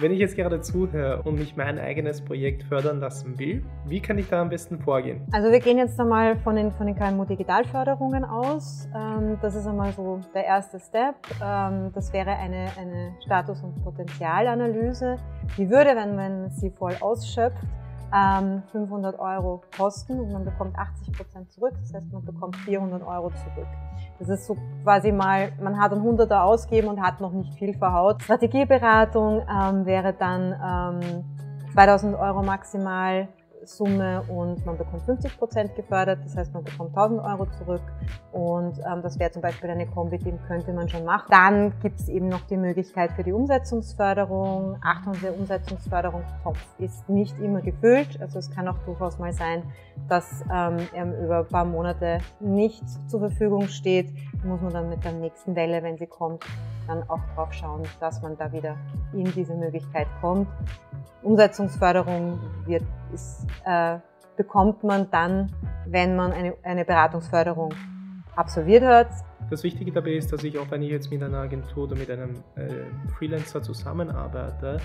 Wenn 0.00 0.12
ich 0.12 0.18
jetzt 0.18 0.34
gerade 0.34 0.62
zuhöre 0.62 1.20
und 1.24 1.34
mich 1.34 1.56
mein 1.56 1.78
eigenes 1.78 2.22
Projekt 2.22 2.62
fördern 2.62 3.00
lassen 3.00 3.38
will, 3.38 3.62
wie 3.84 4.00
kann 4.00 4.16
ich 4.16 4.30
da 4.30 4.40
am 4.40 4.48
besten 4.48 4.78
vorgehen? 4.78 5.26
Also 5.30 5.52
wir 5.52 5.60
gehen 5.60 5.76
jetzt 5.76 6.00
einmal 6.00 6.38
von 6.38 6.56
den, 6.56 6.72
von 6.72 6.86
den 6.86 6.96
KMU 6.96 7.26
Digitalförderungen 7.26 8.24
aus. 8.24 8.88
Ähm, 8.96 9.36
das 9.42 9.54
ist 9.54 9.66
einmal 9.66 9.92
so 9.92 10.18
der 10.32 10.46
erste 10.46 10.80
Step. 10.80 11.16
Ähm, 11.44 11.90
das 11.94 12.14
wäre 12.14 12.30
eine, 12.30 12.68
eine 12.78 13.12
Status- 13.26 13.62
und 13.62 13.74
Potenzialanalyse. 13.84 15.16
Die 15.58 15.68
würde, 15.68 15.94
wenn 15.94 16.16
man 16.16 16.48
sie 16.48 16.70
voll 16.70 16.96
ausschöpft, 17.00 17.58
500 18.10 19.14
ähm, 19.14 19.20
Euro 19.20 19.62
kosten 19.76 20.18
und 20.18 20.32
man 20.32 20.44
bekommt 20.44 20.76
80 20.76 21.12
Prozent 21.12 21.52
zurück. 21.52 21.72
Das 21.80 21.94
heißt, 21.94 22.12
man 22.12 22.24
bekommt 22.24 22.56
400 22.56 23.02
Euro 23.02 23.30
zurück. 23.30 23.68
Das 24.18 24.28
ist 24.28 24.46
so 24.46 24.56
quasi 24.82 25.12
mal, 25.12 25.52
man 25.60 25.80
hat 25.80 25.92
ein 25.92 26.02
Hunderter 26.02 26.44
ausgeben 26.44 26.88
und 26.88 27.00
hat 27.00 27.20
noch 27.20 27.32
nicht 27.32 27.54
viel 27.54 27.74
verhaut. 27.74 28.22
Strategieberatung 28.22 29.42
ähm, 29.48 29.86
wäre 29.86 30.12
dann 30.12 31.00
ähm, 31.02 31.24
2000 31.72 32.16
Euro 32.16 32.42
maximal 32.42 33.28
Summe 33.76 34.22
und 34.28 34.64
man 34.66 34.76
bekommt 34.76 35.02
50 35.02 35.38
Prozent 35.38 35.74
gefördert, 35.76 36.20
das 36.24 36.36
heißt 36.36 36.52
man 36.54 36.64
bekommt 36.64 36.90
1000 36.90 37.20
Euro 37.22 37.46
zurück 37.58 37.82
und 38.32 38.78
ähm, 38.78 39.02
das 39.02 39.18
wäre 39.18 39.30
zum 39.30 39.42
Beispiel 39.42 39.70
eine 39.70 39.86
Kombi, 39.86 40.18
die 40.18 40.32
könnte 40.46 40.72
man 40.72 40.88
schon 40.88 41.04
machen. 41.04 41.26
Dann 41.30 41.72
gibt 41.80 42.00
es 42.00 42.08
eben 42.08 42.28
noch 42.28 42.42
die 42.46 42.56
Möglichkeit 42.56 43.12
für 43.12 43.22
die 43.22 43.32
Umsetzungsförderung. 43.32 44.76
Achtung, 44.82 45.14
der 45.22 45.36
Umsetzungsförderungstopf 45.38 46.58
ist 46.78 47.08
nicht 47.08 47.38
immer 47.40 47.60
gefüllt, 47.60 48.20
also 48.20 48.38
es 48.38 48.50
kann 48.50 48.68
auch 48.68 48.78
durchaus 48.84 49.18
mal 49.18 49.32
sein, 49.32 49.62
dass 50.08 50.44
ähm, 50.52 50.78
er 50.92 51.22
über 51.22 51.38
ein 51.38 51.48
paar 51.48 51.64
Monate 51.64 52.18
nicht 52.40 52.84
zur 53.08 53.20
Verfügung 53.20 53.68
steht, 53.68 54.12
muss 54.44 54.60
man 54.60 54.72
dann 54.72 54.88
mit 54.88 55.04
der 55.04 55.12
nächsten 55.12 55.54
Welle, 55.54 55.82
wenn 55.82 55.98
sie 55.98 56.06
kommt, 56.06 56.44
dann 56.90 57.08
auch 57.08 57.20
drauf 57.34 57.52
schauen, 57.52 57.82
dass 58.00 58.20
man 58.20 58.36
da 58.36 58.52
wieder 58.52 58.76
in 59.12 59.24
diese 59.24 59.54
Möglichkeit 59.54 60.08
kommt. 60.20 60.48
Umsetzungsförderung 61.22 62.40
wird, 62.66 62.82
ist, 63.14 63.46
äh, 63.64 63.98
bekommt 64.36 64.82
man 64.82 65.10
dann, 65.10 65.52
wenn 65.86 66.16
man 66.16 66.32
eine, 66.32 66.54
eine 66.62 66.84
Beratungsförderung 66.84 67.72
absolviert 68.34 68.82
hat. 68.84 69.08
Das 69.50 69.62
Wichtige 69.62 69.92
dabei 69.92 70.12
ist, 70.12 70.32
dass 70.32 70.42
ich 70.44 70.58
auch 70.58 70.70
wenn 70.70 70.82
ich 70.82 70.90
jetzt 70.90 71.10
mit 71.10 71.22
einer 71.22 71.38
Agentur 71.38 71.84
oder 71.84 71.96
mit 71.96 72.10
einem 72.10 72.42
äh, 72.54 72.68
Freelancer 73.16 73.62
zusammenarbeite, 73.62 74.78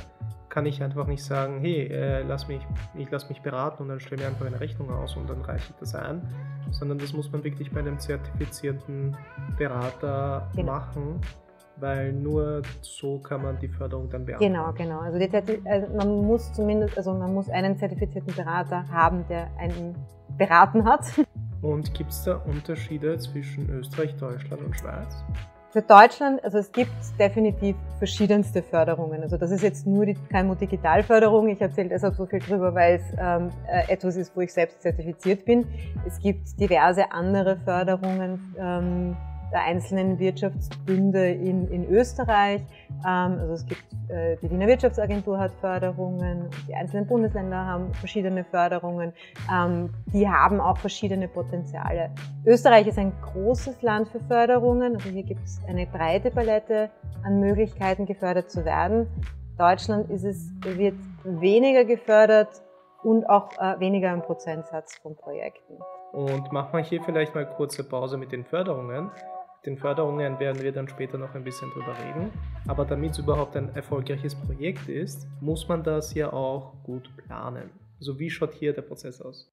kann 0.50 0.66
ich 0.66 0.82
einfach 0.82 1.08
nicht 1.08 1.24
sagen, 1.24 1.60
hey, 1.60 1.88
äh, 1.88 2.24
lass 2.24 2.48
mich, 2.48 2.66
ich 2.96 3.10
lasse 3.12 3.30
mich 3.30 3.42
beraten 3.42 3.84
und 3.84 3.90
dann 3.90 4.00
stelle 4.00 4.22
mir 4.22 4.28
einfach 4.28 4.46
eine 4.46 4.60
Rechnung 4.60 4.92
aus 4.92 5.16
und 5.16 5.30
dann 5.30 5.42
reiche 5.42 5.72
ich 5.72 5.80
das 5.80 5.96
ein, 5.96 6.22
sondern 6.72 6.98
das 6.98 7.14
muss 7.14 7.32
man 7.32 7.44
wirklich 7.44 7.72
bei 7.72 7.80
einem 7.80 8.00
zertifizierten 8.00 9.16
Berater 9.58 10.50
genau. 10.56 10.74
machen 10.74 11.22
weil 11.78 12.14
nur 12.14 12.62
so 12.82 13.20
kann 13.20 13.44
man 13.44 13.60
die 13.60 13.68
Förderung 13.68 14.10
dann 14.10 14.26
beantragen. 14.26 14.54
Genau, 14.54 14.72
genau. 14.74 15.00
Also, 15.00 15.20
also, 15.66 15.94
man 15.96 16.26
muss 16.26 16.54
zumindest, 16.54 16.98
also 16.98 17.14
man 17.14 17.34
muss 17.34 17.50
einen 17.50 17.78
zertifizierten 17.78 18.34
Berater 18.34 18.86
haben, 18.90 19.26
der 19.28 19.50
einen 19.58 19.96
beraten 20.38 20.86
hat. 20.86 21.06
Und 21.62 21.94
gibt 21.94 22.12
es 22.12 22.24
da 22.24 22.36
Unterschiede 22.36 23.18
zwischen 23.18 23.70
Österreich, 23.70 24.16
Deutschland 24.18 24.62
und 24.64 24.76
Schweiz? 24.76 25.24
Für 25.72 25.82
Deutschland, 25.82 26.42
also 26.44 26.58
es 26.58 26.72
gibt 26.72 26.92
definitiv 27.20 27.76
verschiedenste 27.98 28.64
Förderungen. 28.64 29.24
Also 29.24 29.36
das 29.36 29.52
ist 29.52 29.62
jetzt 29.62 29.86
nur 29.86 30.06
die 30.06 30.14
KMU 30.14 30.56
Digitalförderung. 30.56 31.50
Ich 31.50 31.60
erzähle 31.60 31.90
deshalb 31.90 32.16
so 32.16 32.26
viel 32.26 32.40
drüber, 32.40 32.74
weil 32.74 32.96
es 32.96 33.04
ähm, 33.18 33.50
äh, 33.68 33.92
etwas 33.92 34.16
ist, 34.16 34.34
wo 34.38 34.42
ich 34.42 34.54
selbst 34.54 34.82
zertifiziert 34.82 35.44
bin. 35.44 35.66
Es 36.08 36.20
gibt 36.20 36.58
diverse 36.60 37.12
andere 37.12 37.58
Förderungen. 37.58 38.56
Ähm, 38.58 39.18
der 39.52 39.64
einzelnen 39.64 40.20
Wirtschaftsbünde 40.20 41.30
in, 41.32 41.68
in 41.70 41.88
Österreich. 41.90 42.62
Ähm, 43.06 43.38
also 43.40 43.54
es 43.54 43.66
gibt, 43.66 43.84
äh, 44.10 44.38
die 44.42 44.50
Wiener 44.50 44.68
Wirtschaftsagentur 44.68 45.40
hat 45.40 45.52
Förderungen, 45.62 46.50
die 46.68 46.76
einzelnen 46.76 47.08
Bundesländer 47.08 47.66
haben 47.66 47.94
verschiedene 47.94 48.44
Förderungen, 48.44 49.14
ähm, 49.52 49.94
die 50.08 50.28
haben 50.28 50.60
auch 50.60 50.78
verschiedene 50.78 51.28
Potenziale. 51.28 52.12
Österreich 52.46 52.88
ist 52.88 52.98
ein 52.98 53.14
großes 53.22 53.82
Land 53.82 54.10
für 54.10 54.20
Förderungen, 54.22 54.96
also 54.96 55.10
hier 55.10 55.24
gibt 55.24 55.44
es 55.44 55.62
eine 55.68 55.86
breite 55.88 56.32
Palette 56.32 56.90
an 57.24 57.40
Möglichkeiten 57.40 58.06
gefördert 58.06 58.52
zu 58.52 58.66
werden. 58.66 59.08
Deutschland 59.58 60.10
ist 60.10 60.26
es, 60.26 60.52
wird 60.64 60.96
weniger 61.24 61.86
gefördert 61.86 62.62
und 63.04 63.30
auch 63.30 63.52
äh, 63.60 63.80
weniger 63.80 64.12
im 64.12 64.22
Prozentsatz 64.22 64.98
von 64.98 65.16
Projekten. 65.16 65.78
Und 66.12 66.52
machen 66.52 66.74
wir 66.74 66.84
hier 66.84 67.02
vielleicht 67.04 67.36
mal 67.36 67.46
kurze 67.46 67.84
Pause 67.84 68.18
mit 68.18 68.32
den 68.32 68.46
Förderungen 68.46 69.12
den 69.66 69.78
Förderungen 69.78 70.40
werden 70.40 70.62
wir 70.62 70.72
dann 70.72 70.88
später 70.88 71.18
noch 71.18 71.34
ein 71.34 71.44
bisschen 71.44 71.70
drüber 71.72 71.96
reden. 72.06 72.32
Aber 72.68 72.86
damit 72.86 73.12
es 73.12 73.20
überhaupt 73.20 73.56
ein 73.56 73.74
erfolgreiches 73.76 74.36
Projekt 74.36 74.88
ist, 74.88 75.28
muss 75.42 75.68
man 75.68 75.84
das 75.84 76.14
ja 76.14 76.32
auch 76.32 76.74
gut 76.84 77.10
planen. 77.18 77.70
Also 78.00 78.20
wie 78.20 78.30
schaut 78.30 78.54
hier 78.54 78.74
der 78.74 78.84
Prozess 78.84 79.22
aus? 79.22 79.52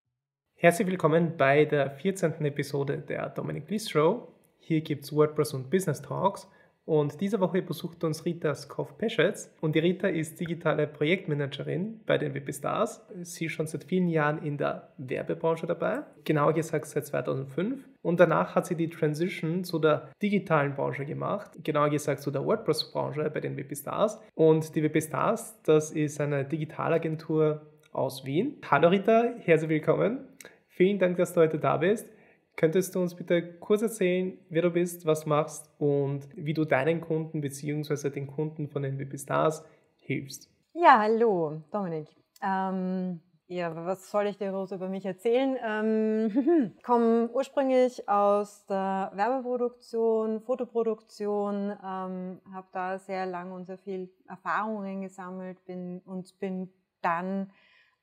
Herzlich 0.55 0.89
willkommen 0.89 1.37
bei 1.37 1.65
der 1.65 1.91
14. 1.91 2.45
Episode 2.45 2.99
der 2.99 3.31
Dominic 3.31 3.67
Bliss 3.67 3.91
Show. 3.91 4.29
Hier 4.59 4.81
gibt 4.81 5.05
es 5.05 5.15
WordPress 5.15 5.55
und 5.55 5.71
Business 5.71 6.03
Talks 6.03 6.49
und 6.85 7.21
diese 7.21 7.41
Woche 7.41 7.63
besucht 7.63 8.05
uns 8.05 8.25
Rita 8.25 8.55
Skoff-Peschetz. 8.55 9.55
Und 9.61 9.75
die 9.75 9.81
Rita 9.81 10.09
ist 10.09 10.39
digitale 10.39 10.87
Projektmanagerin 10.87 12.01
bei 12.07 12.19
den 12.19 12.35
WP 12.35 12.53
Stars. 12.53 13.07
Sie 13.23 13.47
ist 13.47 13.53
schon 13.53 13.67
seit 13.67 13.85
vielen 13.85 14.09
Jahren 14.09 14.43
in 14.43 14.59
der 14.59 14.93
Werbebranche 14.99 15.67
dabei, 15.67 16.03
genauer 16.25 16.53
gesagt 16.53 16.87
seit 16.87 17.07
2005. 17.07 17.89
Und 18.03 18.19
danach 18.19 18.57
hat 18.57 18.67
sie 18.67 18.75
die 18.75 18.91
Transition 18.91 19.63
zu 19.63 19.79
der 19.79 20.11
digitalen 20.21 20.75
Branche 20.75 21.07
gemacht, 21.07 21.53
genauer 21.63 21.91
gesagt 21.91 22.21
zu 22.21 22.33
der 22.33 22.45
WordPress-Branche 22.45 23.31
bei 23.31 23.41
den 23.41 23.57
WP 23.57 23.77
Stars. 23.77 24.21
Und 24.35 24.75
die 24.75 24.83
WP 24.83 25.01
Stars, 25.01 25.63
das 25.63 25.93
ist 25.93 26.21
eine 26.21 26.45
Digitalagentur 26.45 27.63
aus 27.93 28.25
Wien. 28.25 28.57
Hallo 28.69 28.89
Rita, 28.89 29.35
herzlich 29.39 29.71
willkommen. 29.71 30.27
Vielen 30.67 30.99
Dank, 30.99 31.17
dass 31.17 31.33
du 31.33 31.41
heute 31.41 31.59
da 31.59 31.77
bist. 31.77 32.09
Könntest 32.57 32.95
du 32.95 33.01
uns 33.01 33.15
bitte 33.15 33.55
kurz 33.61 33.83
erzählen, 33.83 34.37
wer 34.49 34.63
du 34.63 34.71
bist, 34.71 35.07
was 35.07 35.25
machst 35.25 35.71
und 35.79 36.29
wie 36.35 36.55
du 36.55 36.65
deinen 36.65 37.01
Kunden 37.01 37.41
bzw. 37.41 38.11
den 38.11 38.27
Kunden 38.27 38.69
von 38.69 38.83
NWP 38.83 39.19
Stars 39.19 39.65
hilfst? 39.97 40.51
Ja, 40.75 40.99
hallo, 41.01 41.63
Dominik. 41.71 42.09
Ähm, 42.43 43.21
ja, 43.53 43.87
was 43.87 44.11
soll 44.11 44.27
ich 44.27 44.39
dir 44.39 44.51
über 44.51 44.89
mich 44.89 45.05
erzählen? 45.05 45.57
Ähm, 45.65 46.73
ich 46.77 46.83
komme 46.83 47.29
ursprünglich 47.29 48.09
aus 48.09 48.65
der 48.67 49.13
Werbeproduktion, 49.15 50.41
Fotoproduktion, 50.41 51.71
ähm, 51.71 52.41
habe 52.53 52.67
da 52.73 52.99
sehr 52.99 53.27
lang 53.27 53.53
und 53.53 53.67
sehr 53.67 53.79
viel 53.79 54.11
Erfahrungen 54.29 55.03
gesammelt 55.03 55.65
bin 55.67 56.01
und 56.07 56.39
bin 56.39 56.73
dann 57.03 57.51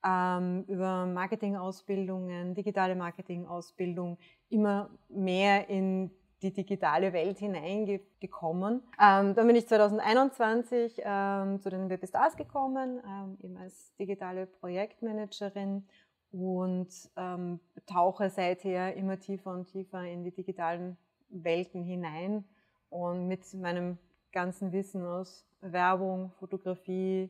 ähm, 0.06 0.64
über 0.68 1.06
Marketingausbildungen, 1.06 2.54
digitale 2.54 2.96
Marketingausbildung 2.96 4.18
immer 4.50 4.90
mehr 5.10 5.70
in 5.70 6.12
die 6.42 6.54
digitale 6.54 7.14
Welt 7.14 7.40
hineingekommen. 7.40 8.82
Ähm, 9.02 9.36
dann 9.36 9.48
bin 9.48 9.56
ich 9.56 9.68
2021 9.68 11.02
ähm, 11.04 11.60
zu 11.60 11.70
den 11.70 11.90
Webstars 11.90 12.38
gekommen, 12.38 13.02
ähm, 13.06 13.38
eben 13.44 13.58
als 13.58 13.96
digitale 13.98 14.46
Projektmanagerin 14.46 15.86
und 16.32 16.88
ähm, 17.18 17.60
tauche 17.86 18.30
seither 18.30 18.96
immer 18.96 19.20
tiefer 19.20 19.52
und 19.52 19.66
tiefer 19.66 20.04
in 20.04 20.24
die 20.24 20.32
digitalen 20.32 20.98
Welten 21.30 21.84
hinein 21.84 22.46
und 22.90 23.28
mit 23.28 23.54
meinem 23.54 23.98
ganzen 24.32 24.72
Wissen 24.72 25.06
aus 25.06 25.46
Werbung, 25.62 26.32
Fotografie, 26.40 27.30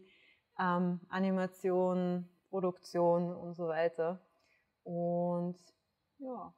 ähm, 0.59 1.00
Animation, 1.09 2.28
Produktion 2.50 3.36
und 3.36 3.56
so 3.56 3.68
weiter. 3.68 4.19
Und 4.84 5.56
ja. 6.19 6.53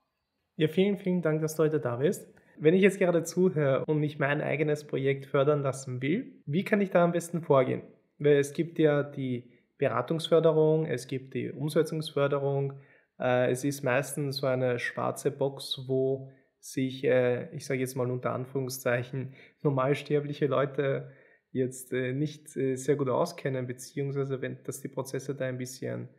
Ja, 0.58 0.68
vielen, 0.68 0.98
vielen 0.98 1.22
Dank, 1.22 1.42
dass 1.42 1.56
du 1.56 1.64
heute 1.64 1.80
da 1.80 1.98
bist. 1.98 2.28
Wenn 2.62 2.76
ich 2.76 2.84
jetzt 2.84 3.00
gerade 3.00 3.24
zuhöre 3.24 3.84
und 3.86 3.98
mich 3.98 4.20
mein 4.20 4.40
eigenes 4.40 4.86
Projekt 4.86 5.26
fördern 5.26 5.64
lassen 5.64 6.00
will, 6.00 6.44
wie 6.46 6.64
kann 6.64 6.80
ich 6.80 6.92
da 6.92 7.04
am 7.04 7.12
besten 7.12 7.42
vorgehen? 7.42 7.82
Weil 8.20 8.38
es 8.38 8.54
gibt 8.54 8.78
ja 8.78 9.02
die 9.02 9.50
Beratungsförderung, 9.80 10.86
es 10.86 11.08
gibt 11.08 11.34
die 11.34 11.52
Umsetzungsförderung. 11.52 12.74
Äh, 13.20 13.50
es 13.50 13.64
ist 13.64 13.82
meistens 13.82 14.38
so 14.38 14.46
eine 14.46 14.78
schwarze 14.78 15.32
Box, 15.32 15.86
wo 15.88 16.30
sich, 16.60 17.04
äh, 17.04 17.50
ich 17.56 17.66
sage 17.66 17.80
jetzt 17.80 17.96
mal 17.96 18.12
unter 18.12 18.32
Anführungszeichen, 18.32 19.34
normalsterbliche 19.64 20.46
Leute 20.46 21.10
jetzt 21.52 21.94
äh, 21.94 22.14
nicht 22.14 22.48
sehr 22.50 22.96
gut 22.96 23.10
auskennen, 23.10 23.66
beziehungsweise 23.66 24.40
wenn 24.40 24.62
dass 24.66 24.82
die 24.82 24.88
Prozesse 24.88 25.34
da 25.34 25.46
ein 25.46 25.58
bisschen 25.58 26.10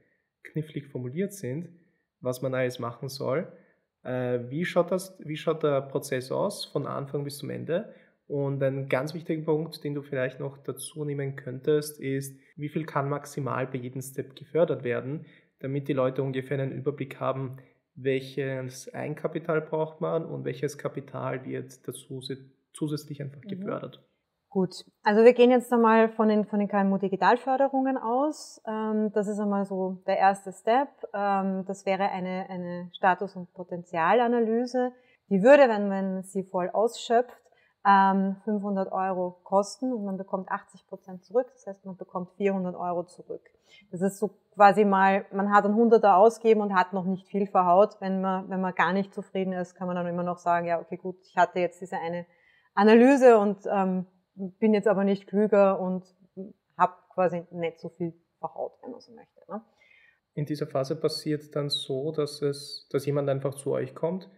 knifflig 0.43 0.89
formuliert 0.89 1.35
sind, 1.35 1.69
was 2.21 2.43
man 2.43 2.53
alles 2.53 2.81
machen 2.81 3.09
soll. 3.09 3.47
Äh, 4.03 4.41
wie, 4.51 4.65
schaut 4.65 4.91
das, 4.91 5.17
wie 5.21 5.37
schaut 5.37 5.63
der 5.63 5.81
Prozess 5.83 6.33
aus 6.33 6.65
von 6.65 6.87
Anfang 6.87 7.25
bis 7.25 7.39
zum 7.39 7.51
Ende? 7.51 7.95
Und 8.27 8.63
ein 8.63 8.89
ganz 8.89 9.15
wichtiger 9.15 9.43
Punkt, 9.43 9.85
den 9.85 9.95
du 9.95 10.03
vielleicht 10.03 10.41
noch 10.41 10.59
dazu 10.59 11.05
nehmen 11.05 11.37
könntest, 11.37 12.01
ist, 12.01 12.39
wie 12.57 12.69
viel 12.69 12.85
kann 12.85 13.09
maximal 13.09 13.67
bei 13.67 13.79
jedem 13.79 14.01
Step 14.01 14.37
gefördert 14.37 14.85
werden, 14.85 15.27
damit 15.59 15.89
die 15.89 15.93
Leute 15.93 16.23
ungefähr 16.23 16.59
einen 16.59 16.73
Überblick 16.73 17.21
haben, 17.21 17.59
welches 17.95 18.93
Eigenkapital 18.95 19.61
braucht 19.61 20.01
man 20.01 20.25
und 20.25 20.45
welches 20.45 20.79
Kapital 20.79 21.45
wird 21.45 21.87
dazu 21.87 22.21
zusätzlich 22.73 23.21
einfach 23.21 23.45
mhm. 23.45 23.49
gefördert. 23.49 24.03
Gut, 24.53 24.85
also 25.03 25.25
wir 25.25 25.33
gehen 25.33 25.51
jetzt 25.51 25.73
einmal 25.73 26.11
von 26.11 26.29
den, 26.29 26.45
von 26.45 26.59
den 26.59 26.69
KMU-Digitalförderungen 26.69 27.97
aus. 27.97 28.61
Ähm, 28.67 29.11
das 29.15 29.27
ist 29.27 29.39
einmal 29.39 29.65
so 29.65 30.03
der 30.07 30.19
erste 30.19 30.53
Step. 30.53 30.89
Ähm, 31.15 31.65
das 31.67 31.87
wäre 31.87 32.11
eine, 32.11 32.51
eine 32.51 32.91
Status- 32.93 33.35
und 33.35 33.51
Potenzialanalyse. 33.55 34.93
Die 35.31 35.43
würde, 35.43 35.71
wenn 35.71 35.89
man 35.89 36.23
sie 36.25 36.43
voll 36.43 36.69
ausschöpft, 36.69 37.41
500 37.83 38.89
ähm, 38.89 38.93
Euro 38.93 39.41
kosten 39.43 39.91
und 39.91 40.05
man 40.05 40.19
bekommt 40.19 40.51
80 40.51 40.87
Prozent 40.87 41.25
zurück. 41.25 41.47
Das 41.55 41.67
heißt, 41.67 41.87
man 41.87 41.97
bekommt 41.97 42.33
400 42.37 42.77
Euro 42.77 43.05
zurück. 43.05 43.43
Das 43.91 44.03
ist 44.03 44.19
so 44.19 44.33
quasi 44.55 44.85
mal, 44.85 45.25
man 45.33 45.51
hat 45.51 45.65
ein 45.65 45.75
Hunderter 45.75 46.19
ausgeben 46.19 46.61
und 46.61 46.75
hat 46.75 46.93
noch 46.93 47.07
nicht 47.07 47.27
viel 47.27 47.47
verhaut. 47.47 47.97
Wenn 48.01 48.21
man, 48.21 48.51
wenn 48.51 48.61
man 48.61 48.75
gar 48.75 48.93
nicht 48.93 49.15
zufrieden 49.15 49.55
ist, 49.55 49.77
kann 49.77 49.87
man 49.87 49.97
dann 49.97 50.07
immer 50.07 50.23
noch 50.23 50.37
sagen, 50.37 50.67
ja, 50.67 50.79
okay, 50.79 50.99
gut, 50.99 51.17
ich 51.23 51.39
hatte 51.39 51.59
jetzt 51.59 51.81
diese 51.81 51.97
eine 51.97 52.27
Analyse 52.75 53.39
und 53.39 53.67
bin 54.35 54.75
jetzt 54.75 54.89
aber 54.89 55.05
nicht 55.05 55.27
klüger 55.27 55.81
und 55.81 56.05
habe 56.77 56.95
quasi 57.11 57.45
nicht 57.51 57.79
so 57.81 57.91
viel 57.91 58.13
verhaut, 58.39 58.73
wenn 58.83 58.93
man 58.93 59.01
so 59.01 59.13
möchte. 59.13 59.41
Ne? 59.49 59.63
In 60.35 60.47
dieser 60.47 60.67
Phase 60.67 60.97
passiert 60.97 61.55
dann 61.55 61.69
so, 61.69 62.13
dass 62.13 62.43
es, 62.43 62.89
dass 62.91 63.07
jemand 63.07 63.29
einfach 63.29 63.55
zu 63.55 63.73
euch 63.73 63.95
kommt 63.95 64.31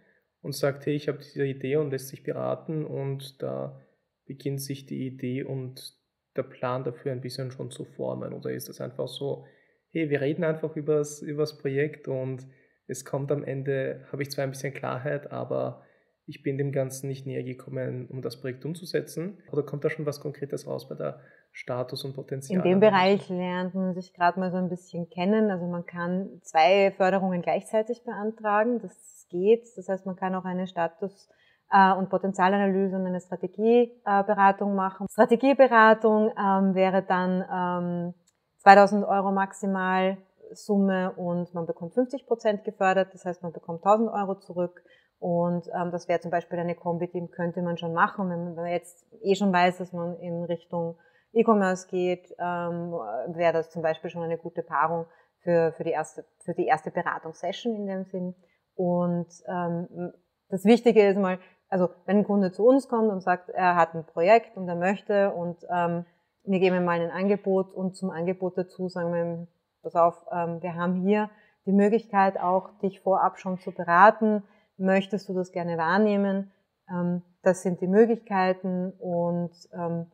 und 0.43 0.55
sagt, 0.55 0.87
hey, 0.87 0.95
ich 0.95 1.09
habe 1.09 1.19
diese 1.19 1.47
Idee 1.47 1.77
und 1.77 1.91
lässt 1.91 2.09
sich 2.09 2.23
beraten 2.23 2.85
und 2.85 3.43
da 3.43 3.81
beginnt 4.27 4.61
sich 4.61 4.87
die 4.87 5.07
Idee 5.07 5.45
und 5.45 5.97
der 6.37 6.43
Plan 6.43 6.85
dafür 6.85 7.13
ein 7.13 7.21
bisschen 7.21 7.51
schon 7.51 7.71
zu 7.71 7.85
formen? 7.85 8.33
Oder 8.33 8.51
ist 8.51 8.69
das 8.69 8.81
einfach 8.81 9.09
so, 9.09 9.47
hey, 9.91 10.11
wir 10.11 10.21
reden 10.21 10.45
einfach 10.45 10.75
über 10.77 10.97
das 10.97 11.59
Projekt 11.59 12.09
und 12.09 12.47
es 12.87 13.05
kommt 13.05 13.31
am 13.33 13.45
Ende, 13.45 14.07
habe 14.11 14.23
ich 14.23 14.31
zwar 14.31 14.45
ein 14.45 14.51
bisschen 14.51 14.75
Klarheit, 14.75 15.31
aber 15.31 15.83
ich 16.27 16.43
bin 16.43 16.57
dem 16.57 16.73
Ganzen 16.73 17.09
nicht 17.09 17.27
näher 17.27 17.43
gekommen, 17.43 18.07
um 18.11 18.23
das 18.23 18.41
Projekt 18.41 18.65
umzusetzen? 18.65 19.39
Oder 19.53 19.63
kommt 19.63 19.85
da 19.85 19.91
schon 19.91 20.07
was 20.07 20.21
Konkretes 20.21 20.67
raus 20.67 20.89
bei 20.89 20.95
der 20.95 21.21
Status- 21.53 22.05
und 22.05 22.15
Potenzial? 22.15 22.59
In 22.59 22.65
dem 22.65 22.81
Bereich 22.81 23.29
lernt 23.29 23.75
man 23.75 23.95
sich 23.95 24.15
gerade 24.15 24.41
mal 24.41 24.51
so 24.51 24.57
ein 24.57 24.69
bisschen 24.69 25.09
kennen. 25.11 25.51
Also 25.51 25.67
man 25.67 25.85
kann 25.85 26.41
zwei 26.43 26.93
Förderungen 26.97 27.43
gleichzeitig 27.43 28.05
beantragen. 28.05 28.81
Das 28.81 29.27
geht. 29.29 29.67
Das 29.77 29.89
heißt, 29.89 30.07
man 30.07 30.17
kann 30.17 30.35
auch 30.35 30.45
eine 30.45 30.67
Status- 30.67 31.29
äh, 31.71 31.93
und 31.93 32.09
Potenzialanalyse 32.09 32.97
und 32.97 33.07
eine 33.07 33.21
Strategieberatung 33.21 34.75
machen. 34.75 35.07
Strategieberatung 35.11 36.31
ähm, 36.39 36.75
wäre 36.75 37.03
dann 37.03 38.15
2000 38.59 39.03
ähm, 39.03 39.09
Euro 39.09 39.33
maximal 39.33 40.17
Summe 40.53 41.13
und 41.13 41.53
man 41.55 41.67
bekommt 41.67 41.95
50 41.95 42.27
Prozent 42.27 42.65
gefördert. 42.65 43.13
Das 43.13 43.25
heißt, 43.25 43.43
man 43.43 43.53
bekommt 43.53 43.85
1000 43.85 44.11
Euro 44.11 44.37
zurück 44.37 44.83
und 45.19 45.69
ähm, 45.69 45.91
das 45.91 46.09
wäre 46.09 46.21
zum 46.21 46.31
Beispiel 46.31 46.59
eine 46.59 46.75
Kombi, 46.75 47.09
die 47.09 47.27
könnte 47.29 47.63
man 47.63 47.79
schon 47.79 47.95
machen, 47.95 48.31
wenn 48.31 48.55
man 48.55 48.67
jetzt 48.67 49.07
eh 49.23 49.35
schon 49.35 49.53
weiß, 49.53 49.79
dass 49.79 49.93
man 49.93 50.17
in 50.19 50.45
Richtung 50.45 50.99
E-Commerce 51.33 51.89
geht, 51.89 52.35
ähm, 52.39 52.93
wäre 53.35 53.53
das 53.53 53.71
zum 53.71 53.83
Beispiel 53.83 54.11
schon 54.11 54.23
eine 54.23 54.39
gute 54.39 54.63
Paarung 54.63 55.07
für, 55.43 55.73
für, 55.73 55.85
die, 55.85 55.91
erste, 55.91 56.25
für 56.45 56.55
die 56.55 56.67
erste 56.67 56.91
Beratungssession 56.91 57.75
in 57.75 57.87
dem 57.87 58.05
Sinn. 58.05 58.35
Und 58.75 59.29
ähm, 59.49 60.13
das 60.49 60.65
Wichtige 60.65 61.07
ist 61.07 61.19
mal, 61.19 61.39
also 61.69 61.89
wenn 62.07 62.19
ein 62.19 62.25
Kunde 62.25 62.53
zu 62.53 62.67
uns 62.67 62.89
kommt 62.89 63.11
und 63.11 63.21
sagt, 63.21 63.49
er 63.49 63.77
hat 63.77 63.95
ein 63.95 64.05
Projekt 64.05 64.57
und 64.57 64.69
er 64.69 64.77
möchte 64.77 65.33
und 65.33 65.59
ähm, 65.71 66.05
wir 66.45 66.61
geben 66.61 66.77
ihm 66.77 66.85
mal 66.85 67.01
ein 67.01 67.11
Angebot 67.11 67.73
und 67.73 67.97
zum 67.97 68.11
Angebot 68.11 68.59
dazu 68.59 68.89
sagen 68.89 69.13
wir 69.13 69.23
ihm, 69.23 69.49
pass 69.83 69.97
auf, 69.97 70.27
ähm, 70.31 70.63
wir 70.63 70.75
haben 70.75 70.95
hier 71.03 71.31
die 71.67 71.73
Möglichkeit 71.73 72.39
auch, 72.39 72.79
dich 72.81 73.01
vorab 73.01 73.39
schon 73.39 73.59
zu 73.59 73.73
beraten 73.73 74.43
möchtest 74.77 75.29
du 75.29 75.35
das 75.35 75.53
gerne 75.53 75.79
wahrnehmen? 75.79 76.53
Ähm, 76.89 77.23
das 77.43 77.63
sind 77.63 77.81
die 77.81 77.87
Möglichkeiten 77.87 78.93
und 78.99 79.53
ähm, 79.73 80.07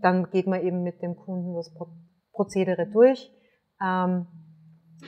dann 0.00 0.30
geht 0.30 0.46
man 0.46 0.62
eben 0.62 0.82
mit 0.82 1.02
dem 1.02 1.16
Kunden 1.16 1.54
das 1.54 1.72
Prozedere 2.32 2.86
durch, 2.86 3.30
ähm, 3.82 4.26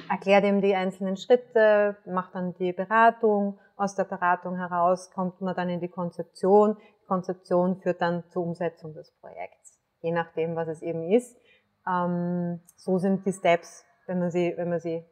erklärt 0.09 0.45
ihm 0.45 0.61
die 0.61 0.75
einzelnen 0.75 1.17
Schritte, 1.17 1.97
macht 2.07 2.35
dann 2.35 2.55
die 2.55 2.73
Beratung. 2.73 3.59
Aus 3.77 3.95
der 3.95 4.05
Beratung 4.05 4.57
heraus 4.57 5.11
kommt 5.13 5.41
man 5.41 5.55
dann 5.55 5.69
in 5.69 5.81
die 5.81 5.89
Konzeption. 5.89 6.77
Die 7.03 7.07
Konzeption 7.07 7.81
führt 7.81 8.01
dann 8.01 8.25
zur 8.29 8.43
Umsetzung 8.45 8.93
des 8.93 9.13
Projekts, 9.21 9.79
je 10.01 10.11
nachdem, 10.11 10.57
was 10.57 10.69
es 10.69 10.83
eben 10.83 11.11
ist. 11.11 11.37
so 12.77 12.99
sind 12.99 13.25
die 13.25 13.33
Steps, 13.33 13.87
wenn 14.07 14.19
man 14.19 14.31
sie, 14.31 14.53
wenn 14.57 14.69
man 14.69 14.81
sie 14.81 15.05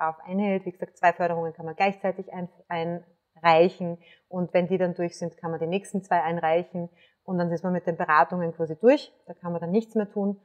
auf 0.00 0.16
einhält. 0.24 0.66
Wie 0.66 0.72
gesagt, 0.72 0.96
zwei 0.96 1.12
Förderungen 1.12 1.52
kann 1.52 1.66
man 1.66 1.76
gleichzeitig 1.76 2.26
einreichen 2.68 3.98
und 4.28 4.52
wenn 4.54 4.68
die 4.68 4.78
dann 4.78 4.94
durch 4.94 5.18
sind, 5.18 5.36
kann 5.36 5.50
man 5.50 5.60
die 5.60 5.66
nächsten 5.66 6.02
zwei 6.02 6.22
einreichen 6.22 6.88
und 7.24 7.38
dann 7.38 7.50
ist 7.52 7.62
man 7.62 7.72
mit 7.72 7.86
den 7.86 7.96
Beratungen 7.96 8.52
quasi 8.52 8.76
durch. 8.76 9.12
Da 9.26 9.34
kann 9.34 9.52
man 9.52 9.60
dann 9.60 9.70
nichts 9.70 9.94
mehr 9.94 10.10
tun. 10.10 10.40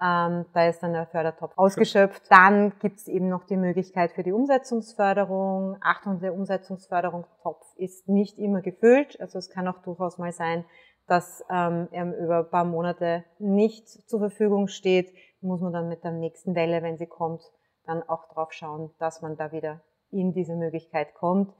Ähm, 0.00 0.46
da 0.54 0.68
ist 0.68 0.80
dann 0.80 0.92
der 0.92 1.06
Fördertopf 1.06 1.52
ausgeschöpft. 1.56 2.22
Dann 2.30 2.72
gibt 2.78 2.98
es 2.98 3.08
eben 3.08 3.28
noch 3.28 3.44
die 3.44 3.56
Möglichkeit 3.56 4.12
für 4.12 4.22
die 4.22 4.32
Umsetzungsförderung. 4.32 5.76
Achtung, 5.80 6.20
der 6.20 6.34
Umsetzungsförderungstopf 6.34 7.66
ist 7.76 8.08
nicht 8.08 8.38
immer 8.38 8.60
gefüllt. 8.60 9.20
Also 9.20 9.38
es 9.38 9.50
kann 9.50 9.66
auch 9.66 9.82
durchaus 9.82 10.18
mal 10.18 10.30
sein, 10.30 10.64
dass 11.08 11.42
ähm, 11.50 11.88
er 11.90 12.16
über 12.16 12.38
ein 12.38 12.50
paar 12.50 12.64
Monate 12.64 13.24
nicht 13.40 13.88
zur 13.88 14.20
Verfügung 14.20 14.68
steht. 14.68 15.12
Muss 15.40 15.60
man 15.60 15.72
dann 15.72 15.88
mit 15.88 16.04
der 16.04 16.12
nächsten 16.12 16.54
Welle, 16.54 16.82
wenn 16.82 16.98
sie 16.98 17.06
kommt, 17.06 17.42
dann 17.88 18.02
auch 18.02 18.28
drauf 18.28 18.52
schauen, 18.52 18.90
dass 18.98 19.22
man 19.22 19.36
da 19.36 19.50
wieder 19.50 19.80
in 20.10 20.32
diese 20.32 20.54
Möglichkeit 20.54 21.14
kommt. 21.14 21.52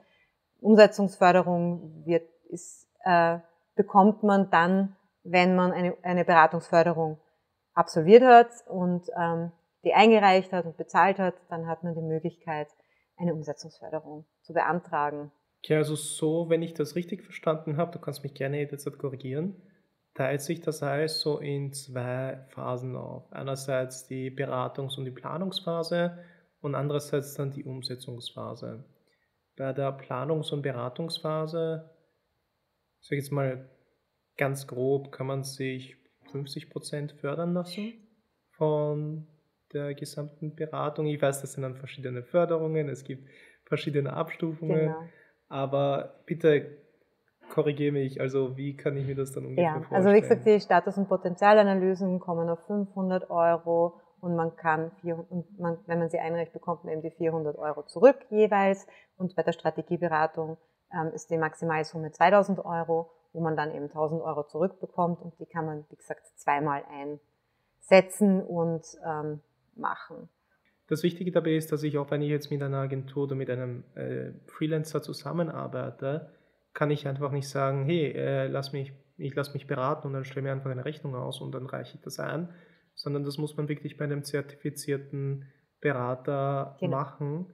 Umsetzungsförderung 0.60 2.04
wird, 2.04 2.28
ist, 2.48 2.86
äh, 3.04 3.38
bekommt 3.75 4.22
man 4.22 4.50
dann, 4.50 4.96
wenn 5.25 5.54
man 5.54 5.72
eine, 5.72 5.96
eine 6.02 6.25
Beratungsförderung 6.25 7.19
absolviert 7.75 8.22
hat 8.22 8.48
und 8.66 9.08
ähm, 9.19 9.52
die 9.84 9.94
eingereicht 9.94 10.52
hat 10.52 10.66
und 10.66 10.76
bezahlt 10.76 11.19
hat, 11.19 11.34
dann 11.48 11.66
hat 11.66 11.84
man 11.84 11.94
die 11.94 12.02
Möglichkeit, 12.02 12.69
eine 13.16 13.34
Umsetzungsförderung 13.34 14.26
zu 14.42 14.52
beantragen. 14.52 15.30
Ja, 15.64 15.78
also 15.78 15.96
so, 15.96 16.48
wenn 16.48 16.62
ich 16.62 16.75
das 16.75 16.94
richtig 16.94 17.25
verstanden 17.25 17.76
habe, 17.76 17.92
du 17.92 17.98
kannst 17.98 18.22
mich 18.22 18.34
gerne 18.34 18.58
jederzeit 18.58 18.98
korrigieren, 18.98 19.60
teilt 20.19 20.43
sich 20.43 20.61
das 20.61 20.82
alles 20.82 21.20
so 21.20 21.38
in 21.38 21.73
zwei 21.73 22.44
Phasen 22.49 22.97
auf. 22.97 23.32
Einerseits 23.32 24.09
die 24.09 24.32
Beratungs- 24.32 24.99
und 24.99 25.05
die 25.05 25.12
Planungsphase 25.12 26.19
und 26.61 26.75
andererseits 26.75 27.35
dann 27.35 27.53
die 27.53 27.62
Umsetzungsphase. 27.62 28.85
Bei 29.56 29.73
der 29.73 29.97
Planungs- 29.97 30.53
und 30.53 30.62
Beratungsphase, 30.62 31.88
ich 33.00 33.11
jetzt 33.12 33.31
mal 33.31 33.70
ganz 34.37 34.67
grob, 34.67 35.12
kann 35.12 35.29
man 35.29 35.44
sich 35.44 35.97
50% 36.32 37.14
fördern 37.14 37.55
lassen 37.55 37.93
von 38.50 39.29
der 39.73 39.94
gesamten 39.94 40.57
Beratung. 40.57 41.07
Ich 41.07 41.23
weiß, 41.23 41.42
das 41.42 41.52
sind 41.52 41.62
dann 41.62 41.76
verschiedene 41.76 42.25
Förderungen, 42.25 42.88
es 42.88 43.04
gibt 43.04 43.28
verschiedene 43.66 44.14
Abstufungen, 44.14 44.87
genau. 44.87 45.09
aber 45.47 46.25
bitte 46.26 46.88
korrigiere 47.50 47.93
mich, 47.93 48.21
also 48.21 48.57
wie 48.57 48.76
kann 48.76 48.97
ich 48.97 49.07
mir 49.07 49.14
das 49.14 49.33
dann 49.33 49.45
ungefähr 49.45 49.64
ja, 49.64 49.75
vorstellen? 49.75 50.07
Also 50.07 50.17
wie 50.17 50.21
gesagt, 50.21 50.47
die 50.47 50.61
Status- 50.61 50.97
und 50.97 51.09
Potenzialanalysen 51.09 52.21
kommen 52.21 52.49
auf 52.49 52.61
500 52.67 53.31
Euro 53.31 54.00
und 54.21 54.37
man 54.37 54.57
kann, 54.57 54.90
vier, 55.00 55.25
und 55.28 55.59
man, 55.59 55.78
wenn 55.87 55.99
man 55.99 56.11
sie 56.11 56.19
einreicht, 56.19 56.52
bekommt 56.52 56.85
man 56.85 56.93
eben 56.93 57.02
die 57.02 57.11
400 57.11 57.57
Euro 57.57 57.85
zurück 57.85 58.19
jeweils 58.31 58.87
und 59.17 59.35
bei 59.37 59.43
der 59.43 59.52
Strategieberatung 59.52 60.57
ähm, 60.93 61.12
ist 61.14 61.31
die 61.31 61.38
Maximalsumme 61.38 62.12
2000 62.12 62.64
Euro, 62.64 63.11
wo 63.33 63.40
man 63.40 63.57
dann 63.57 63.75
eben 63.75 63.87
1000 63.87 64.23
Euro 64.23 64.45
zurückbekommt 64.45 65.21
und 65.21 65.38
die 65.38 65.47
kann 65.47 65.67
man, 65.67 65.85
wie 65.90 65.97
gesagt, 65.97 66.26
zweimal 66.37 66.83
einsetzen 66.90 68.43
und 68.43 68.85
ähm, 69.07 69.40
machen. 69.76 70.28
Das 70.88 71.02
Wichtige 71.02 71.31
dabei 71.31 71.55
ist, 71.55 71.71
dass 71.71 71.83
ich 71.83 71.99
auch, 71.99 72.11
wenn 72.11 72.23
ich 72.23 72.31
jetzt 72.31 72.50
mit 72.50 72.62
einer 72.62 72.78
Agentur 72.78 73.25
oder 73.25 73.35
mit 73.35 73.50
einem 73.50 73.85
äh, 73.95 74.33
Freelancer 74.47 75.02
zusammenarbeite, 75.02 76.31
kann 76.78 76.92
ich 76.92 77.08
einfach 77.08 77.32
nicht 77.32 77.49
sagen, 77.49 77.87
hey, 77.87 78.12
äh, 78.12 78.47
lass 78.47 78.73
mich, 78.73 78.92
ich 79.16 79.35
lasse 79.35 79.52
mich 79.52 79.66
beraten 79.66 80.06
und 80.06 80.12
dann 80.12 80.25
stelle 80.25 80.42
mir 80.42 80.52
einfach 80.52 80.70
eine 80.70 80.85
Rechnung 80.85 81.16
aus 81.16 81.40
und 81.40 81.52
dann 81.52 81.66
reiche 81.66 81.97
ich 81.97 82.02
das 82.02 82.20
ein, 82.20 82.50
sondern 82.94 83.25
das 83.25 83.37
muss 83.37 83.56
man 83.56 83.68
wirklich 83.68 83.97
bei 83.97 84.04
einem 84.04 84.23
zertifizierten 84.23 85.44
Berater 85.80 86.76
genau. 86.78 86.97
machen, 86.97 87.47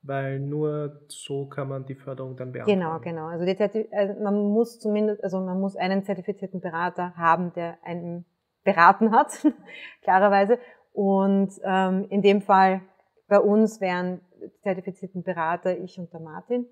weil 0.00 0.40
nur 0.40 1.02
so 1.08 1.46
kann 1.46 1.68
man 1.68 1.84
die 1.84 1.94
Förderung 1.94 2.38
dann 2.38 2.52
beantragen. 2.52 2.80
Genau, 2.80 3.00
genau. 3.00 3.26
Also, 3.26 3.44
also 3.44 4.22
man 4.22 4.48
muss 4.48 4.80
zumindest, 4.80 5.22
also 5.22 5.40
man 5.40 5.60
muss 5.60 5.76
einen 5.76 6.02
zertifizierten 6.02 6.62
Berater 6.62 7.14
haben, 7.18 7.52
der 7.52 7.76
einen 7.84 8.24
beraten 8.64 9.12
hat, 9.12 9.46
klarerweise. 10.02 10.58
Und 10.94 11.52
ähm, 11.64 12.06
in 12.08 12.22
dem 12.22 12.40
Fall 12.40 12.80
bei 13.28 13.40
uns 13.40 13.82
wären 13.82 14.22
zertifizierten 14.62 15.22
Berater 15.22 15.76
ich 15.76 15.98
und 15.98 16.10
der 16.14 16.20
Martin. 16.20 16.64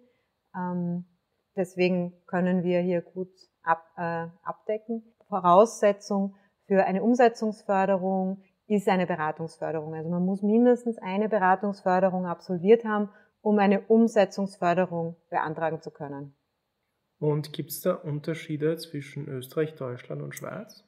Ähm, 0.56 1.04
Deswegen 1.58 2.14
können 2.26 2.62
wir 2.62 2.80
hier 2.80 3.02
gut 3.02 3.32
ab, 3.62 3.84
äh, 3.96 4.28
abdecken. 4.44 5.02
Voraussetzung 5.28 6.36
für 6.66 6.84
eine 6.84 7.02
Umsetzungsförderung 7.02 8.44
ist 8.68 8.88
eine 8.88 9.06
Beratungsförderung. 9.06 9.94
Also 9.94 10.08
man 10.08 10.24
muss 10.24 10.42
mindestens 10.42 10.98
eine 10.98 11.28
Beratungsförderung 11.28 12.26
absolviert 12.26 12.84
haben, 12.84 13.10
um 13.40 13.58
eine 13.58 13.80
Umsetzungsförderung 13.80 15.16
beantragen 15.30 15.82
zu 15.82 15.90
können. 15.90 16.36
Und 17.18 17.52
gibt 17.52 17.70
es 17.70 17.80
da 17.80 17.94
Unterschiede 17.94 18.76
zwischen 18.76 19.26
Österreich, 19.26 19.74
Deutschland 19.74 20.22
und 20.22 20.36
Schweiz? 20.36 20.84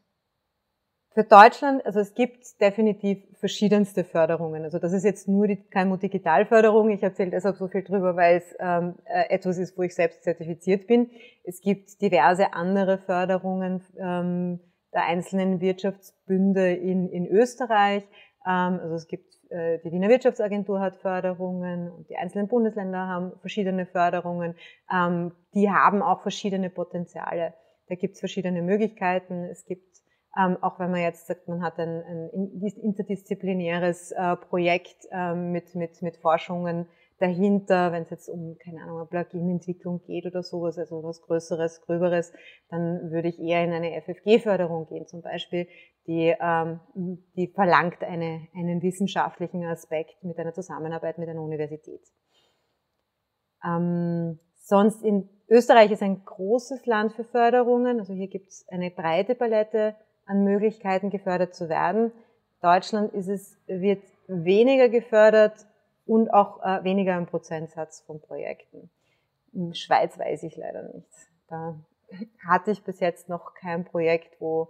Für 1.12 1.24
Deutschland, 1.24 1.84
also 1.84 1.98
es 1.98 2.14
gibt 2.14 2.60
definitiv 2.60 3.18
verschiedenste 3.40 4.04
Förderungen. 4.04 4.62
Also 4.62 4.78
das 4.78 4.92
ist 4.92 5.02
jetzt 5.02 5.26
nur 5.26 5.48
die 5.48 5.56
KMU 5.56 5.96
Digitalförderung. 5.96 6.88
Ich 6.90 7.02
erzähle 7.02 7.30
deshalb 7.30 7.56
so 7.56 7.66
viel 7.66 7.82
drüber, 7.82 8.14
weil 8.14 8.36
es 8.36 8.54
ähm, 8.60 8.94
äh, 9.06 9.28
etwas 9.28 9.58
ist, 9.58 9.76
wo 9.76 9.82
ich 9.82 9.94
selbst 9.94 10.22
zertifiziert 10.22 10.86
bin. 10.86 11.10
Es 11.42 11.60
gibt 11.60 12.00
diverse 12.00 12.52
andere 12.52 12.98
Förderungen 12.98 13.82
ähm, 13.98 14.60
der 14.94 15.06
einzelnen 15.06 15.60
Wirtschaftsbünde 15.60 16.74
in, 16.74 17.08
in 17.08 17.26
Österreich. 17.26 18.04
Ähm, 18.46 18.78
also 18.80 18.94
es 18.94 19.08
gibt 19.08 19.34
äh, 19.50 19.80
die 19.80 19.90
Wiener 19.90 20.08
Wirtschaftsagentur 20.08 20.78
hat 20.78 20.96
Förderungen 20.96 21.90
und 21.90 22.08
die 22.08 22.16
einzelnen 22.16 22.46
Bundesländer 22.46 23.08
haben 23.08 23.32
verschiedene 23.40 23.84
Förderungen. 23.84 24.54
Ähm, 24.92 25.32
die 25.54 25.70
haben 25.70 26.02
auch 26.02 26.22
verschiedene 26.22 26.70
Potenziale. 26.70 27.54
Da 27.88 27.96
gibt 27.96 28.14
es 28.14 28.20
verschiedene 28.20 28.62
Möglichkeiten. 28.62 29.44
Es 29.50 29.64
gibt 29.64 29.89
ähm, 30.38 30.56
auch 30.60 30.78
wenn 30.78 30.90
man 30.90 31.00
jetzt 31.00 31.26
sagt, 31.26 31.48
man 31.48 31.62
hat 31.62 31.78
ein, 31.78 32.02
ein 32.02 32.62
interdisziplinäres 32.62 34.12
äh, 34.12 34.36
Projekt 34.36 35.06
ähm, 35.10 35.50
mit, 35.50 35.74
mit, 35.74 36.02
mit 36.02 36.16
Forschungen 36.18 36.86
dahinter, 37.18 37.92
wenn 37.92 38.04
es 38.04 38.10
jetzt 38.10 38.28
um, 38.28 38.56
keine 38.58 38.82
Ahnung, 38.82 39.06
Plugin-Entwicklung 39.08 40.02
geht 40.06 40.26
oder 40.26 40.42
sowas, 40.42 40.78
also 40.78 41.02
was 41.02 41.20
Größeres, 41.22 41.82
Gröberes, 41.82 42.32
dann 42.70 43.10
würde 43.10 43.28
ich 43.28 43.38
eher 43.38 43.62
in 43.64 43.72
eine 43.72 44.00
FFG-Förderung 44.00 44.86
gehen 44.86 45.06
zum 45.06 45.20
Beispiel, 45.20 45.68
die, 46.06 46.34
ähm, 46.40 46.80
die 47.36 47.48
verlangt 47.48 48.02
eine, 48.02 48.48
einen 48.54 48.82
wissenschaftlichen 48.82 49.64
Aspekt 49.64 50.22
mit 50.24 50.38
einer 50.38 50.54
Zusammenarbeit 50.54 51.18
mit 51.18 51.28
einer 51.28 51.42
Universität. 51.42 52.02
Ähm, 53.64 54.38
sonst 54.54 55.02
in 55.02 55.28
Österreich 55.48 55.90
ist 55.90 56.02
ein 56.02 56.24
großes 56.24 56.86
Land 56.86 57.12
für 57.12 57.24
Förderungen, 57.24 57.98
also 57.98 58.14
hier 58.14 58.28
gibt 58.28 58.48
es 58.48 58.64
eine 58.70 58.90
breite 58.90 59.34
Palette 59.34 59.94
an 60.30 60.44
Möglichkeiten 60.44 61.10
gefördert 61.10 61.54
zu 61.54 61.68
werden. 61.68 62.12
Deutschland 62.62 63.12
ist 63.14 63.28
es, 63.28 63.56
wird 63.66 64.02
weniger 64.28 64.88
gefördert 64.88 65.66
und 66.06 66.32
auch 66.32 66.62
äh, 66.62 66.84
weniger 66.84 67.16
im 67.18 67.26
Prozentsatz 67.26 68.00
von 68.02 68.20
Projekten. 68.20 68.90
In 69.52 69.74
Schweiz 69.74 70.18
weiß 70.18 70.44
ich 70.44 70.56
leider 70.56 70.82
nicht. 70.94 71.08
Da 71.48 71.74
hatte 72.46 72.70
ich 72.70 72.84
bis 72.84 73.00
jetzt 73.00 73.28
noch 73.28 73.54
kein 73.54 73.84
Projekt, 73.84 74.40
wo 74.40 74.68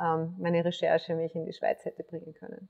ähm, 0.00 0.34
meine 0.38 0.64
Recherche 0.64 1.14
mich 1.14 1.34
in 1.34 1.44
die 1.44 1.52
Schweiz 1.52 1.84
hätte 1.84 2.02
bringen 2.02 2.34
können. 2.34 2.68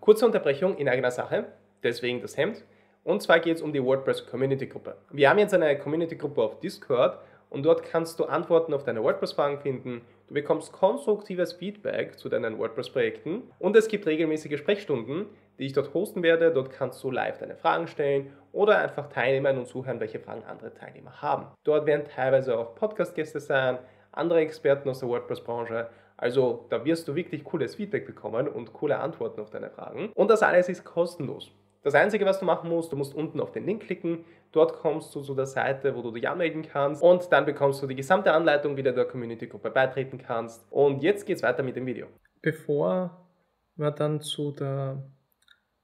Kurze 0.00 0.26
Unterbrechung 0.26 0.76
in 0.76 0.88
eigener 0.88 1.10
Sache, 1.10 1.46
deswegen 1.82 2.20
das 2.22 2.36
Hemd. 2.36 2.64
Und 3.02 3.22
zwar 3.22 3.40
geht 3.40 3.56
es 3.56 3.62
um 3.62 3.72
die 3.72 3.82
WordPress 3.82 4.26
Community 4.26 4.66
Gruppe. 4.66 4.96
Wir 5.10 5.28
haben 5.30 5.38
jetzt 5.38 5.54
eine 5.54 5.76
Community 5.78 6.16
Gruppe 6.16 6.42
auf 6.42 6.60
Discord 6.60 7.18
und 7.50 7.64
dort 7.64 7.82
kannst 7.82 8.18
du 8.18 8.24
Antworten 8.24 8.72
auf 8.72 8.84
deine 8.84 9.02
WordPress-Fragen 9.02 9.58
finden. 9.58 10.00
Du 10.28 10.34
bekommst 10.34 10.72
konstruktives 10.72 11.52
Feedback 11.52 12.18
zu 12.18 12.28
deinen 12.28 12.58
WordPress-Projekten 12.58 13.42
und 13.58 13.76
es 13.76 13.88
gibt 13.88 14.06
regelmäßige 14.06 14.58
Sprechstunden, 14.58 15.26
die 15.58 15.66
ich 15.66 15.72
dort 15.72 15.92
hosten 15.92 16.22
werde. 16.22 16.52
Dort 16.52 16.70
kannst 16.70 17.02
du 17.02 17.10
live 17.10 17.38
deine 17.38 17.56
Fragen 17.56 17.88
stellen 17.88 18.32
oder 18.52 18.78
einfach 18.78 19.08
teilnehmen 19.08 19.58
und 19.58 19.66
zuhören, 19.66 20.00
welche 20.00 20.20
Fragen 20.20 20.44
andere 20.44 20.72
Teilnehmer 20.72 21.20
haben. 21.20 21.48
Dort 21.64 21.84
werden 21.86 22.06
teilweise 22.06 22.56
auch 22.56 22.74
Podcast-Gäste 22.76 23.40
sein, 23.40 23.78
andere 24.12 24.40
Experten 24.40 24.88
aus 24.88 25.00
der 25.00 25.08
WordPress-Branche. 25.08 25.88
Also 26.16 26.66
da 26.70 26.84
wirst 26.84 27.08
du 27.08 27.14
wirklich 27.14 27.44
cooles 27.44 27.74
Feedback 27.74 28.06
bekommen 28.06 28.46
und 28.46 28.72
coole 28.72 28.98
Antworten 28.98 29.40
auf 29.40 29.50
deine 29.50 29.70
Fragen. 29.70 30.10
Und 30.14 30.30
das 30.30 30.42
alles 30.42 30.68
ist 30.68 30.84
kostenlos. 30.84 31.50
Das 31.82 31.94
Einzige, 31.94 32.26
was 32.26 32.38
du 32.38 32.44
machen 32.44 32.68
musst, 32.68 32.92
du 32.92 32.96
musst 32.96 33.14
unten 33.14 33.40
auf 33.40 33.52
den 33.52 33.64
Link 33.64 33.82
klicken. 33.84 34.24
Dort 34.52 34.74
kommst 34.74 35.14
du 35.14 35.22
zu 35.22 35.34
der 35.34 35.46
Seite, 35.46 35.94
wo 35.94 36.02
du 36.02 36.10
dich 36.10 36.28
anmelden 36.28 36.62
kannst. 36.62 37.02
Und 37.02 37.30
dann 37.30 37.44
bekommst 37.44 37.82
du 37.82 37.86
die 37.86 37.94
gesamte 37.94 38.32
Anleitung, 38.32 38.76
wie 38.76 38.82
du 38.82 38.92
der 38.92 39.04
Community-Gruppe 39.04 39.70
beitreten 39.70 40.18
kannst. 40.18 40.66
Und 40.72 41.02
jetzt 41.02 41.24
geht's 41.24 41.42
weiter 41.42 41.62
mit 41.62 41.76
dem 41.76 41.86
Video. 41.86 42.08
Bevor 42.42 43.28
wir 43.76 43.90
dann 43.92 44.20
zu 44.20 44.50
der 44.50 45.02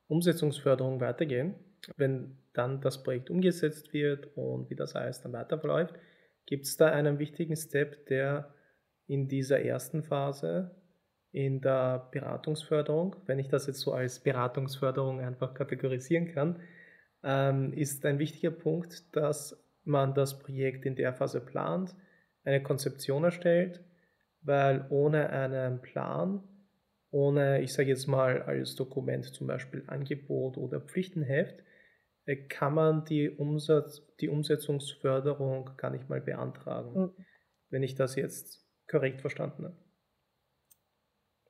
Umsetzungsförderung 0.09 1.01
weitergehen, 1.01 1.55
wenn 1.97 2.39
dann 2.53 2.81
das 2.81 3.03
Projekt 3.03 3.31
umgesetzt 3.31 3.93
wird 3.93 4.29
und 4.37 4.71
wie 4.71 4.75
das 4.75 4.97
alles 4.97 5.21
dann 5.21 5.33
weiterläuft, 5.33 5.95
gibt 6.47 6.65
es 6.65 6.77
da 6.77 6.87
einen 6.87 7.19
wichtigen 7.19 7.57
Step, 7.57 8.07
der 8.07 8.55
in 9.07 9.29
dieser 9.29 9.61
ersten 9.61 10.03
Phase 10.03 10.75
in 11.33 11.61
der 11.61 12.09
Beratungsförderung, 12.13 13.17
wenn 13.27 13.39
ich 13.39 13.49
das 13.49 13.67
jetzt 13.67 13.81
so 13.81 13.93
als 13.93 14.21
Beratungsförderung 14.21 15.21
einfach 15.21 15.55
kategorisieren 15.55 16.33
kann, 16.33 16.61
ähm, 17.27 17.73
ist 17.73 18.07
ein 18.07 18.21
wichtiger 18.21 18.53
Punkt, 18.53 19.15
dass 19.15 19.61
man 19.85 20.15
das 20.15 20.39
Projekt 20.39 20.87
in 20.87 20.95
der 20.95 21.13
Phase 21.13 21.41
plant, 21.41 21.95
eine 22.45 22.63
Konzeption 22.63 23.25
erstellt, 23.25 23.85
weil 24.43 24.87
ohne 24.91 25.31
einen 25.31 25.83
Plan, 25.83 26.45
ohne, 27.11 27.63
ich 27.63 27.73
sage 27.73 27.89
jetzt 27.89 28.07
mal 28.07 28.43
als 28.43 28.77
Dokument 28.77 29.25
zum 29.25 29.49
Beispiel 29.49 29.83
Angebot 29.89 30.57
oder 30.57 30.81
Pflichtenheft, 30.81 31.65
äh, 32.27 32.37
kann 32.37 32.75
man 32.75 33.05
die, 33.05 33.29
Umsatz, 33.29 34.07
die 34.21 34.29
Umsetzungsförderung 34.29 35.71
gar 35.77 35.91
nicht 35.91 36.09
mal 36.09 36.21
beantragen, 36.21 37.01
mhm. 37.01 37.25
wenn 37.71 37.83
ich 37.83 37.97
das 37.97 38.15
jetzt 38.15 38.65
korrekt 38.89 39.21
verstanden 39.21 39.65
habe. 39.65 39.77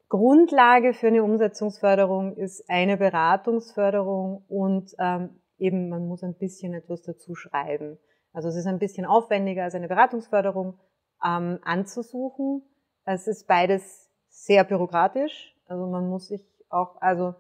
Grundlage 0.09 0.95
für 0.95 1.09
eine 1.09 1.23
Umsetzungsförderung 1.23 2.37
ist 2.37 2.71
eine 2.71 2.97
Beratungsförderung 2.97 4.45
und 4.47 4.95
ähm, 4.99 5.41
eben 5.59 5.89
man 5.89 6.07
muss 6.07 6.23
ein 6.23 6.37
bisschen 6.37 6.75
etwas 6.75 7.03
dazu 7.03 7.35
schreiben. 7.35 7.99
Also 8.33 8.49
es 8.49 8.57
ist 8.57 8.67
ein 8.67 8.79
bisschen 8.79 9.07
aufwendiger 9.07 9.65
als 9.65 9.75
eine 9.75 9.89
Beratungsförderung 9.89 10.79
ähm, 11.25 11.59
anzusuchen. 11.63 12.63
Es 13.05 13.27
ist 13.27 13.47
beides 13.47 14.11
sehr 14.29 14.65
bürokratisch. 14.65 15.57
Also 15.67 15.87
man 15.87 16.09
muss 16.09 16.29
sich 16.29 16.45
auch, 16.69 17.01
also 17.01 17.35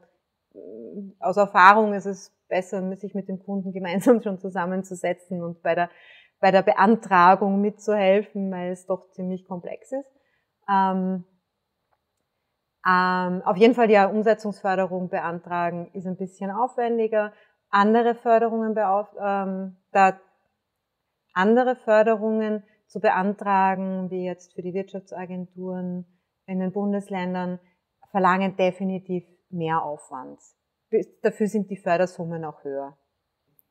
aus 1.21 1.37
Erfahrung 1.37 1.93
ist 1.93 2.07
es 2.07 2.33
besser, 2.49 2.97
sich 2.97 3.15
mit 3.15 3.29
dem 3.29 3.43
Kunden 3.43 3.73
gemeinsam 3.75 4.23
schon 4.23 4.39
zusammenzusetzen 4.39 5.43
und 5.43 5.63
bei 5.63 5.75
der, 5.75 5.91
bei 6.41 6.51
der 6.51 6.63
Beantragung 6.63 7.61
mitzuhelfen, 7.61 8.51
weil 8.51 8.73
es 8.73 8.87
doch 8.87 9.11
ziemlich 9.11 9.47
komplex 9.47 9.93
ist. 9.93 10.11
Ähm, 10.69 11.25
ähm, 12.89 13.43
auf 13.45 13.57
jeden 13.57 13.75
Fall 13.75 13.89
die 13.89 13.97
Umsetzungsförderung 13.97 15.09
beantragen 15.09 15.91
ist 15.93 16.07
ein 16.07 16.17
bisschen 16.17 16.51
aufwendiger. 16.51 17.33
Andere 17.71 18.15
Förderungen, 18.15 18.75
beauf 18.75 19.09
ähm, 19.21 19.77
da 19.93 20.19
andere 21.33 21.77
Förderungen 21.77 22.63
zu 22.87 23.01
beantragen, 23.01 24.11
wie 24.11 24.25
jetzt 24.25 24.55
für 24.55 24.63
die 24.63 24.73
Wirtschaftsagenturen 24.73 26.07
in 26.47 26.61
den 26.61 26.73
Bundesländern, 26.73 27.59
verlangen 28.11 28.57
definitiv 28.57 29.25
mehr 29.51 29.83
Aufwand. 29.83 30.41
Dafür 31.23 31.49
sind 31.49 31.71
die 31.71 31.77
Fördersummen 31.77 32.45
auch 32.45 32.63
höher. 32.65 32.97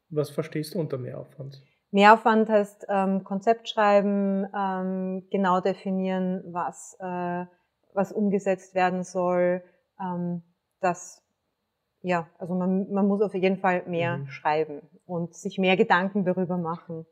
Was 0.09 0.29
verstehst 0.29 0.75
du 0.75 0.79
unter 0.79 0.97
Mehraufwand? 0.97 1.63
Mehraufwand 1.91 2.49
heißt 2.49 2.85
ähm, 2.89 3.23
Konzept 3.23 3.69
schreiben, 3.69 4.45
ähm, 4.53 5.27
genau 5.31 5.61
definieren, 5.61 6.43
was 6.51 6.97
äh, 6.99 7.45
was 7.95 8.11
umgesetzt 8.11 8.75
werden 8.75 9.03
soll. 9.03 9.63
Ähm, 9.99 10.43
das, 10.81 11.24
ja, 12.05 12.29
also 12.37 12.53
man, 12.53 12.91
man 12.91 13.07
muss 13.07 13.21
auf 13.21 13.33
jeden 13.33 13.57
Fall 13.57 13.83
mehr 13.87 14.17
mhm. 14.17 14.27
schreiben 14.27 14.81
und 15.07 15.33
sich 15.33 15.57
mehr 15.57 15.75
Gedanken 15.75 16.23
darüber 16.23 16.55
machen. 16.55 17.07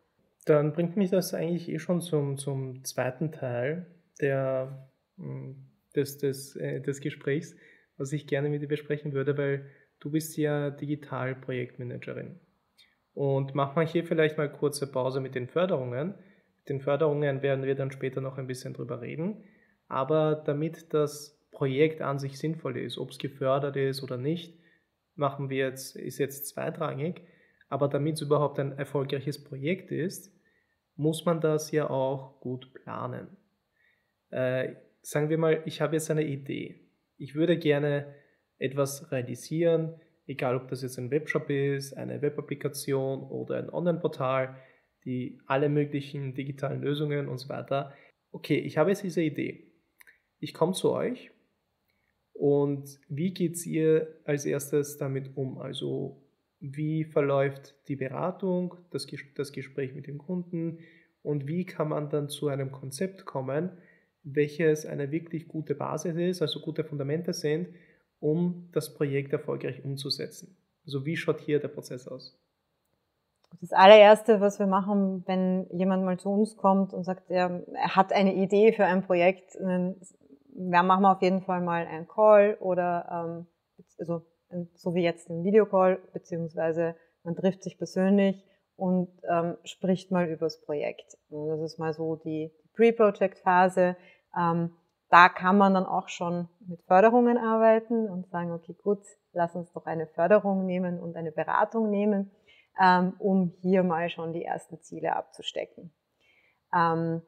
Dann 0.46 0.74
bringt 0.74 0.98
mich 0.98 1.10
das 1.10 1.34
eigentlich 1.34 1.68
eh 1.68 1.80
schon 1.80 2.00
zum, 2.00 2.38
zum 2.38 2.84
zweiten 2.84 3.32
Teil 3.32 3.88
der, 4.22 4.88
hm, 5.18 5.56
des, 5.96 6.20
des, 6.20 6.56
äh, 6.58 6.80
des 6.80 7.02
Gesprächs, 7.02 7.56
was 7.98 8.14
ich 8.14 8.28
gerne 8.28 8.50
mit 8.50 8.62
dir 8.62 8.68
besprechen 8.68 9.14
würde, 9.14 9.36
weil 9.36 9.66
du 10.00 10.12
bist 10.12 10.38
ja 10.38 10.70
Digital-Projektmanagerin. 10.70 12.40
Und 13.16 13.56
machen 13.56 13.76
wir 13.78 13.88
hier 13.88 14.06
vielleicht 14.06 14.38
mal 14.38 14.52
kurze 14.52 14.92
Pause 14.92 15.22
mit 15.22 15.34
den 15.34 15.48
Förderungen. 15.48 16.10
Mit 16.60 16.70
den 16.70 16.82
Förderungen 16.82 17.42
werden 17.42 17.64
wir 17.64 17.74
dann 17.74 17.92
später 17.92 18.22
noch 18.22 18.38
ein 18.38 18.48
bisschen 18.48 18.74
drüber 18.74 19.02
reden. 19.02 19.44
Aber 19.88 20.36
damit 20.36 20.94
das 20.94 21.40
Projekt 21.52 22.02
an 22.02 22.20
sich 22.20 22.38
sinnvoll 22.38 22.78
ist, 22.78 23.00
ob 23.00 23.10
es 23.10 23.18
gefördert 23.18 23.76
ist 23.76 24.04
oder 24.04 24.18
nicht, 24.18 24.60
machen 25.16 25.50
wir 25.50 25.70
jetzt, 25.70 25.96
ist 25.96 26.18
jetzt 26.18 26.48
zweitrangig. 26.48 27.22
Aber 27.70 27.88
damit 27.88 28.16
es 28.16 28.22
überhaupt 28.22 28.60
ein 28.60 28.78
erfolgreiches 28.78 29.44
Projekt 29.44 29.92
ist, 29.92 30.32
muss 30.96 31.26
man 31.26 31.42
das 31.42 31.72
ja 31.72 31.90
auch 31.90 32.40
gut 32.40 32.74
planen. 32.74 33.36
Äh, 34.30 34.76
sagen 35.02 35.30
wir 35.30 35.38
mal, 35.38 35.64
ich 35.66 35.82
habe 35.82 35.96
jetzt 35.96 36.12
eine 36.12 36.24
Idee. 36.24 36.88
Ich 37.18 37.36
würde 37.36 37.58
gerne 37.58 38.14
etwas 38.60 39.12
realisieren, 39.12 40.00
egal 40.28 40.56
ob 40.56 40.68
das 40.68 40.84
jetzt 40.84 40.98
ein 41.00 41.10
Webshop 41.10 41.50
ist, 41.50 41.94
eine 41.94 42.22
Webapplikation 42.22 43.24
oder 43.24 43.58
ein 43.58 43.70
Online-Portal, 43.70 44.56
die 45.06 45.42
alle 45.48 45.70
möglichen 45.70 46.36
digitalen 46.36 46.82
Lösungen 46.82 47.28
und 47.28 47.40
so 47.40 47.50
weiter. 47.50 47.94
Okay, 48.32 48.58
ich 48.58 48.78
habe 48.78 48.92
jetzt 48.92 49.04
diese 49.04 49.22
Idee 49.22 49.74
ich 50.44 50.54
komme 50.54 50.74
zu 50.74 50.92
euch 50.92 51.32
und 52.34 53.00
wie 53.10 53.34
geht 53.34 53.56
es 53.56 53.66
ihr 53.66 54.08
als 54.26 54.46
erstes 54.46 54.98
damit 54.98 55.38
um? 55.38 55.58
Also 55.60 56.18
wie 56.60 57.04
verläuft 57.04 57.76
die 57.88 57.96
Beratung, 57.96 58.76
das, 58.92 59.08
das 59.36 59.52
Gespräch 59.52 59.94
mit 59.94 60.08
dem 60.08 60.18
Kunden 60.18 60.80
und 61.22 61.48
wie 61.48 61.66
kann 61.66 61.90
man 61.90 62.10
dann 62.10 62.30
zu 62.30 62.48
einem 62.48 62.72
Konzept 62.72 63.26
kommen, 63.26 63.72
welches 64.24 64.86
eine 64.86 65.12
wirklich 65.12 65.48
gute 65.48 65.76
Basis 65.76 66.16
ist, 66.16 66.42
also 66.42 66.62
gute 66.62 66.84
Fundamente 66.84 67.34
sind, 67.34 67.68
um 68.20 68.70
das 68.72 68.94
Projekt 68.94 69.34
erfolgreich 69.34 69.84
umzusetzen. 69.84 70.56
Also 70.86 71.06
wie 71.06 71.18
schaut 71.18 71.42
hier 71.42 71.60
der 71.60 71.68
Prozess 71.68 72.08
aus? 72.08 72.38
Das 73.62 73.72
allererste, 73.72 74.42
was 74.42 74.60
wir 74.60 74.66
machen, 74.66 75.24
wenn 75.28 75.68
jemand 75.72 76.04
mal 76.04 76.18
zu 76.18 76.30
uns 76.30 76.58
kommt 76.58 76.94
und 76.94 77.04
sagt, 77.04 77.30
er, 77.30 77.64
er 77.74 77.96
hat 77.96 78.12
eine 78.12 78.34
Idee 78.34 78.74
für 78.74 78.86
ein 78.86 79.04
Projekt, 79.04 79.56
dann 79.60 79.96
machen 80.56 81.02
wir 81.02 81.12
auf 81.12 81.22
jeden 81.22 81.42
Fall 81.42 81.62
mal 81.62 81.86
einen 81.86 82.08
Call 82.08 82.58
oder 82.60 83.08
ähm, 83.12 83.48
also 83.98 84.22
so 84.76 84.94
wie 84.94 85.04
jetzt 85.04 85.30
ein 85.30 85.44
Videocall, 85.44 86.00
beziehungsweise 86.14 86.96
man 87.24 87.36
trifft 87.36 87.64
sich 87.64 87.78
persönlich 87.78 88.44
und 88.76 89.10
ähm, 89.30 89.58
spricht 89.64 90.12
mal 90.12 90.28
über 90.28 90.46
das 90.46 90.62
Projekt. 90.62 91.18
Und 91.30 91.48
das 91.48 91.62
ist 91.62 91.80
mal 91.80 91.94
so 91.94 92.16
die 92.18 92.52
Pre-Project-Phase. 92.76 93.96
Ähm, 94.38 94.72
da 95.10 95.30
kann 95.30 95.58
man 95.58 95.76
dann 95.76 95.86
auch 95.86 96.10
schon 96.10 96.50
mit 96.68 96.82
Förderungen 96.84 97.38
arbeiten 97.38 98.10
und 98.10 98.28
sagen, 98.30 98.52
okay, 98.52 98.76
gut, 98.82 99.04
lass 99.32 99.56
uns 99.56 99.72
doch 99.72 99.86
eine 99.86 100.08
Förderung 100.08 100.66
nehmen 100.66 101.00
und 101.00 101.16
eine 101.16 101.32
Beratung 101.32 101.90
nehmen, 101.90 102.32
ähm, 102.82 103.14
um 103.20 103.54
hier 103.62 103.84
mal 103.84 104.10
schon 104.10 104.34
die 104.34 104.44
ersten 104.44 104.82
Ziele 104.82 105.16
abzustecken. 105.16 105.94
Ähm, 106.76 107.22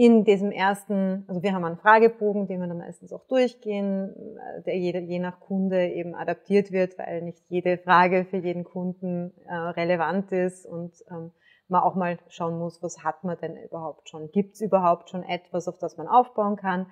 in 0.00 0.24
diesem 0.24 0.50
ersten, 0.50 1.26
also 1.28 1.42
wir 1.42 1.52
haben 1.52 1.66
einen 1.66 1.76
Fragebogen, 1.76 2.46
den 2.46 2.58
wir 2.58 2.68
dann 2.68 2.78
meistens 2.78 3.12
auch 3.12 3.26
durchgehen, 3.26 4.16
äh, 4.38 4.62
der 4.62 4.78
je, 4.78 4.98
je 4.98 5.18
nach 5.18 5.40
Kunde 5.40 5.88
eben 5.88 6.14
adaptiert 6.14 6.72
wird, 6.72 6.96
weil 6.98 7.20
nicht 7.20 7.44
jede 7.50 7.76
Frage 7.76 8.24
für 8.24 8.38
jeden 8.38 8.64
Kunden 8.64 9.34
äh, 9.44 9.54
relevant 9.54 10.32
ist 10.32 10.64
und 10.64 10.94
ähm, 11.10 11.32
man 11.68 11.82
auch 11.82 11.96
mal 11.96 12.18
schauen 12.28 12.58
muss, 12.58 12.82
was 12.82 13.04
hat 13.04 13.24
man 13.24 13.36
denn 13.42 13.58
überhaupt 13.58 14.08
schon? 14.08 14.30
Gibt 14.30 14.54
es 14.54 14.62
überhaupt 14.62 15.10
schon 15.10 15.22
etwas, 15.22 15.68
auf 15.68 15.76
das 15.76 15.98
man 15.98 16.08
aufbauen 16.08 16.56
kann? 16.56 16.86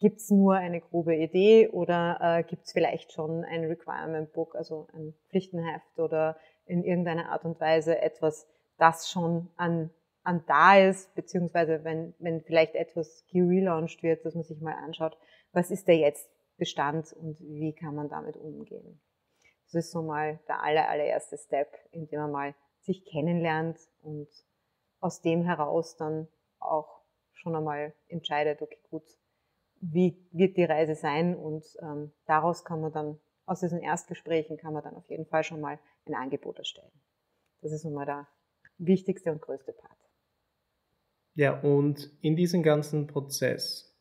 Gibt 0.00 0.20
es 0.20 0.30
nur 0.30 0.54
eine 0.54 0.80
grobe 0.80 1.14
Idee 1.14 1.68
oder 1.68 2.18
äh, 2.22 2.44
gibt 2.44 2.64
es 2.64 2.72
vielleicht 2.72 3.12
schon 3.12 3.44
ein 3.44 3.66
Requirement 3.66 4.32
Book, 4.32 4.54
also 4.54 4.86
ein 4.94 5.12
Pflichtenheft 5.28 5.98
oder 5.98 6.38
in 6.64 6.82
irgendeiner 6.82 7.28
Art 7.28 7.44
und 7.44 7.60
Weise 7.60 8.00
etwas, 8.00 8.48
das 8.78 9.10
schon 9.10 9.50
an 9.58 9.90
an 10.24 10.42
da 10.46 10.78
ist, 10.78 11.14
beziehungsweise 11.14 11.84
wenn, 11.84 12.14
wenn 12.18 12.42
vielleicht 12.42 12.74
etwas 12.74 13.24
gelauncht 13.30 14.02
wird, 14.02 14.24
dass 14.24 14.34
man 14.34 14.44
sich 14.44 14.60
mal 14.60 14.74
anschaut, 14.74 15.16
was 15.52 15.70
ist 15.70 15.86
der 15.86 15.96
jetzt 15.96 16.28
Bestand 16.56 17.12
und 17.12 17.38
wie 17.40 17.74
kann 17.74 17.94
man 17.94 18.08
damit 18.08 18.36
umgehen. 18.36 19.00
Das 19.66 19.86
ist 19.86 19.92
so 19.92 20.02
mal 20.02 20.40
der 20.48 20.62
aller, 20.62 20.88
allererste 20.88 21.36
Step, 21.36 21.68
in 21.90 22.06
dem 22.06 22.20
man 22.20 22.32
mal 22.32 22.54
sich 22.80 23.04
kennenlernt 23.04 23.78
und 24.02 24.28
aus 25.00 25.20
dem 25.20 25.42
heraus 25.42 25.96
dann 25.96 26.28
auch 26.58 27.02
schon 27.32 27.54
einmal 27.54 27.92
entscheidet, 28.08 28.62
okay, 28.62 28.78
gut, 28.90 29.04
wie 29.80 30.26
wird 30.32 30.56
die 30.56 30.64
Reise 30.64 30.94
sein 30.94 31.36
und 31.36 31.64
ähm, 31.82 32.12
daraus 32.26 32.64
kann 32.64 32.80
man 32.80 32.92
dann, 32.92 33.20
aus 33.46 33.60
diesen 33.60 33.80
Erstgesprächen 33.80 34.56
kann 34.56 34.72
man 34.72 34.82
dann 34.82 34.94
auf 34.94 35.06
jeden 35.08 35.26
Fall 35.26 35.44
schon 35.44 35.60
mal 35.60 35.78
ein 36.06 36.14
Angebot 36.14 36.58
erstellen. 36.58 36.92
Das 37.60 37.72
ist 37.72 37.84
nun 37.84 37.94
mal 37.94 38.06
der 38.06 38.26
wichtigste 38.78 39.30
und 39.32 39.42
größte 39.42 39.72
Part. 39.72 40.03
Ja, 41.34 41.58
und 41.60 42.10
in 42.20 42.36
diesem 42.36 42.62
ganzen 42.62 43.08
Prozess, 43.08 43.92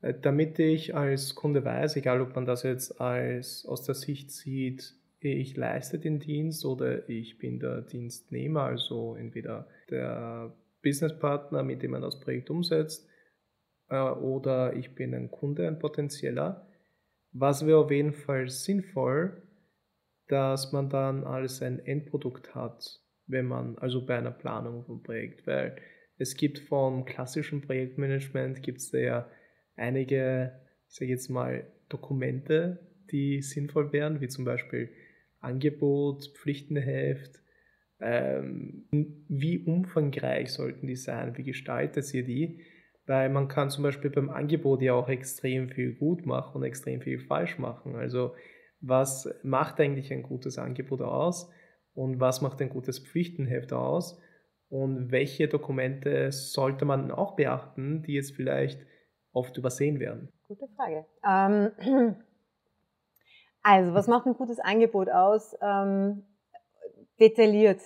äh, 0.00 0.14
damit 0.20 0.58
ich 0.58 0.94
als 0.94 1.34
Kunde 1.34 1.64
weiß, 1.64 1.96
egal 1.96 2.20
ob 2.20 2.34
man 2.34 2.46
das 2.46 2.62
jetzt 2.62 3.00
als 3.00 3.66
aus 3.66 3.82
der 3.82 3.96
Sicht 3.96 4.30
sieht, 4.30 4.94
ich 5.20 5.56
leiste 5.56 5.98
den 5.98 6.20
Dienst 6.20 6.64
oder 6.64 7.08
ich 7.08 7.38
bin 7.38 7.58
der 7.58 7.82
Dienstnehmer, 7.82 8.62
also 8.62 9.16
entweder 9.16 9.66
der 9.90 10.56
Businesspartner, 10.80 11.64
mit 11.64 11.82
dem 11.82 11.90
man 11.90 12.02
das 12.02 12.20
Projekt 12.20 12.50
umsetzt, 12.50 13.08
äh, 13.88 13.98
oder 13.98 14.74
ich 14.74 14.94
bin 14.94 15.14
ein 15.14 15.32
Kunde, 15.32 15.66
ein 15.66 15.80
potenzieller. 15.80 16.68
Was 17.32 17.66
wäre 17.66 17.78
auf 17.78 17.90
jeden 17.90 18.12
Fall 18.12 18.48
sinnvoll, 18.48 19.42
dass 20.28 20.72
man 20.72 20.88
dann 20.88 21.24
als 21.24 21.62
ein 21.62 21.80
Endprodukt 21.80 22.54
hat, 22.54 23.00
wenn 23.26 23.46
man, 23.46 23.76
also 23.78 24.06
bei 24.06 24.16
einer 24.16 24.30
Planung 24.30 24.84
vom 24.84 25.02
Projekt, 25.02 25.46
weil 25.48 25.76
es 26.18 26.36
gibt 26.36 26.58
vom 26.58 27.04
klassischen 27.04 27.62
Projektmanagement 27.62 28.62
gibt 28.62 28.78
es 28.78 28.92
ja 28.92 29.28
einige, 29.76 30.60
ich 30.88 30.96
sage 30.96 31.10
jetzt 31.10 31.28
mal, 31.28 31.64
Dokumente, 31.88 32.80
die 33.10 33.40
sinnvoll 33.40 33.92
wären, 33.92 34.20
wie 34.20 34.28
zum 34.28 34.44
Beispiel 34.44 34.90
Angebot, 35.40 36.32
Pflichtenheft. 36.34 37.40
Ähm, 38.00 38.84
wie 39.28 39.58
umfangreich 39.58 40.52
sollten 40.52 40.86
die 40.86 40.96
sein? 40.96 41.36
Wie 41.36 41.44
gestaltet 41.44 42.12
ihr 42.12 42.24
die? 42.24 42.60
Weil 43.06 43.30
man 43.30 43.48
kann 43.48 43.70
zum 43.70 43.84
Beispiel 43.84 44.10
beim 44.10 44.28
Angebot 44.28 44.82
ja 44.82 44.94
auch 44.94 45.08
extrem 45.08 45.70
viel 45.70 45.94
gut 45.94 46.26
machen 46.26 46.56
und 46.56 46.62
extrem 46.64 47.00
viel 47.00 47.18
falsch 47.18 47.58
machen. 47.58 47.96
Also 47.96 48.34
was 48.80 49.28
macht 49.42 49.80
eigentlich 49.80 50.12
ein 50.12 50.22
gutes 50.22 50.58
Angebot 50.58 51.00
aus 51.00 51.50
und 51.94 52.20
was 52.20 52.42
macht 52.42 52.60
ein 52.60 52.68
gutes 52.68 52.98
Pflichtenheft 52.98 53.72
aus? 53.72 54.20
Und 54.68 55.10
welche 55.10 55.48
Dokumente 55.48 56.30
sollte 56.30 56.84
man 56.84 57.10
auch 57.10 57.36
beachten, 57.36 58.02
die 58.02 58.14
jetzt 58.14 58.34
vielleicht 58.34 58.80
oft 59.32 59.56
übersehen 59.56 59.98
werden? 59.98 60.30
Gute 60.46 60.68
Frage. 60.76 61.06
Ähm, 61.26 61.72
also, 63.62 63.94
was 63.94 64.08
macht 64.08 64.26
ein 64.26 64.34
gutes 64.34 64.58
Angebot 64.58 65.08
aus? 65.08 65.56
Ähm, 65.62 66.24
detailliert. 67.18 67.80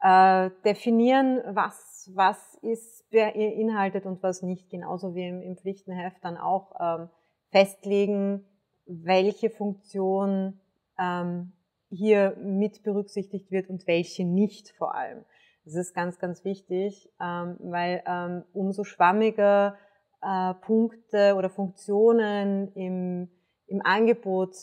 Äh, 0.00 0.50
definieren, 0.64 1.40
was, 1.46 2.10
was 2.14 2.58
ist 2.62 3.08
beinhaltet 3.10 4.06
und 4.06 4.22
was 4.22 4.42
nicht, 4.42 4.68
genauso 4.68 5.14
wie 5.14 5.26
im, 5.26 5.40
im 5.40 5.56
Pflichtenheft 5.56 6.22
dann 6.22 6.36
auch 6.36 6.74
ähm, 6.78 7.08
festlegen, 7.50 8.44
welche 8.84 9.50
Funktion 9.50 10.60
ähm, 10.98 11.52
hier 11.88 12.36
mit 12.36 12.82
berücksichtigt 12.82 13.50
wird 13.50 13.70
und 13.70 13.86
welche 13.86 14.24
nicht 14.24 14.70
vor 14.76 14.94
allem. 14.94 15.24
Das 15.66 15.74
ist 15.74 15.94
ganz, 15.94 16.20
ganz 16.20 16.44
wichtig, 16.44 17.10
ähm, 17.20 17.56
weil 17.58 18.00
ähm, 18.06 18.44
umso 18.52 18.84
schwammiger 18.84 19.76
äh, 20.22 20.54
Punkte 20.54 21.34
oder 21.34 21.50
Funktionen 21.50 22.72
im, 22.74 23.28
im 23.66 23.82
Angebot 23.84 24.54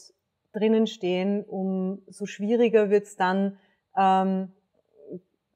drinnen 0.53 0.87
stehen, 0.87 1.43
umso 1.43 2.25
schwieriger 2.25 2.89
wird 2.89 3.03
es 3.03 3.17
dann, 3.17 3.57
ähm, 3.97 4.53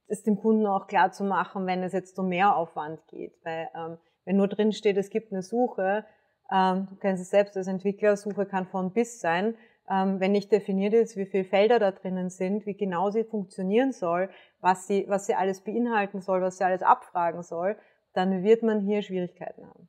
es 0.07 0.21
dem 0.23 0.37
Kunden 0.37 0.67
auch 0.67 0.87
klar 0.87 1.13
zu 1.13 1.23
machen, 1.23 1.65
wenn 1.65 1.81
es 1.81 1.93
jetzt 1.93 2.19
um 2.19 2.27
Mehraufwand 2.27 3.07
geht. 3.07 3.33
Weil 3.43 3.69
ähm, 3.73 3.97
wenn 4.25 4.35
nur 4.35 4.49
drin 4.49 4.73
steht, 4.73 4.97
es 4.97 5.09
gibt 5.09 5.31
eine 5.31 5.43
Suche, 5.43 6.03
ähm, 6.51 6.87
du 6.89 6.95
kennst 6.97 7.23
es 7.23 7.29
selbst 7.29 7.55
als 7.55 7.67
Entwickler, 7.67 8.17
Suche 8.17 8.45
kann 8.45 8.67
von 8.67 8.91
bis 8.91 9.21
sein, 9.21 9.55
wenn 9.87 10.33
nicht 10.33 10.51
definiert 10.51 10.93
ist, 10.93 11.15
wie 11.15 11.25
viele 11.25 11.45
Felder 11.45 11.79
da 11.79 11.91
drinnen 11.91 12.29
sind, 12.29 12.65
wie 12.65 12.75
genau 12.75 13.09
sie 13.09 13.23
funktionieren 13.23 13.93
soll, 13.93 14.29
was 14.59 14.87
sie, 14.87 15.05
was 15.07 15.27
sie 15.27 15.35
alles 15.35 15.61
beinhalten 15.61 16.21
soll, 16.21 16.41
was 16.41 16.57
sie 16.57 16.65
alles 16.65 16.83
abfragen 16.83 17.41
soll, 17.43 17.77
dann 18.13 18.43
wird 18.43 18.63
man 18.63 18.81
hier 18.81 19.01
Schwierigkeiten 19.01 19.65
haben. 19.65 19.87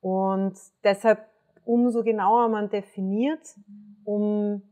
Und 0.00 0.58
deshalb 0.84 1.26
umso 1.64 2.02
genauer 2.02 2.48
man 2.48 2.70
definiert 2.70 3.58
um, 4.04 4.62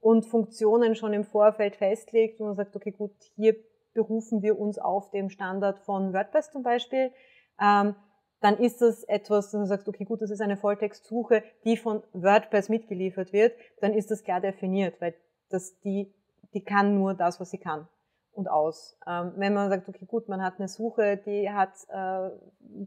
und 0.00 0.26
Funktionen 0.26 0.94
schon 0.94 1.12
im 1.12 1.24
Vorfeld 1.24 1.76
festlegt 1.76 2.40
und 2.40 2.46
man 2.48 2.56
sagt, 2.56 2.74
okay, 2.76 2.92
gut, 2.92 3.12
hier 3.36 3.56
berufen 3.94 4.42
wir 4.42 4.58
uns 4.58 4.78
auf 4.78 5.10
dem 5.10 5.30
Standard 5.30 5.78
von 5.80 6.12
WordPress 6.12 6.50
zum 6.50 6.62
Beispiel, 6.62 7.12
ähm, 7.60 7.94
dann 8.42 8.58
ist 8.58 8.82
das 8.82 9.04
etwas, 9.04 9.50
dass 9.50 9.60
du 9.60 9.66
sagst, 9.66 9.88
okay, 9.88 10.04
gut, 10.04 10.20
das 10.20 10.30
ist 10.30 10.40
eine 10.40 10.56
Volltextsuche, 10.56 11.42
die 11.64 11.76
von 11.76 12.02
WordPress 12.12 12.68
mitgeliefert 12.68 13.32
wird, 13.32 13.54
dann 13.80 13.94
ist 13.94 14.10
das 14.10 14.24
klar 14.24 14.40
definiert, 14.40 15.00
weil 15.00 15.14
das 15.48 15.78
die, 15.80 16.12
die 16.52 16.64
kann 16.64 16.94
nur 16.94 17.14
das, 17.14 17.40
was 17.40 17.50
sie 17.50 17.58
kann 17.58 17.88
und 18.32 18.48
aus. 18.48 18.98
Ähm, 19.06 19.32
wenn 19.36 19.54
man 19.54 19.70
sagt, 19.70 19.88
okay, 19.88 20.06
gut, 20.06 20.28
man 20.28 20.42
hat 20.42 20.58
eine 20.58 20.68
Suche, 20.68 21.18
die 21.18 21.50
hat, 21.50 21.72
äh, 21.88 22.30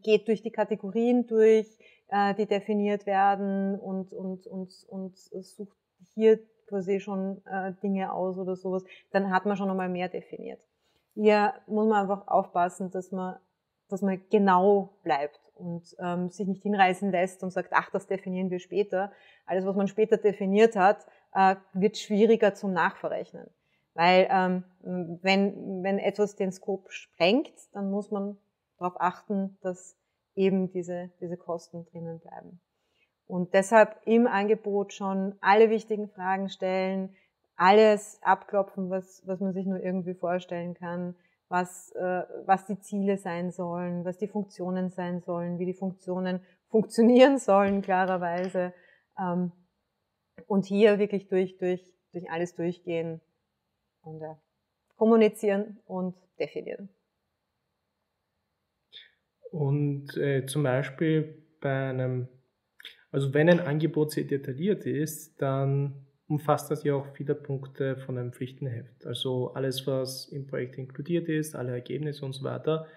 geht 0.02 0.28
durch 0.28 0.42
die 0.42 0.52
Kategorien 0.52 1.28
durch, 1.28 1.68
äh, 2.10 2.34
die 2.36 2.46
definiert 2.46 3.06
werden 3.06 3.80
und, 3.80 4.14
und, 4.14 4.48
und, 4.48 4.72
und 4.90 5.18
sucht 5.18 5.78
hier 6.14 6.40
quasi 6.68 7.00
schon 7.00 7.42
äh, 7.46 7.74
Dinge 7.84 8.12
aus 8.12 8.38
oder 8.38 8.56
sowas, 8.56 8.84
dann 9.12 9.32
hat 9.32 9.46
man 9.46 9.56
schon 9.56 9.70
einmal 9.70 9.90
mehr 9.90 10.10
definiert. 10.10 10.62
Hier 11.14 11.54
muss 11.68 11.88
man 11.88 12.02
einfach 12.02 12.28
aufpassen, 12.28 12.92
dass 12.92 13.12
man, 13.12 13.38
dass 13.90 14.02
man 14.02 14.22
genau 14.30 14.90
bleibt 15.04 15.40
und 15.56 15.96
ähm, 16.00 16.30
sich 16.30 16.48
nicht 16.48 16.64
hinreißen 16.64 17.12
lässt 17.12 17.44
und 17.44 17.52
sagt, 17.52 17.70
ach, 17.72 17.90
das 17.92 18.08
definieren 18.08 18.50
wir 18.50 18.60
später. 18.60 19.12
Alles, 19.46 19.66
was 19.66 19.76
man 19.76 19.88
später 19.88 20.18
definiert 20.18 20.76
hat, 20.76 21.06
äh, 21.34 21.56
wird 21.74 21.98
schwieriger 21.98 22.54
zum 22.54 22.74
Nachverrechnen. 22.74 23.48
Weil 23.94 24.28
ähm, 24.30 24.64
wenn, 25.22 25.84
wenn 25.84 26.00
etwas 26.00 26.36
den 26.36 26.52
Scope 26.52 26.92
sprengt, 26.92 27.54
dann 27.74 27.90
muss 27.92 28.12
man 28.12 28.38
darauf 28.78 29.00
achten, 29.00 29.58
dass 29.62 29.96
eben 30.36 30.70
diese, 30.72 31.12
diese 31.22 31.38
Kosten 31.38 31.86
drinnen 31.86 32.20
bleiben. 32.20 32.60
Und 33.28 33.54
deshalb 33.54 33.96
im 34.06 34.28
Angebot 34.28 34.94
schon 34.94 35.36
alle 35.42 35.70
wichtigen 35.70 36.10
Fragen 36.10 36.50
stellen, 36.50 37.16
alles 37.56 38.20
abklopfen, 38.22 38.90
was, 38.90 39.24
was 39.26 39.40
man 39.40 39.54
sich 39.54 39.66
nur 39.66 39.80
irgendwie 39.80 40.14
vorstellen 40.14 40.74
kann, 40.74 41.16
was, 41.50 41.92
äh, 41.92 42.24
was 42.46 42.66
die 42.66 42.80
Ziele 42.80 43.18
sein 43.18 43.52
sollen, 43.52 44.04
was 44.06 44.18
die 44.18 44.28
Funktionen 44.28 44.90
sein 44.90 45.22
sollen, 45.22 45.60
wie 45.60 45.66
die 45.66 45.74
Funktionen 45.74 46.42
funktionieren 46.70 47.38
sollen, 47.38 47.82
klarerweise. 47.82 48.74
Ähm, 49.20 49.52
und 50.48 50.66
hier 50.66 51.00
wirklich 51.00 51.28
durch, 51.28 51.58
durch, 51.58 51.82
durch 52.12 52.30
alles 52.30 52.56
durchgehen 52.56 53.22
und 54.02 54.22
äh, 54.22 54.36
kommunizieren 54.98 55.80
und 55.86 56.16
definieren. 56.40 56.90
Und 59.52 60.18
äh, 60.18 60.46
zum 60.46 60.64
Beispiel 60.64 61.42
bei 61.62 61.90
einem, 61.90 62.28
also 63.12 63.34
wenn 63.34 63.50
ein 63.50 63.62
Angebot 63.62 64.12
sehr 64.12 64.26
detailliert 64.26 64.86
ist, 64.86 65.42
dann 65.42 66.05
umfasst 66.28 66.72
das 66.72 66.84
ja 66.84 66.96
auch 66.96 67.08
viele 67.16 67.36
Punkte 67.36 67.98
von 67.98 68.18
einem 68.18 68.34
Pflichtenheft. 68.34 69.06
Also 69.06 69.54
alles, 69.54 69.86
was 69.86 70.28
im 70.28 70.48
Projekt 70.48 70.78
inkludiert 70.78 71.30
ist, 71.30 71.56
alle 71.56 71.72
Ergebnisse 71.72 72.26
und 72.26 72.34
so 72.34 72.44
weiter, 72.44 72.88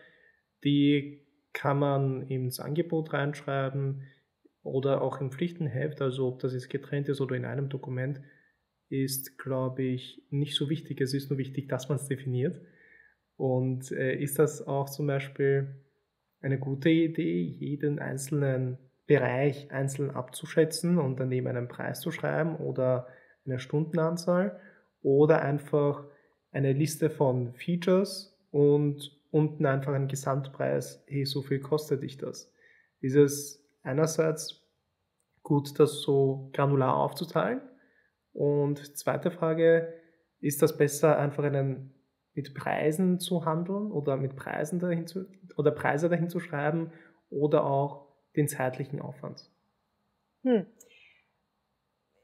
die 0.64 1.26
kann 1.52 1.78
man 1.78 2.22
ins 2.22 2.60
Angebot 2.60 3.12
reinschreiben 3.12 4.02
oder 4.62 5.02
auch 5.02 5.20
im 5.20 5.30
Pflichtenheft, 5.30 6.00
also 6.00 6.28
ob 6.28 6.40
das 6.40 6.52
jetzt 6.52 6.70
getrennt 6.70 7.08
ist 7.08 7.20
oder 7.20 7.36
in 7.36 7.44
einem 7.44 7.68
Dokument, 7.68 8.20
ist, 8.90 9.38
glaube 9.38 9.82
ich, 9.82 10.22
nicht 10.30 10.54
so 10.54 10.70
wichtig. 10.70 11.00
Es 11.00 11.12
ist 11.12 11.30
nur 11.30 11.38
wichtig, 11.38 11.68
dass 11.68 11.88
man 11.88 11.96
es 11.96 12.06
definiert. 12.08 12.60
Und 13.36 13.92
äh, 13.92 14.14
ist 14.16 14.38
das 14.38 14.66
auch 14.66 14.88
zum 14.88 15.06
Beispiel 15.06 15.84
eine 16.40 16.58
gute 16.58 16.88
Idee, 16.88 17.42
jeden 17.42 17.98
einzelnen 17.98 18.78
Bereich 19.06 19.70
einzeln 19.70 20.10
abzuschätzen 20.10 20.98
und 20.98 21.20
daneben 21.20 21.46
einen 21.46 21.68
Preis 21.68 22.00
zu 22.00 22.10
schreiben 22.10 22.56
oder 22.56 23.08
eine 23.48 23.58
Stundenanzahl 23.58 24.60
oder 25.02 25.42
einfach 25.42 26.04
eine 26.50 26.72
Liste 26.72 27.10
von 27.10 27.52
Features 27.54 28.38
und 28.50 29.18
unten 29.30 29.66
einfach 29.66 29.92
einen 29.92 30.08
Gesamtpreis, 30.08 31.04
hey, 31.06 31.24
so 31.24 31.42
viel 31.42 31.60
kostet 31.60 32.02
dich 32.02 32.16
das. 32.16 32.52
Ist 33.00 33.16
es 33.16 33.64
einerseits 33.82 34.62
gut, 35.42 35.78
das 35.78 36.00
so 36.00 36.50
granular 36.52 36.96
aufzuteilen 36.96 37.60
und 38.32 38.96
zweite 38.96 39.30
Frage, 39.30 39.94
ist 40.40 40.62
das 40.62 40.76
besser, 40.76 41.18
einfach 41.18 41.44
einen 41.44 41.94
mit 42.34 42.54
Preisen 42.54 43.18
zu 43.18 43.44
handeln 43.44 43.90
oder 43.90 44.16
mit 44.16 44.36
Preisen 44.36 44.78
dahin 44.78 45.06
zu, 45.06 45.26
oder 45.56 45.72
Preise 45.72 46.08
dahin 46.08 46.28
zu 46.28 46.38
schreiben 46.38 46.92
oder 47.30 47.64
auch 47.64 48.06
den 48.36 48.46
zeitlichen 48.46 49.00
Aufwand? 49.00 49.50
Hm. 50.44 50.66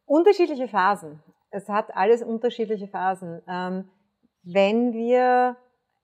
Unterschiedliche 0.06 0.68
Phasen. 0.68 1.22
Es 1.50 1.68
hat 1.68 1.96
alles 1.96 2.22
unterschiedliche 2.22 2.88
Phasen. 2.88 3.42
Ähm, 3.48 3.90
wenn 4.42 4.92
wir 4.92 5.56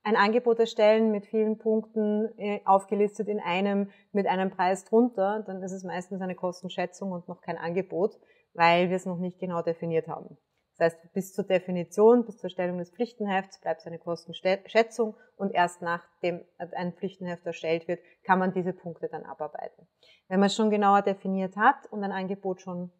ein 0.03 0.15
Angebot 0.15 0.59
erstellen 0.59 1.11
mit 1.11 1.27
vielen 1.27 1.59
Punkten 1.59 2.29
äh, 2.37 2.61
aufgelistet 2.65 3.27
in 3.27 3.39
einem 3.39 3.91
mit 4.11 4.25
einem 4.25 4.49
Preis 4.49 4.85
drunter, 4.85 5.43
dann 5.45 5.61
ist 5.61 5.71
es 5.71 5.83
meistens 5.83 6.21
eine 6.21 6.35
Kostenschätzung 6.35 7.11
und 7.11 7.27
noch 7.27 7.41
kein 7.41 7.57
Angebot 7.57 8.17
weil 8.53 8.89
wir 8.89 8.95
es 8.95 9.05
noch 9.05 9.17
nicht 9.17 9.39
genau 9.39 9.61
definiert 9.61 10.07
haben. 10.07 10.37
Das 10.77 10.93
heißt, 10.93 11.13
bis 11.13 11.33
zur 11.33 11.43
Definition, 11.43 12.25
bis 12.25 12.37
zur 12.37 12.49
Stellung 12.49 12.77
des 12.79 12.89
Pflichtenhefts 12.91 13.59
bleibt 13.61 13.81
es 13.81 13.87
eine 13.87 13.99
Kostenschätzung 13.99 15.15
und 15.35 15.53
erst 15.53 15.81
nachdem 15.81 16.43
ein 16.57 16.93
Pflichtenheft 16.93 17.45
erstellt 17.45 17.87
wird, 17.87 17.99
kann 18.23 18.39
man 18.39 18.53
diese 18.53 18.73
Punkte 18.73 19.07
dann 19.09 19.23
abarbeiten. 19.23 19.87
Wenn 20.27 20.39
man 20.39 20.47
es 20.47 20.55
schon 20.55 20.71
genauer 20.71 21.01
definiert 21.01 21.55
hat 21.55 21.91
und 21.91 22.03
ein 22.03 22.11
Angebot 22.11 22.61
schon 22.61 22.91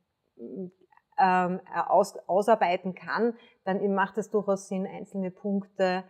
ähm, 1.21 1.59
aus, 1.87 2.17
ausarbeiten 2.27 2.95
kann, 2.95 3.35
dann 3.63 3.93
macht 3.93 4.17
es 4.17 4.31
durchaus 4.31 4.67
Sinn, 4.67 4.87
einzelne 4.87 5.31
Punkte 5.31 6.03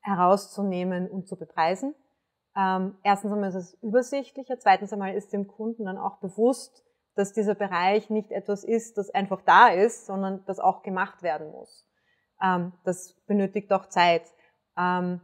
herauszunehmen 0.00 1.08
und 1.08 1.26
zu 1.26 1.36
bepreisen. 1.36 1.94
Ähm, 2.56 2.96
erstens 3.02 3.32
einmal 3.32 3.48
ist 3.48 3.54
es 3.54 3.74
übersichtlicher, 3.82 4.58
zweitens 4.58 4.92
einmal 4.92 5.14
ist 5.14 5.32
dem 5.32 5.46
Kunden 5.46 5.86
dann 5.86 5.98
auch 5.98 6.18
bewusst, 6.18 6.84
dass 7.14 7.32
dieser 7.32 7.54
Bereich 7.54 8.10
nicht 8.10 8.30
etwas 8.32 8.64
ist, 8.64 8.98
das 8.98 9.10
einfach 9.10 9.42
da 9.42 9.68
ist, 9.68 10.06
sondern 10.06 10.44
das 10.46 10.58
auch 10.58 10.82
gemacht 10.82 11.22
werden 11.22 11.50
muss. 11.50 11.86
Ähm, 12.42 12.72
das 12.84 13.14
benötigt 13.26 13.72
auch 13.72 13.88
Zeit. 13.88 14.22
Ähm, 14.76 15.20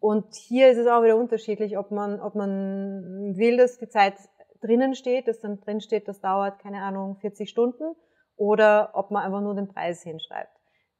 und 0.00 0.34
hier 0.34 0.70
ist 0.70 0.78
es 0.78 0.88
auch 0.88 1.02
wieder 1.04 1.16
unterschiedlich, 1.16 1.78
ob 1.78 1.92
man, 1.92 2.20
ob 2.20 2.34
man 2.34 3.36
will, 3.36 3.56
dass 3.56 3.78
die 3.78 3.88
Zeit 3.88 4.14
drinnen 4.62 4.94
steht, 4.94 5.28
dass 5.28 5.40
dann 5.40 5.60
drin 5.60 5.80
steht, 5.80 6.08
das 6.08 6.20
dauert, 6.20 6.58
keine 6.58 6.82
Ahnung, 6.82 7.16
40 7.16 7.50
Stunden, 7.50 7.94
oder 8.36 8.90
ob 8.94 9.10
man 9.10 9.24
einfach 9.24 9.40
nur 9.40 9.54
den 9.54 9.68
Preis 9.68 10.02
hinschreibt. 10.02 10.56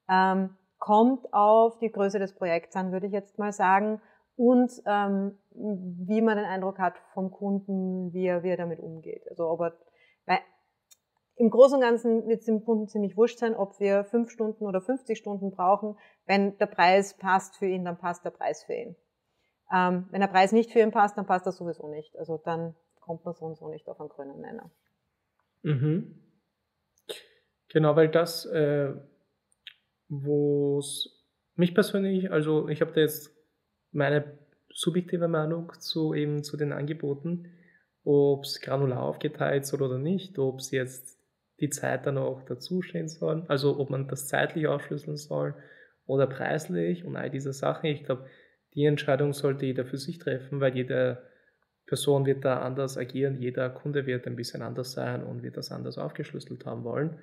Ähm, 0.09 0.57
kommt 0.79 1.33
auf 1.33 1.79
die 1.79 1.91
Größe 1.91 2.19
des 2.19 2.35
Projekts 2.35 2.77
an, 2.77 2.93
würde 2.93 3.07
ich 3.07 3.13
jetzt 3.13 3.39
mal 3.39 3.53
sagen 3.53 4.01
und 4.37 4.73
ähm, 4.87 5.39
wie 5.51 6.21
man 6.21 6.37
den 6.37 6.47
Eindruck 6.47 6.79
hat 6.79 6.95
vom 7.15 7.31
Kunden, 7.31 8.13
wie 8.13 8.27
er, 8.27 8.43
wie 8.43 8.51
er 8.51 8.57
damit 8.57 8.81
umgeht. 8.81 9.23
Also 9.31 9.49
ob 9.49 9.61
er, 9.61 9.79
weil 10.27 10.39
im 11.37 11.51
Großen 11.51 11.77
und 11.77 11.83
Ganzen 11.83 12.27
wird 12.27 12.41
es 12.41 12.47
dem 12.47 12.65
Kunden 12.65 12.89
ziemlich 12.89 13.17
wurscht 13.17 13.39
sein, 13.39 13.55
ob 13.55 13.79
wir 13.79 14.05
fünf 14.05 14.31
Stunden 14.31 14.67
oder 14.67 14.81
50 14.81 15.17
Stunden 15.17 15.51
brauchen. 15.51 15.97
Wenn 16.27 16.59
der 16.59 16.67
Preis 16.67 17.17
passt 17.17 17.57
für 17.57 17.67
ihn, 17.67 17.85
dann 17.85 17.99
passt 17.99 18.25
der 18.25 18.31
Preis 18.31 18.65
für 18.65 18.75
ihn. 18.75 18.97
Ähm, 19.73 20.09
wenn 20.11 20.21
der 20.21 20.29
Preis 20.29 20.53
nicht 20.53 20.73
für 20.73 20.81
ihn 20.81 20.91
passt, 20.91 21.17
dann 21.17 21.27
passt 21.27 21.47
er 21.47 21.53
sowieso 21.53 21.89
nicht. 21.89 22.17
Also 22.19 22.39
dann 22.39 22.75
kommt 23.03 23.25
man 23.25 23.35
so 23.35 23.45
und 23.45 23.57
so 23.57 23.69
nicht 23.69 23.89
auf 23.89 24.01
einen 24.01 24.09
grünen 24.09 24.41
Nenner. 24.41 24.71
Mhm. 25.63 26.19
Genau, 27.69 27.97
weil 27.97 28.09
das, 28.09 28.47
äh, 28.47 28.93
wo 30.09 30.79
es 30.79 31.25
mich 31.55 31.75
persönlich, 31.75 32.31
also 32.31 32.69
ich 32.69 32.81
habe 32.81 32.93
da 32.93 33.01
jetzt 33.01 33.35
meine 33.91 34.39
subjektive 34.71 35.29
Meinung 35.29 35.73
zu 35.79 36.15
eben 36.15 36.43
zu 36.43 36.57
den 36.57 36.73
Angeboten, 36.73 37.51
ob 38.05 38.45
es 38.45 38.61
granular 38.61 39.03
aufgeteilt 39.03 39.67
soll 39.67 39.83
oder 39.83 39.99
nicht, 39.99 40.39
ob 40.39 40.59
es 40.59 40.71
jetzt 40.71 41.19
die 41.61 41.71
Zeit 41.71 42.07
dann 42.07 42.19
auch 42.19 42.43
dazustehen 42.43 43.09
soll, 43.09 43.45
also 43.49 43.79
ob 43.79 43.91
man 43.91 44.09
das 44.09 44.27
zeitlich 44.27 44.67
aufschlüsseln 44.67 45.17
soll 45.17 45.55
oder 46.07 46.27
preislich 46.27 47.05
und 47.05 47.17
all 47.17 47.31
diese 47.31 47.53
Sachen. 47.53 47.87
Ich 47.87 48.05
glaube, 48.05 48.27
die 48.75 48.85
Entscheidung 48.85 49.33
sollte 49.33 49.67
jeder 49.67 49.85
für 49.85 49.99
sich 49.99 50.19
treffen, 50.19 50.61
weil 50.61 50.75
jede 50.75 51.23
Person 51.87 52.27
wird 52.27 52.45
da 52.45 52.61
anders 52.61 52.97
agieren, 52.97 53.39
jeder 53.39 53.69
Kunde 53.71 54.07
wird 54.07 54.27
ein 54.27 54.37
bisschen 54.37 54.63
anders 54.63 54.93
sein 54.93 55.23
und 55.23 55.43
wird 55.43 55.57
das 55.57 55.73
anders 55.73 55.99
aufgeschlüsselt 55.99 56.65
haben 56.65 56.85
wollen. 56.85 57.19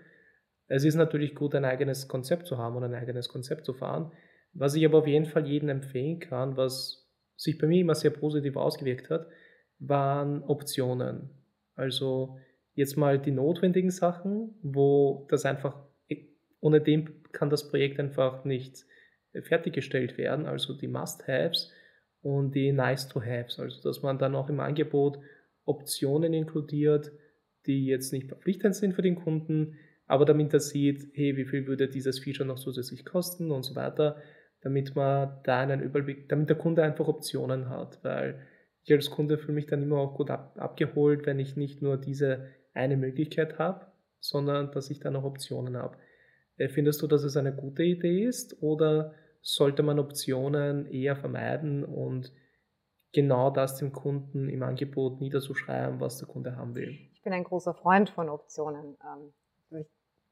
Es 0.68 0.84
ist 0.84 0.96
natürlich 0.96 1.34
gut, 1.34 1.56
ein 1.56 1.66
eigenes 1.66 2.08
Konzept 2.08 2.46
zu 2.46 2.58
haben 2.58 2.76
und 2.76 2.84
ein 2.84 2.94
eigenes 2.94 3.30
Konzept 3.30 3.66
zu 3.66 3.74
fahren. 3.74 4.12
Was 4.54 4.76
ich 4.76 4.86
aber 4.86 5.00
auf 5.00 5.08
jeden 5.08 5.26
Fall 5.26 5.48
jedem 5.48 5.70
empfehlen 5.70 6.20
kann, 6.20 6.58
was 6.58 7.10
sich 7.36 7.58
bei 7.58 7.68
mir 7.68 7.82
immer 7.82 7.96
sehr 7.96 8.12
positiv 8.12 8.56
ausgewirkt 8.56 9.10
hat, 9.10 9.28
waren 9.80 10.44
Optionen. 10.44 11.30
Also 11.76 12.38
jetzt 12.74 12.98
mal 12.98 13.18
die 13.20 13.32
notwendigen 13.32 13.92
Sachen, 13.92 14.56
wo 14.62 15.26
das 15.30 15.46
einfach, 15.46 15.78
ohne 16.60 16.82
dem 16.82 17.24
kann 17.32 17.50
das 17.50 17.70
Projekt 17.70 18.00
einfach 18.00 18.44
nicht 18.46 18.86
fertiggestellt 19.42 20.18
werden, 20.18 20.46
also 20.46 20.74
die 20.74 20.88
Must-Haves 20.88 21.72
und 22.22 22.56
die 22.56 22.72
Nice-to-Haves, 22.72 23.60
also 23.60 23.82
dass 23.82 24.02
man 24.02 24.18
dann 24.18 24.36
auch 24.36 24.50
im 24.50 24.60
Angebot 24.60 25.20
Optionen 25.66 26.34
inkludiert, 26.34 27.12
die 27.66 27.86
jetzt 27.86 28.14
nicht 28.14 28.28
verpflichtend 28.28 28.76
sind 28.76 28.94
für 28.94 29.02
den 29.02 29.16
Kunden, 29.16 29.78
aber 30.08 30.26
damit 30.26 30.54
er 30.54 30.60
sieht, 30.60 31.12
hey, 31.14 31.38
wie 31.38 31.46
viel 31.46 31.68
würde 31.68 31.88
dieses 31.88 32.20
Feature 32.20 32.48
noch 32.48 32.58
zusätzlich 32.58 33.06
kosten 33.06 33.52
und 33.52 33.64
so 33.64 33.76
weiter 33.76 34.22
damit 34.62 34.96
man 34.96 35.40
da 35.44 35.60
einen 35.60 35.82
Überblick, 35.82 36.28
damit 36.30 36.50
der 36.50 36.58
Kunde 36.58 36.84
einfach 36.84 37.08
Optionen 37.08 37.70
hat, 37.70 38.04
weil 38.04 38.40
ich 38.84 38.92
als 38.92 39.10
Kunde 39.10 39.38
fühle 39.38 39.54
mich 39.54 39.68
dann 39.68 39.84
immer 39.84 39.98
auch 39.98 40.16
gut 40.16 40.30
ab, 40.30 40.56
abgeholt, 40.58 41.26
wenn 41.26 41.40
ich 41.40 41.56
nicht 41.56 41.82
nur 41.82 41.98
diese 41.98 42.48
eine 42.74 42.98
Möglichkeit 42.98 43.58
habe, 43.58 43.88
sondern 44.20 44.72
dass 44.72 44.90
ich 44.90 45.00
da 45.00 45.12
noch 45.12 45.24
Optionen 45.24 45.78
habe. 45.78 45.98
Äh, 46.58 46.70
findest 46.70 47.02
du, 47.02 47.08
dass 47.08 47.24
es 47.24 47.38
eine 47.38 47.54
gute 47.54 47.84
Idee 47.84 48.24
ist 48.24 48.62
oder 48.62 49.14
sollte 49.42 49.84
man 49.84 50.00
Optionen 50.00 50.86
eher 50.88 51.16
vermeiden 51.16 51.84
und 51.84 52.34
genau 53.14 53.50
das 53.50 53.78
dem 53.78 53.92
Kunden 53.92 54.50
im 54.50 54.64
Angebot 54.64 55.22
niederzuschreiben, 55.22 56.00
was 56.00 56.18
der 56.18 56.28
Kunde 56.28 56.56
haben 56.56 56.76
will? 56.76 56.98
Ich 57.14 57.22
bin 57.22 57.34
ein 57.34 57.44
großer 57.44 57.74
Freund 57.74 58.10
von 58.10 58.30
Optionen. 58.30 58.98
Ähm, 59.04 59.86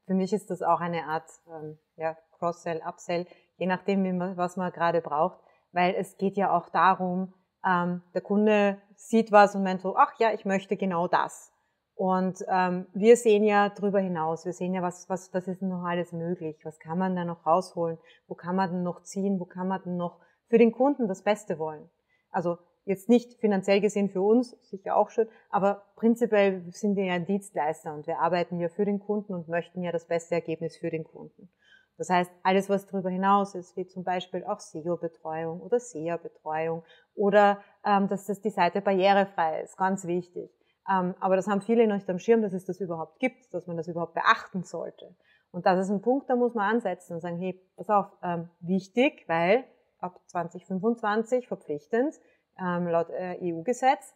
für 0.05 0.13
mich 0.13 0.31
ist 0.31 0.49
das 0.49 0.61
auch 0.61 0.79
eine 0.79 1.05
Art 1.05 1.29
ähm, 1.47 1.77
ja, 1.97 2.17
Cross-Sell, 2.37 2.81
Upsell 2.87 3.25
je 3.57 3.65
nachdem, 3.65 4.19
was 4.37 4.55
man 4.55 4.71
gerade 4.71 5.01
braucht, 5.01 5.39
weil 5.71 5.95
es 5.95 6.17
geht 6.17 6.37
ja 6.37 6.55
auch 6.55 6.69
darum, 6.69 7.33
ähm, 7.65 8.01
der 8.13 8.21
Kunde 8.21 8.81
sieht 8.95 9.31
was 9.31 9.55
und 9.55 9.63
meint 9.63 9.81
so, 9.81 9.95
ach 9.97 10.13
ja, 10.19 10.31
ich 10.31 10.45
möchte 10.45 10.77
genau 10.77 11.07
das. 11.07 11.51
Und 11.97 12.45
ähm, 12.47 12.85
wir 12.93 13.17
sehen 13.17 13.43
ja 13.43 13.69
darüber 13.69 13.99
hinaus, 13.99 14.45
wir 14.45 14.53
sehen 14.53 14.75
ja, 14.75 14.83
was, 14.83 15.09
was, 15.09 15.33
was 15.33 15.47
ist 15.47 15.63
noch 15.63 15.83
alles 15.83 16.11
möglich, 16.11 16.55
was 16.63 16.77
kann 16.77 16.99
man 16.99 17.15
da 17.15 17.25
noch 17.25 17.43
rausholen, 17.43 17.97
wo 18.27 18.35
kann 18.35 18.55
man 18.55 18.71
denn 18.71 18.83
noch 18.83 19.01
ziehen, 19.01 19.39
wo 19.39 19.45
kann 19.45 19.67
man 19.67 19.81
denn 19.83 19.97
noch 19.97 20.19
für 20.47 20.59
den 20.59 20.71
Kunden 20.71 21.07
das 21.07 21.23
Beste 21.23 21.57
wollen. 21.57 21.89
Also 22.29 22.59
jetzt 22.85 23.09
nicht 23.09 23.39
finanziell 23.39 23.81
gesehen 23.81 24.09
für 24.09 24.21
uns, 24.21 24.51
sicher 24.61 24.95
auch 24.95 25.09
schön, 25.09 25.27
aber 25.49 25.85
prinzipiell 25.95 26.63
sind 26.71 26.95
wir 26.97 27.05
ja 27.05 27.13
ein 27.13 27.25
Dienstleister 27.25 27.91
und 27.95 28.05
wir 28.05 28.19
arbeiten 28.19 28.59
ja 28.59 28.69
für 28.69 28.85
den 28.85 28.99
Kunden 28.99 29.33
und 29.33 29.47
möchten 29.47 29.81
ja 29.81 29.91
das 29.91 30.05
beste 30.05 30.35
Ergebnis 30.35 30.77
für 30.77 30.91
den 30.91 31.03
Kunden. 31.03 31.49
Das 31.97 32.11
heißt, 32.11 32.31
alles, 32.43 32.69
was 32.69 32.85
darüber 32.85 33.09
hinaus 33.09 33.55
ist, 33.55 33.75
wie 33.75 33.87
zum 33.87 34.03
Beispiel 34.03 34.43
auch 34.43 34.59
SEO-Betreuung 34.59 35.61
oder 35.61 35.79
SEA-Betreuung 35.79 36.83
oder 37.15 37.59
ähm, 37.83 38.07
dass 38.07 38.27
das 38.27 38.39
die 38.39 38.51
Seite 38.51 38.81
barrierefrei 38.81 39.61
ist, 39.61 39.77
ganz 39.77 40.05
wichtig. 40.05 40.51
Ähm, 40.89 41.15
aber 41.19 41.35
das 41.35 41.47
haben 41.47 41.61
viele 41.61 41.87
nicht 41.87 42.09
am 42.09 42.19
Schirm, 42.19 42.41
dass 42.41 42.53
es 42.53 42.65
das 42.65 42.79
überhaupt 42.79 43.19
gibt, 43.19 43.53
dass 43.53 43.67
man 43.67 43.77
das 43.77 43.87
überhaupt 43.87 44.13
beachten 44.13 44.63
sollte. 44.63 45.15
Und 45.51 45.65
das 45.65 45.79
ist 45.79 45.89
ein 45.89 46.01
Punkt, 46.01 46.29
da 46.29 46.35
muss 46.35 46.53
man 46.53 46.75
ansetzen 46.75 47.13
und 47.13 47.21
sagen, 47.21 47.37
hey, 47.37 47.61
pass 47.75 47.89
auf, 47.89 48.11
ähm, 48.21 48.49
wichtig, 48.59 49.23
weil 49.27 49.65
ab 49.99 50.19
2025 50.27 51.47
verpflichtend, 51.47 52.15
ähm, 52.59 52.87
laut 52.87 53.09
äh, 53.09 53.37
EU-Gesetz, 53.41 54.13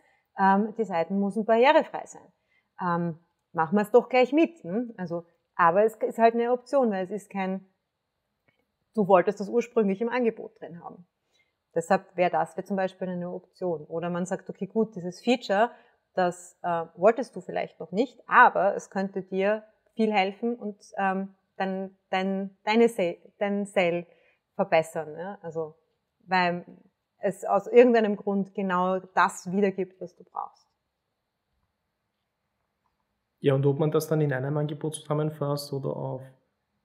die 0.78 0.86
Seiten 0.86 1.20
müssen 1.20 1.44
barrierefrei 1.44 2.06
sein. 2.06 3.20
Machen 3.54 3.76
wir 3.76 3.82
es 3.82 3.92
doch 3.92 4.10
gleich 4.10 4.32
mit. 4.32 4.64
Hm? 4.64 4.94
Also, 4.98 5.26
aber 5.56 5.84
es 5.84 5.96
ist 5.96 6.18
halt 6.18 6.36
eine 6.36 6.52
Option, 6.52 6.92
weil 6.92 7.06
es 7.06 7.12
ist 7.12 7.30
kein, 7.30 7.66
du 8.96 9.08
wolltest 9.08 9.40
das 9.40 9.50
ursprünglich 9.50 10.02
im 10.02 10.10
Angebot 10.10 10.60
drin 10.60 10.84
haben. 10.84 11.06
Deshalb 11.76 12.16
wäre 12.16 12.32
das 12.32 12.54
für 12.54 12.64
zum 12.64 12.76
Beispiel 12.76 13.10
eine 13.10 13.30
Option. 13.30 13.86
Oder 13.86 14.10
man 14.10 14.26
sagt, 14.26 14.50
okay, 14.50 14.68
gut, 14.68 14.96
dieses 14.96 15.22
Feature, 15.22 15.72
das 16.13 16.58
äh, 16.62 16.86
wolltest 16.95 17.36
du 17.36 17.41
vielleicht 17.41 17.80
noch 17.80 17.91
nicht, 17.91 18.19
aber 18.28 18.76
es 18.76 18.89
könnte 18.89 19.21
dir 19.21 19.63
viel 19.95 20.12
helfen 20.12 20.56
und 20.56 20.78
ähm, 20.97 21.36
dann 21.58 21.95
dein, 22.10 22.58
deine 22.63 22.89
Sale, 22.89 23.17
dein 23.38 23.65
Sale 23.65 24.06
verbessern. 24.56 25.15
Ja? 25.17 25.38
Also, 25.41 25.76
weil 26.26 26.65
es 27.19 27.45
aus 27.45 27.67
irgendeinem 27.67 28.15
Grund 28.15 28.54
genau 28.54 29.00
das 29.00 29.52
wiedergibt, 29.52 30.02
was 30.02 30.15
du 30.15 30.24
brauchst. 30.24 30.67
Ja, 33.39 33.56
und 33.56 33.65
ob 33.65 33.80
man 33.80 33.91
das 33.91 34.08
dann 34.08 34.21
in 34.21 34.34
einem 34.34 34.58
Angebot 34.58 34.95
zusammenfasst 34.95 35.74
oder 35.74 35.95
auf 35.95 36.21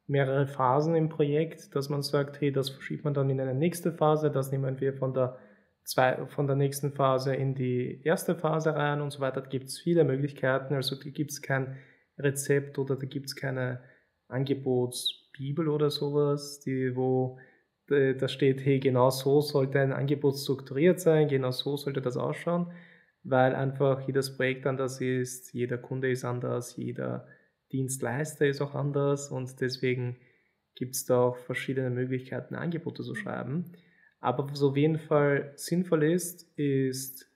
mehrere 0.07 0.47
Phasen 0.47 0.95
im 0.95 1.09
Projekt, 1.09 1.75
dass 1.75 1.89
man 1.89 2.03
sagt, 2.03 2.41
hey, 2.41 2.53
das 2.53 2.71
verschiebt 2.71 3.05
man 3.05 3.13
dann 3.13 3.29
in 3.29 3.41
eine 3.41 3.55
nächste 3.55 3.93
Phase, 3.93 4.31
das 4.31 4.53
nehmen 4.53 4.81
wir 4.81 4.95
von 4.95 5.13
der, 5.13 5.39
zwei, 5.87 6.27
von 6.27 6.47
der 6.47 6.57
nächsten 6.57 6.93
Phase 6.93 7.35
in 7.35 7.55
die 7.55 8.03
erste 8.05 8.35
Phase 8.35 8.75
rein 8.75 9.01
und 9.01 9.13
so 9.13 9.21
weiter. 9.21 9.41
Da 9.41 9.49
gibt 9.49 9.69
es 9.69 9.79
viele 9.79 10.05
Möglichkeiten, 10.05 10.75
also 10.75 10.97
da 10.97 11.09
gibt 11.09 11.31
es 11.31 11.41
kein 11.41 11.77
Rezept 12.19 12.79
oder 12.79 12.97
da 12.97 13.07
gibt 13.07 13.27
es 13.27 13.37
keine 13.37 13.81
Angebotsbibel 14.29 15.69
oder 15.69 15.91
sowas, 15.91 16.61
die, 16.61 16.97
wo 16.97 17.39
da 17.89 18.27
steht, 18.27 18.65
hey, 18.65 18.81
genau 18.81 19.11
so 19.11 19.41
sollte 19.41 19.79
ein 19.79 19.93
Angebot 19.93 20.37
strukturiert 20.37 20.99
sein, 21.01 21.29
genau 21.29 21.53
so 21.53 21.77
sollte 21.77 22.03
das 22.03 22.17
ausschauen, 22.17 22.73
weil 23.23 23.55
einfach 23.55 24.05
jedes 24.09 24.37
Projekt 24.37 24.67
anders 24.67 25.01
ist, 25.01 25.53
jeder 25.55 25.79
Kunde 25.79 26.11
ist 26.11 26.25
anders, 26.25 26.77
jeder 26.77 27.29
Dienstleister 27.71 28.49
ist 28.49 28.61
auch 28.61 28.75
anders 28.75 29.31
und 29.31 29.61
deswegen 29.61 30.17
gibt 30.75 30.97
es 30.97 31.05
da 31.05 31.21
auch 31.21 31.37
verschiedene 31.37 31.91
Möglichkeiten, 31.91 32.57
Angebote 32.57 33.05
zu 33.05 33.15
schreiben. 33.15 33.73
Aber 34.21 34.51
was 34.51 34.63
auf 34.63 34.77
jeden 34.77 34.99
Fall 34.99 35.53
sinnvoll 35.57 36.05
ist, 36.05 36.51
ist 36.57 37.31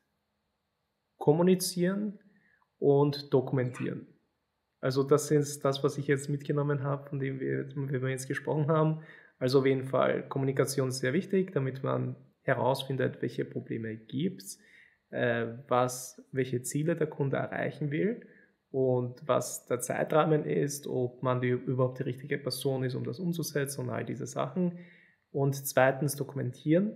kommunizieren 1.19 2.19
und 2.79 3.33
dokumentieren. 3.33 4.07
Also 4.81 5.03
das 5.03 5.31
ist 5.31 5.64
das, 5.64 5.85
was 5.85 5.99
ich 5.99 6.07
jetzt 6.07 6.31
mitgenommen 6.31 6.83
habe, 6.83 7.09
von 7.09 7.19
dem 7.19 7.38
wir, 7.38 7.69
wir 7.77 8.09
jetzt 8.09 8.29
gesprochen 8.29 8.69
haben. 8.69 9.03
Also 9.38 9.61
auf 9.61 9.66
jeden 9.66 9.85
Fall 9.85 10.27
Kommunikation 10.29 10.88
ist 10.88 10.99
sehr 10.99 11.12
wichtig, 11.12 11.53
damit 11.53 11.83
man 11.83 12.16
herausfindet, 12.43 13.21
welche 13.21 13.45
Probleme 13.45 13.97
gibt 13.97 14.43
es, 14.43 14.59
äh, 15.11 15.47
welche 16.33 16.62
Ziele 16.62 16.97
der 16.97 17.07
Kunde 17.07 17.37
erreichen 17.37 17.90
will 17.90 18.27
und 18.71 19.27
was 19.27 19.66
der 19.66 19.81
Zeitrahmen 19.81 20.45
ist, 20.45 20.87
ob 20.87 21.23
man 21.23 21.40
die, 21.40 21.49
überhaupt 21.49 21.99
die 21.99 22.05
richtige 22.05 22.38
Person 22.38 22.85
ist, 22.85 22.95
um 22.95 23.05
das 23.05 23.19
umzusetzen 23.19 23.83
und 23.83 23.90
all 23.90 24.05
diese 24.05 24.27
Sachen. 24.27 24.79
Und 25.33 25.55
zweitens 25.55 26.16
dokumentieren, 26.16 26.93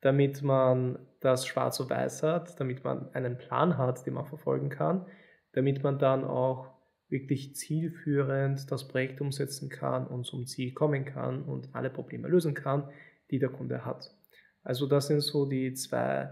damit 0.00 0.42
man 0.42 0.98
das 1.20 1.46
schwarz 1.46 1.80
auf 1.80 1.90
weiß 1.90 2.22
hat, 2.22 2.60
damit 2.60 2.84
man 2.84 3.12
einen 3.14 3.38
Plan 3.38 3.78
hat, 3.78 4.06
den 4.06 4.14
man 4.14 4.26
verfolgen 4.26 4.68
kann, 4.68 5.06
damit 5.52 5.82
man 5.82 5.98
dann 5.98 6.24
auch 6.24 6.74
wirklich 7.08 7.54
zielführend 7.54 8.70
das 8.70 8.88
Projekt 8.88 9.20
umsetzen 9.20 9.68
kann 9.68 10.06
und 10.06 10.24
zum 10.24 10.46
Ziel 10.46 10.72
kommen 10.72 11.04
kann 11.04 11.42
und 11.42 11.74
alle 11.74 11.90
Probleme 11.90 12.28
lösen 12.28 12.54
kann, 12.54 12.88
die 13.30 13.38
der 13.38 13.50
Kunde 13.50 13.84
hat. 13.84 14.14
Also 14.62 14.86
das 14.86 15.06
sind 15.06 15.20
so 15.20 15.46
die 15.46 15.74
zwei 15.74 16.30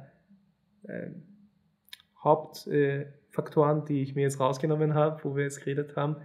äh, 0.85 1.11
Hauptfaktoren, 2.23 3.83
äh, 3.83 3.85
die 3.87 4.03
ich 4.03 4.15
mir 4.15 4.23
jetzt 4.23 4.41
rausgenommen 4.41 4.95
habe, 4.95 5.23
wo 5.25 5.37
wir 5.37 5.45
jetzt 5.45 5.61
geredet 5.61 5.97
haben, 5.97 6.17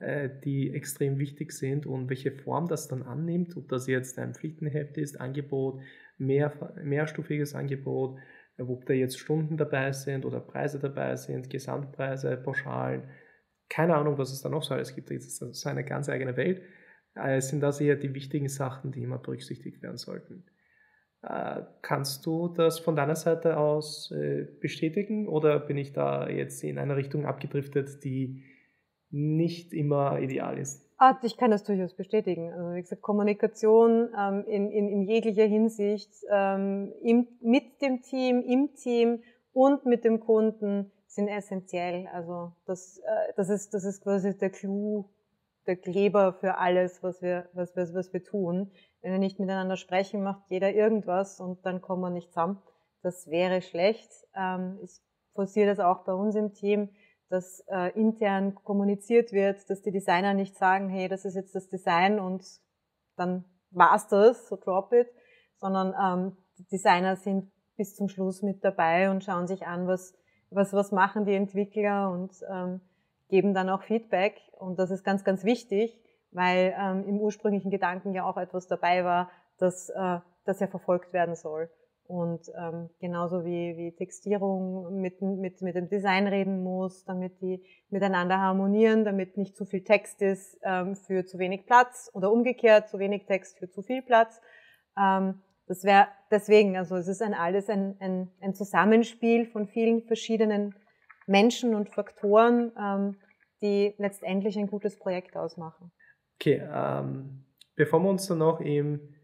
die 0.00 0.72
extrem 0.72 1.18
wichtig 1.18 1.50
sind 1.50 1.84
und 1.84 2.08
welche 2.08 2.30
Form 2.30 2.68
das 2.68 2.86
dann 2.86 3.02
annimmt, 3.02 3.56
ob 3.56 3.68
das 3.68 3.88
jetzt 3.88 4.16
ein 4.20 4.32
Pflichtenheft 4.32 4.96
ist, 4.96 5.20
Angebot, 5.20 5.80
mehr, 6.18 6.52
mehrstufiges 6.84 7.56
Angebot, 7.56 8.16
ob 8.58 8.86
da 8.86 8.92
jetzt 8.92 9.18
Stunden 9.18 9.56
dabei 9.56 9.90
sind 9.92 10.24
oder 10.24 10.40
Preise 10.40 10.78
dabei 10.78 11.16
sind, 11.16 11.50
Gesamtpreise, 11.50 12.36
Pauschalen, 12.36 13.08
keine 13.68 13.96
Ahnung, 13.96 14.18
was 14.18 14.32
es 14.32 14.42
da 14.42 14.48
noch 14.48 14.62
so 14.62 14.74
alles 14.74 14.94
gibt. 14.94 15.10
Das 15.10 15.40
ist 15.40 15.66
eine 15.66 15.84
ganz 15.84 16.08
eigene 16.08 16.36
Welt. 16.36 16.62
Äh, 17.14 17.36
es 17.36 17.48
sind 17.48 17.60
das 17.60 17.80
eher 17.80 17.96
die 17.96 18.14
wichtigen 18.14 18.48
Sachen, 18.48 18.92
die 18.92 19.02
immer 19.02 19.18
berücksichtigt 19.18 19.82
werden 19.82 19.98
sollten. 19.98 20.44
Äh, 21.22 21.62
kannst 21.82 22.24
du 22.26 22.48
das 22.48 22.78
von 22.78 22.96
deiner 22.96 23.16
Seite 23.16 23.56
aus 23.56 24.10
äh, 24.12 24.46
bestätigen 24.60 25.28
oder 25.28 25.58
bin 25.58 25.76
ich 25.76 25.92
da 25.92 26.28
jetzt 26.28 26.62
in 26.62 26.78
eine 26.78 26.96
Richtung 26.96 27.26
abgedriftet, 27.26 28.04
die 28.04 28.44
nicht 29.10 29.72
immer 29.72 30.18
ideal 30.20 30.58
ist? 30.58 30.84
Ah, 31.00 31.16
ich 31.22 31.36
kann 31.36 31.52
das 31.52 31.62
durchaus 31.62 31.94
bestätigen. 31.94 32.52
Also 32.52 32.74
wie 32.74 32.80
gesagt, 32.80 33.02
Kommunikation 33.02 34.08
ähm, 34.18 34.44
in, 34.46 34.70
in, 34.70 34.88
in, 34.88 35.02
jeglicher 35.04 35.44
Hinsicht 35.44 36.10
ähm, 36.28 36.92
im, 37.02 37.28
mit 37.40 37.80
dem 37.80 38.02
Team, 38.02 38.42
im 38.42 38.74
Team 38.74 39.22
und 39.52 39.86
mit 39.86 40.04
dem 40.04 40.18
Kunden 40.18 40.90
sind 41.06 41.28
essentiell. 41.28 42.08
Also 42.12 42.52
das, 42.66 42.98
äh, 42.98 43.32
das, 43.36 43.48
ist, 43.48 43.74
das 43.74 43.84
ist 43.84 44.02
quasi 44.02 44.36
der 44.36 44.50
Clou, 44.50 45.08
der 45.68 45.76
Kleber 45.76 46.32
für 46.32 46.58
alles, 46.58 47.00
was 47.02 47.22
wir, 47.22 47.48
was, 47.52 47.76
was, 47.76 47.94
was 47.94 48.12
wir 48.12 48.24
tun. 48.24 48.72
Wenn 49.00 49.12
wir 49.12 49.18
nicht 49.20 49.38
miteinander 49.38 49.76
sprechen, 49.76 50.24
macht 50.24 50.42
jeder 50.48 50.72
irgendwas 50.72 51.40
und 51.40 51.64
dann 51.64 51.80
kommen 51.80 52.02
wir 52.02 52.10
nicht 52.10 52.32
zusammen. 52.32 52.60
Das 53.02 53.28
wäre 53.28 53.62
schlecht. 53.62 54.10
Ähm, 54.34 54.78
ich 54.82 55.00
forciere 55.34 55.68
das 55.68 55.78
auch 55.78 56.04
bei 56.04 56.12
uns 56.12 56.34
im 56.34 56.54
Team, 56.54 56.88
dass 57.28 57.64
äh, 57.68 57.92
intern 57.98 58.54
kommuniziert 58.54 59.32
wird, 59.32 59.68
dass 59.68 59.82
die 59.82 59.92
Designer 59.92 60.34
nicht 60.34 60.56
sagen, 60.56 60.88
hey, 60.88 61.08
das 61.08 61.24
ist 61.24 61.34
jetzt 61.34 61.54
das 61.54 61.68
Design 61.68 62.18
und 62.18 62.44
dann 63.16 63.44
war's 63.70 64.08
das, 64.08 64.48
so 64.48 64.56
drop 64.56 64.92
it, 64.92 65.08
sondern 65.56 65.94
ähm, 66.00 66.36
die 66.58 66.66
Designer 66.68 67.16
sind 67.16 67.50
bis 67.76 67.94
zum 67.94 68.08
Schluss 68.08 68.42
mit 68.42 68.64
dabei 68.64 69.10
und 69.10 69.24
schauen 69.24 69.46
sich 69.46 69.66
an, 69.66 69.86
was, 69.86 70.14
was, 70.50 70.72
was 70.72 70.90
machen 70.90 71.24
die 71.24 71.34
Entwickler 71.34 72.10
und 72.10 72.32
ähm, 72.50 72.80
geben 73.28 73.54
dann 73.54 73.68
auch 73.68 73.82
Feedback. 73.82 74.40
Und 74.52 74.78
das 74.78 74.90
ist 74.90 75.04
ganz, 75.04 75.24
ganz 75.24 75.44
wichtig, 75.44 76.00
weil 76.30 76.74
ähm, 76.78 77.04
im 77.06 77.20
ursprünglichen 77.20 77.70
Gedanken 77.70 78.14
ja 78.14 78.24
auch 78.24 78.36
etwas 78.36 78.66
dabei 78.66 79.04
war, 79.04 79.30
dass 79.58 79.90
äh, 79.90 80.18
das 80.44 80.60
ja 80.60 80.66
verfolgt 80.66 81.12
werden 81.12 81.34
soll. 81.34 81.70
Und 82.08 82.50
ähm, 82.58 82.88
genauso 83.00 83.44
wie, 83.44 83.76
wie 83.76 83.92
Textierung 83.92 84.98
mit, 84.98 85.20
mit, 85.20 85.60
mit 85.60 85.76
dem 85.76 85.90
Design 85.90 86.26
reden 86.26 86.64
muss, 86.64 87.04
damit 87.04 87.38
die 87.42 87.62
miteinander 87.90 88.38
harmonieren, 88.38 89.04
damit 89.04 89.36
nicht 89.36 89.54
zu 89.54 89.66
viel 89.66 89.84
Text 89.84 90.22
ist 90.22 90.58
ähm, 90.62 90.96
für 90.96 91.26
zu 91.26 91.38
wenig 91.38 91.66
Platz 91.66 92.10
oder 92.14 92.32
umgekehrt, 92.32 92.88
zu 92.88 92.98
wenig 92.98 93.26
Text 93.26 93.58
für 93.58 93.68
zu 93.68 93.82
viel 93.82 94.00
Platz. 94.00 94.40
Ähm, 94.98 95.42
das 95.66 95.84
wäre 95.84 96.08
deswegen, 96.30 96.78
also 96.78 96.96
es 96.96 97.08
ist 97.08 97.20
ein 97.20 97.34
alles 97.34 97.68
ein, 97.68 97.96
ein, 98.00 98.30
ein 98.40 98.54
Zusammenspiel 98.54 99.44
von 99.44 99.68
vielen 99.68 100.02
verschiedenen 100.04 100.74
Menschen 101.26 101.74
und 101.74 101.90
Faktoren, 101.90 102.72
ähm, 102.80 103.16
die 103.60 103.94
letztendlich 103.98 104.58
ein 104.58 104.68
gutes 104.68 104.98
Projekt 104.98 105.36
ausmachen. 105.36 105.92
Okay, 106.36 106.62
ähm, 106.72 107.44
bevor 107.76 108.00
wir 108.00 108.08
uns 108.08 108.26
dann 108.28 108.38
noch 108.38 108.60
im, 108.60 109.14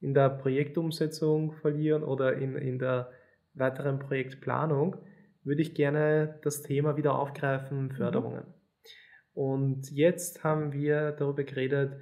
in 0.00 0.14
der 0.14 0.30
Projektumsetzung 0.30 1.52
verlieren 1.52 2.02
oder 2.02 2.34
in, 2.34 2.56
in 2.56 2.78
der 2.78 3.10
weiteren 3.54 3.98
Projektplanung, 3.98 4.96
würde 5.42 5.62
ich 5.62 5.74
gerne 5.74 6.38
das 6.42 6.62
Thema 6.62 6.96
wieder 6.96 7.18
aufgreifen, 7.18 7.84
mhm. 7.84 7.90
Förderungen. 7.92 8.44
Mhm. 8.46 8.54
Und 9.32 9.90
jetzt 9.90 10.44
haben 10.44 10.72
wir 10.72 11.12
darüber 11.12 11.44
geredet, 11.44 11.96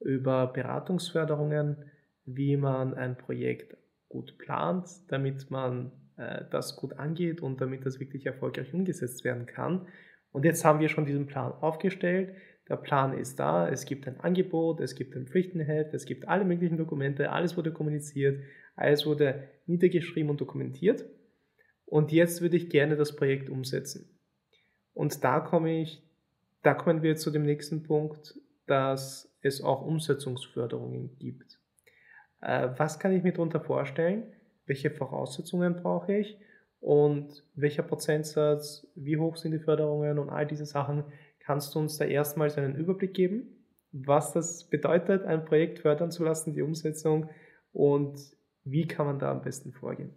über 0.00 0.48
Beratungsförderungen, 0.52 1.90
wie 2.24 2.56
man 2.56 2.94
ein 2.94 3.16
Projekt 3.16 3.76
gut 4.08 4.38
plant, 4.38 4.86
damit 5.08 5.50
man 5.50 5.92
äh, 6.16 6.44
das 6.50 6.76
gut 6.76 6.94
angeht 6.94 7.40
und 7.40 7.60
damit 7.60 7.84
das 7.86 8.00
wirklich 8.00 8.26
erfolgreich 8.26 8.72
umgesetzt 8.72 9.24
werden 9.24 9.46
kann. 9.46 9.86
Und 10.30 10.44
jetzt 10.44 10.64
haben 10.64 10.80
wir 10.80 10.88
schon 10.88 11.06
diesen 11.06 11.26
Plan 11.26 11.52
aufgestellt. 11.52 12.34
Der 12.68 12.76
Plan 12.76 13.18
ist 13.18 13.38
da, 13.38 13.68
es 13.68 13.84
gibt 13.84 14.06
ein 14.08 14.20
Angebot, 14.20 14.80
es 14.80 14.94
gibt 14.94 15.14
ein 15.16 15.26
Pflichtenheft, 15.26 15.92
es 15.92 16.06
gibt 16.06 16.28
alle 16.28 16.44
möglichen 16.44 16.78
Dokumente, 16.78 17.30
alles 17.30 17.56
wurde 17.56 17.72
kommuniziert, 17.72 18.40
alles 18.74 19.04
wurde 19.04 19.48
niedergeschrieben 19.66 20.30
und 20.30 20.40
dokumentiert. 20.40 21.04
Und 21.84 22.10
jetzt 22.10 22.40
würde 22.40 22.56
ich 22.56 22.70
gerne 22.70 22.96
das 22.96 23.14
Projekt 23.14 23.50
umsetzen. 23.50 24.08
Und 24.94 25.22
da 25.22 25.40
komme 25.40 25.82
ich, 25.82 26.02
da 26.62 26.72
kommen 26.72 27.02
wir 27.02 27.16
zu 27.16 27.30
dem 27.30 27.44
nächsten 27.44 27.82
Punkt, 27.82 28.34
dass 28.66 29.36
es 29.42 29.62
auch 29.62 29.82
Umsetzungsförderungen 29.82 31.18
gibt. 31.18 31.60
Äh, 32.40 32.70
was 32.76 32.98
kann 32.98 33.12
ich 33.12 33.22
mir 33.22 33.32
darunter 33.32 33.60
vorstellen? 33.60 34.24
Welche 34.66 34.90
Voraussetzungen 34.90 35.76
brauche 35.76 36.14
ich? 36.14 36.38
Und 36.80 37.44
welcher 37.54 37.82
Prozentsatz, 37.82 38.86
wie 38.94 39.16
hoch 39.16 39.36
sind 39.36 39.52
die 39.52 39.58
Förderungen 39.58 40.18
und 40.18 40.30
all 40.30 40.46
diese 40.46 40.66
Sachen? 40.66 41.04
Kannst 41.44 41.74
du 41.74 41.78
uns 41.78 41.98
da 41.98 42.04
erstmals 42.04 42.56
einen 42.56 42.74
Überblick 42.74 43.14
geben, 43.14 43.66
was 43.92 44.32
das 44.32 44.64
bedeutet, 44.64 45.24
ein 45.24 45.44
Projekt 45.44 45.78
fördern 45.78 46.10
zu 46.10 46.24
lassen, 46.24 46.54
die 46.54 46.62
Umsetzung 46.62 47.28
und 47.72 48.18
wie 48.64 48.86
kann 48.86 49.06
man 49.06 49.18
da 49.18 49.30
am 49.30 49.42
besten 49.42 49.72
vorgehen? 49.72 50.14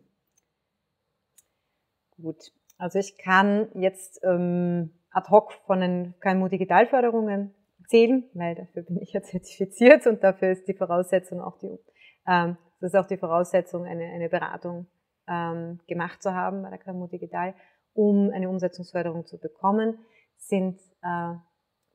Gut, 2.11 2.51
also 2.77 2.97
ich 2.97 3.17
kann 3.17 3.67
jetzt 3.75 4.21
ähm, 4.23 4.91
ad 5.11 5.29
hoc 5.29 5.53
von 5.65 5.81
den 5.81 6.13
KMU 6.21 6.47
Digitalförderungen 6.47 7.53
zählen, 7.87 8.23
weil 8.33 8.55
dafür 8.55 8.83
bin 8.83 8.97
ich 9.01 9.13
ja 9.13 9.21
zertifiziert 9.21 10.07
und 10.07 10.23
dafür 10.23 10.51
ist 10.51 10.67
die 10.67 10.73
Voraussetzung 10.73 11.41
auch 11.41 11.57
die, 11.59 11.77
ähm, 12.27 12.57
das 12.79 12.93
ist 12.93 12.95
auch 12.99 13.07
die 13.07 13.17
Voraussetzung, 13.17 13.85
eine, 13.85 14.05
eine 14.05 14.29
Beratung 14.29 14.87
ähm, 15.27 15.79
gemacht 15.87 16.23
zu 16.23 16.33
haben 16.33 16.63
bei 16.63 16.69
der 16.69 16.79
KMU 16.79 17.07
Digital, 17.07 17.53
um 17.93 18.31
eine 18.31 18.49
Umsetzungsförderung 18.49 19.25
zu 19.25 19.37
bekommen, 19.39 19.99
sind 20.37 20.79
äh, 21.07 21.35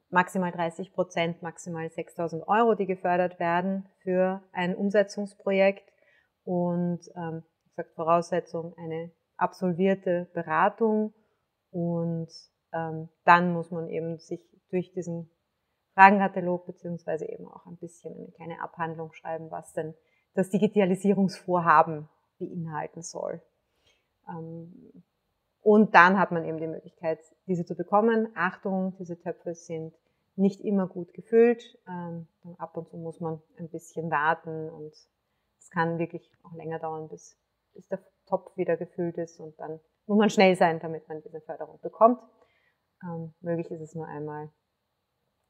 maximal 0.09 0.51
30 0.51 0.93
Prozent, 0.93 1.43
maximal 1.43 1.87
6.000 1.87 2.47
Euro, 2.47 2.75
die 2.75 2.87
gefördert 2.87 3.39
werden 3.39 3.89
für 4.03 4.43
ein 4.53 4.75
Umsetzungsprojekt 4.75 5.91
und 6.45 7.01
ähm, 7.17 7.43
gesagt, 7.71 7.95
Voraussetzung 7.95 8.75
eine 8.77 9.11
absolvierte 9.37 10.31
Beratung 10.35 11.15
und 11.71 12.29
ähm, 12.73 13.09
dann 13.25 13.53
muss 13.53 13.71
man 13.71 13.89
eben 13.89 14.19
sich 14.19 14.47
durch 14.71 14.93
diesen 14.93 15.31
Fragenkatalog 15.95 16.67
beziehungsweise 16.67 17.27
eben 17.27 17.47
auch 17.49 17.67
ein 17.67 17.77
bisschen 17.77 18.15
eine 18.15 18.33
kleine 18.33 18.63
Abhandlung 18.63 19.13
schreiben, 19.13 19.51
was 19.51 19.73
denn 19.73 19.95
das 20.35 20.49
Digitalisierungsvorhaben 20.49 22.09
beinhalten 22.39 23.03
soll. 23.03 23.43
Ähm, 24.29 25.05
und 25.63 25.95
dann 25.95 26.19
hat 26.19 26.33
man 26.33 26.45
eben 26.45 26.59
die 26.59 26.67
Möglichkeit, 26.67 27.21
diese 27.47 27.65
zu 27.65 27.77
bekommen. 27.77 28.29
Achtung, 28.35 28.97
diese 28.99 29.19
Töpfe 29.19 29.55
sind 29.55 29.95
nicht 30.35 30.61
immer 30.61 30.89
gut 30.89 31.15
gefüllt. 31.15 31.79
Ähm, 31.89 32.27
ab 32.59 32.77
und 32.77 32.89
zu 32.89 32.97
muss 32.97 33.21
man 33.21 33.41
ein 33.59 33.69
bisschen 33.69 34.11
warten 34.11 34.69
und 34.69 34.93
es 35.59 35.71
kann 35.71 35.99
wirklich 35.99 36.31
auch 36.43 36.53
länger 36.55 36.81
dauern, 36.81 37.09
bis, 37.09 37.39
bis 37.75 37.87
der 37.89 38.01
Topf 38.27 38.57
wieder 38.57 38.77
gefüllt 38.77 39.19
ist 39.19 39.39
und 39.39 39.59
dann 39.61 39.79
muss 40.07 40.19
man 40.19 40.31
schnell 40.31 40.57
sein, 40.57 40.81
damit 40.81 41.09
man 41.09 41.23
diese 41.23 41.41
Förderung 41.41 41.79
bekommt. 41.81 42.21
Ähm, 43.05 43.33
möglich 43.41 43.71
ist 43.71 43.81
es 43.81 43.95
nur 43.95 44.07
einmal 44.07 44.51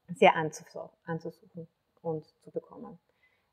sehr 0.09 0.37
anzusuchen 0.37 1.68
und 2.03 2.25
zu 2.42 2.51
bekommen. 2.51 2.98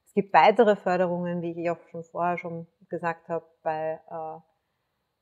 Es 0.06 0.14
gibt 0.14 0.34
weitere 0.34 0.76
Förderungen, 0.76 1.42
wie 1.42 1.52
ich 1.52 1.70
auch 1.70 1.80
schon 1.90 2.04
vorher 2.04 2.38
schon 2.38 2.68
gesagt 2.90 3.30
habe, 3.30 3.46
bei 3.62 4.02
äh, 4.10 4.49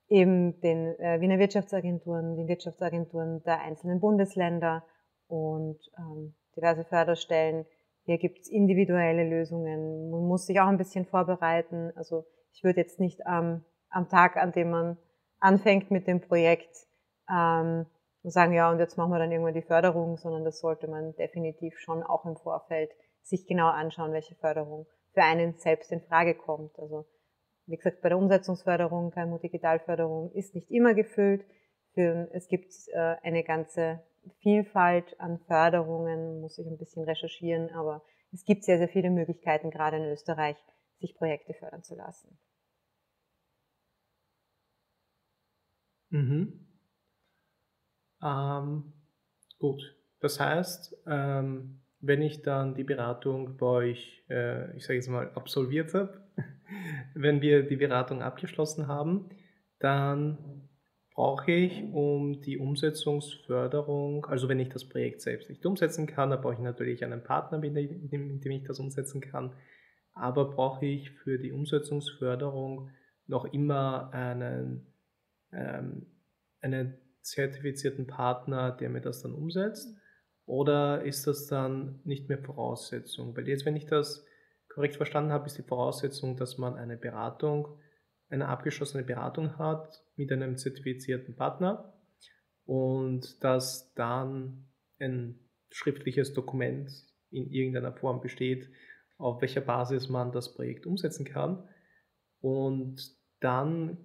eben 0.10 0.60
den 0.62 1.00
äh, 1.00 1.20
Wiener 1.20 1.40
Wirtschaftsagenturen, 1.40 2.36
den 2.36 2.48
Wirtschaftsagenturen 2.48 3.44
der 3.44 3.62
einzelnen 3.62 4.00
Bundesländer 4.00 4.86
und 5.28 5.80
ähm, 5.98 6.36
diverse 6.56 6.86
Förderstellen. 6.86 7.66
Hier 8.04 8.18
gibt 8.18 8.40
es 8.40 8.50
individuelle 8.50 9.28
Lösungen. 9.28 10.10
Man 10.10 10.28
muss 10.28 10.46
sich 10.46 10.60
auch 10.60 10.68
ein 10.68 10.78
bisschen 10.78 11.06
vorbereiten. 11.06 11.92
Also 11.96 12.26
ich 12.54 12.64
würde 12.64 12.82
jetzt 12.82 13.00
nicht 13.00 13.20
ähm, 13.28 13.66
am 13.90 14.08
Tag, 14.10 14.38
an 14.38 14.54
dem 14.54 14.70
man 14.70 14.98
anfängt 15.40 15.92
mit 15.92 16.08
dem 16.08 16.22
Projekt, 16.22 16.88
ähm, 17.30 17.86
sagen, 18.24 18.54
ja, 18.54 18.72
und 18.72 18.80
jetzt 18.80 18.98
machen 18.98 19.12
wir 19.12 19.20
dann 19.20 19.32
irgendwann 19.32 19.54
die 19.54 19.62
Förderung, 19.62 20.18
sondern 20.18 20.44
das 20.44 20.60
sollte 20.60 20.88
man 20.88 21.16
definitiv 21.16 21.78
schon 21.80 22.04
auch 22.04 22.26
im 22.26 22.36
Vorfeld 22.36 22.92
sich 23.22 23.46
genau 23.48 23.68
anschauen, 23.68 24.12
welche 24.12 24.36
Förderung 24.36 24.86
für 25.14 25.24
einen 25.24 25.54
selbst 25.58 25.92
in 25.92 26.02
Frage 26.02 26.36
kommt. 26.36 26.78
Also 26.80 27.06
wie 27.68 27.76
gesagt, 27.76 28.02
bei 28.02 28.10
der 28.10 28.18
Umsetzungsförderung, 28.18 29.12
KMU 29.12 29.38
Digitalförderung 29.38 30.32
ist 30.32 30.56
nicht 30.56 30.72
immer 30.72 30.94
gefüllt. 30.94 31.46
Es 31.96 32.48
gibt 32.48 32.72
äh, 32.94 33.16
eine 33.24 33.44
ganze 33.44 34.04
Vielfalt 34.40 35.20
an 35.20 35.40
Förderungen, 35.48 36.42
muss 36.42 36.58
ich 36.60 36.68
ein 36.68 36.78
bisschen 36.78 37.04
recherchieren, 37.04 37.70
aber 37.72 38.04
es 38.32 38.46
gibt 38.46 38.64
sehr, 38.64 38.78
sehr 38.78 38.88
viele 38.88 39.10
Möglichkeiten, 39.10 39.72
gerade 39.72 39.98
in 39.98 40.06
Österreich, 40.06 40.58
sich 41.00 41.16
Projekte 41.16 41.54
fördern 41.54 41.84
zu 41.84 41.96
lassen. 41.96 42.38
Mhm. 46.10 46.68
Ähm, 48.24 48.94
gut, 49.60 49.82
das 50.20 50.40
heißt, 50.40 50.96
ähm, 51.08 51.82
wenn 52.00 52.22
ich 52.22 52.42
dann 52.42 52.76
die 52.76 52.84
Beratung 52.84 53.58
bei 53.58 53.66
euch, 53.66 54.24
äh, 54.30 54.76
ich 54.78 54.86
sage 54.86 54.96
jetzt 54.96 55.10
mal, 55.10 55.32
absolviert 55.34 55.94
habe, 55.94 56.27
wenn 57.14 57.42
wir 57.42 57.64
die 57.64 57.76
Beratung 57.76 58.22
abgeschlossen 58.22 58.88
haben, 58.88 59.30
dann 59.80 60.68
brauche 61.18 61.52
ich, 61.52 61.84
um 61.94 62.42
die 62.42 62.60
Umsetzungsförderung, 62.60 64.28
also 64.28 64.48
wenn 64.50 64.60
ich 64.60 64.70
das 64.70 64.88
Projekt 64.88 65.22
selbst 65.22 65.50
nicht 65.50 65.66
umsetzen 65.66 66.06
kann, 66.06 66.30
dann 66.30 66.42
brauche 66.42 66.54
ich 66.54 66.60
natürlich 66.60 67.04
einen 67.04 67.24
Partner, 67.24 67.58
mit 67.58 67.76
dem, 67.76 68.52
ich 68.52 68.64
das 68.64 68.80
umsetzen 68.80 69.20
kann, 69.20 69.56
aber 70.14 70.46
brauche 70.46 70.86
ich 70.86 71.10
für 71.10 71.40
die 71.40 71.52
Umsetzungsförderung 71.52 72.92
noch 73.26 73.46
immer 73.46 74.14
einen, 74.14 74.94
ähm, 75.52 76.06
einen 76.62 76.98
zertifizierten 77.22 78.06
Partner, 78.06 78.72
der 78.72 78.90
mir 78.90 79.02
das 79.02 79.24
dann 79.24 79.34
umsetzt? 79.34 79.98
Oder 80.46 81.04
ist 81.04 81.26
das 81.26 81.48
dann 81.48 82.00
nicht 82.04 82.30
mehr 82.30 82.38
Voraussetzung? 82.38 83.36
Weil 83.36 83.48
jetzt, 83.48 83.66
wenn 83.66 83.76
ich 83.76 83.88
das 83.88 84.24
korrekt 84.78 84.96
verstanden 84.96 85.32
habe, 85.32 85.48
ist 85.48 85.58
die 85.58 85.64
Voraussetzung, 85.64 86.38
dass 86.38 86.60
man 86.60 86.76
eine 86.76 86.98
Beratung 86.98 87.80
eine 88.30 88.48
abgeschlossene 88.48 89.04
Beratung 89.04 89.58
hat 89.58 90.04
mit 90.18 90.32
einem 90.32 90.56
zertifizierten 90.56 91.36
Partner 91.36 91.96
und 92.66 93.44
dass 93.44 93.92
dann 93.96 94.68
ein 95.00 95.40
schriftliches 95.72 96.34
Dokument 96.34 96.92
in 97.32 97.50
irgendeiner 97.50 97.92
Form 97.92 98.22
besteht, 98.22 98.70
auf 99.18 99.42
welcher 99.42 99.62
Basis 99.62 100.10
man 100.10 100.32
das 100.32 100.54
Projekt 100.54 100.86
umsetzen 100.86 101.26
kann. 101.26 101.68
Und 102.40 103.18
dann 103.40 103.98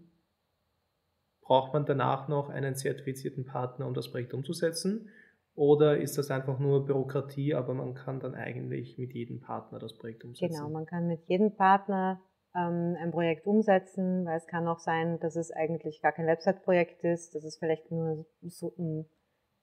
braucht 1.42 1.74
man 1.74 1.85
danach 1.85 2.28
noch 2.28 2.48
einen 2.48 2.76
zertifizierten 2.76 3.44
Partner, 3.44 3.87
um 3.87 3.92
das 3.92 4.11
Projekt 4.11 4.32
umzusetzen. 4.32 5.11
Oder 5.55 5.99
ist 5.99 6.17
das 6.17 6.31
einfach 6.31 6.59
nur 6.59 6.87
Bürokratie, 6.87 7.55
aber 7.55 7.75
man 7.75 7.95
kann 7.95 8.21
dann 8.21 8.35
eigentlich 8.35 8.97
mit 8.97 9.12
jedem 9.12 9.41
Partner 9.41 9.79
das 9.79 9.97
Projekt 9.99 10.25
umsetzen? 10.25 10.55
Genau, 10.55 10.71
man 10.71 10.87
kann 10.87 11.07
mit 11.07 11.29
jedem 11.29 11.55
Partner 11.55 12.23
ähm, 12.55 12.97
ein 12.99 13.11
Projekt 13.11 13.47
umsetzen, 13.47 14.25
weil 14.25 14.38
es 14.38 14.47
kann 14.47 14.67
auch 14.67 14.79
sein, 14.79 15.19
dass 15.21 15.37
es 15.37 15.51
eigentlich 15.51 16.01
gar 16.01 16.12
kein 16.12 16.27
Website-Projekt 16.27 17.05
ist, 17.05 17.35
dass 17.35 17.45
es 17.45 17.59
vielleicht 17.59 17.91
nur 17.91 18.25
so, 18.43 18.73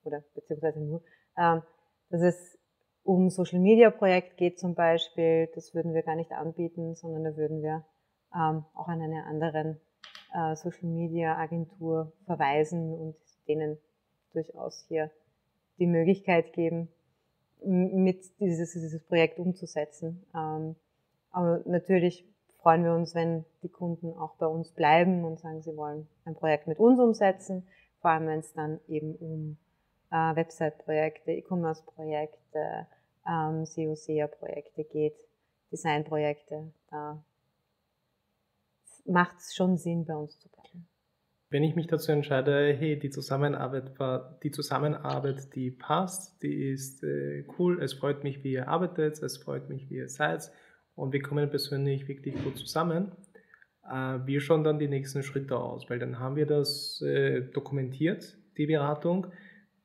oder 0.04 0.24
beziehungsweise 0.36 0.80
nur, 0.80 1.02
ähm, 1.38 1.64
dass 2.10 2.22
es 2.22 2.60
um 3.04 3.30
Social-Media-Projekt 3.30 4.38
geht 4.38 4.60
zum 4.60 4.76
Beispiel, 4.76 5.50
das 5.56 5.74
würden 5.74 5.94
wir 5.94 6.04
gar 6.04 6.16
nicht 6.16 6.32
anbieten, 6.32 6.94
sondern 6.94 7.24
da 7.24 7.36
würden 7.36 7.64
wir 7.64 7.86
ähm, 8.36 8.66
auch 8.76 8.88
an 8.88 9.02
eine 9.02 9.26
anderen 9.26 9.80
äh, 10.34 10.56
Social-Media-Agentur 10.56 12.14
verweisen 12.26 12.94
und 12.94 13.16
denen 13.48 13.80
durchaus 14.34 14.86
hier 14.88 15.10
die 15.80 15.88
Möglichkeit 15.88 16.54
geben, 16.54 16.90
mit 17.64 18.40
dieses, 18.40 18.74
dieses 18.74 19.04
Projekt 19.04 19.40
umzusetzen. 19.40 20.26
Ähm, 20.34 20.76
aber 21.32 21.62
natürlich 21.66 22.26
freuen 22.62 22.84
wir 22.84 22.94
uns, 22.94 23.16
wenn 23.16 23.46
die 23.64 23.70
Kunden 23.70 24.14
auch 24.14 24.36
bei 24.36 24.48
uns 24.48 24.72
bleiben 24.72 25.24
und 25.24 25.40
sagen, 25.40 25.62
sie 25.62 25.76
wollen 25.76 26.08
ein 26.26 26.36
Projekt 26.36 26.68
mit 26.68 26.80
uns 26.80 27.00
umsetzen, 27.00 27.68
vor 28.02 28.12
allem 28.12 28.28
wenn 28.28 28.40
es 28.40 28.54
dann 28.54 28.80
eben 28.88 29.16
um 29.16 29.58
äh, 30.12 30.36
Website-Projekte, 30.36 31.32
E-Commerce-Projekte, 31.32 32.88
ähm, 33.28 33.66
SEO-SEA-Projekte 33.66 34.84
geht, 34.86 35.16
Design-Projekte. 35.72 36.72
Da 36.90 37.24
macht 39.06 39.38
es 39.40 39.56
schon 39.56 39.78
Sinn, 39.78 40.06
bei 40.06 40.16
uns 40.16 40.38
zu 40.40 40.50
bleiben. 40.50 40.59
Wenn 41.52 41.64
ich 41.64 41.76
mich 41.76 41.88
dazu 41.88 42.12
entscheide, 42.12 42.74
hey, 42.78 43.00
die 43.00 43.10
Zusammenarbeit, 43.10 43.92
die 44.44 44.52
Zusammenarbeit, 44.52 45.56
die 45.56 45.72
passt, 45.72 46.44
die 46.44 46.70
ist 46.70 47.04
äh, 47.04 47.44
cool, 47.58 47.82
es 47.82 47.94
freut 47.94 48.24
mich, 48.24 48.44
wie 48.44 48.52
ihr 48.52 48.68
arbeitet, 48.68 49.22
es 49.24 49.38
freut 49.38 49.68
mich, 49.68 49.90
wie 49.90 49.96
ihr 49.96 50.10
seid, 50.10 50.52
und 50.96 51.12
wir 51.12 51.24
kommen 51.24 51.50
persönlich 51.50 52.08
wirklich 52.08 52.36
gut 52.44 52.58
zusammen. 52.58 53.14
Äh, 53.84 54.20
wir 54.26 54.42
schauen 54.42 54.64
dann 54.64 54.78
die 54.78 54.88
nächsten 54.88 55.24
Schritte 55.24 55.58
aus, 55.58 55.90
weil 55.90 55.98
dann 55.98 56.20
haben 56.20 56.36
wir 56.36 56.46
das 56.46 57.02
äh, 57.02 57.42
dokumentiert, 57.42 58.38
die 58.58 58.68
Beratung, 58.68 59.28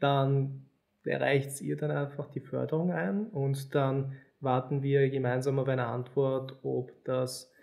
dann 0.00 0.66
erreicht 1.02 1.62
ihr 1.62 1.76
dann 1.76 1.90
einfach 1.90 2.28
die 2.30 2.40
Förderung 2.40 2.92
ein 2.92 3.28
und 3.28 3.74
dann 3.74 4.12
warten 4.40 4.82
wir 4.82 5.08
gemeinsam 5.08 5.58
auf 5.58 5.68
eine 5.68 5.86
Antwort, 5.86 6.58
ob 6.62 6.92
das 7.04 7.53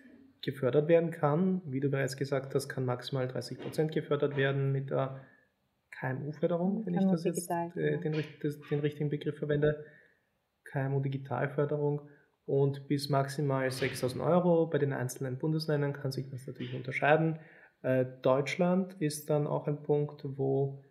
gefördert 0.41 0.87
werden 0.87 1.11
kann. 1.11 1.61
Wie 1.65 1.79
du 1.79 1.89
bereits 1.89 2.17
gesagt 2.17 2.55
hast, 2.55 2.67
kann 2.67 2.85
maximal 2.85 3.27
30 3.27 3.59
Prozent 3.59 3.91
gefördert 3.91 4.35
werden 4.37 4.71
mit 4.71 4.89
der 4.89 5.21
KMU-Förderung, 5.99 6.85
wenn 6.85 6.95
ich 6.95 7.05
das 7.05 7.23
jetzt 7.23 7.49
äh, 7.49 7.99
den, 7.99 8.23
den, 8.69 8.79
richtigen 8.79 9.09
Begriff 9.09 9.37
verwende. 9.37 9.85
KMU 10.63 11.01
Digitalförderung 11.01 12.09
und 12.45 12.87
bis 12.87 13.09
maximal 13.09 13.69
6000 13.69 14.23
Euro. 14.23 14.67
Bei 14.67 14.77
den 14.77 14.93
einzelnen 14.93 15.37
Bundesländern 15.37 15.93
kann 15.93 16.11
sich 16.11 16.29
das 16.29 16.47
natürlich 16.47 16.73
unterscheiden. 16.73 17.39
Äh, 17.81 18.05
Deutschland 18.21 18.95
ist 18.99 19.29
dann 19.29 19.47
auch 19.47 19.67
ein 19.67 19.83
Punkt, 19.83 20.21
wo 20.23 20.83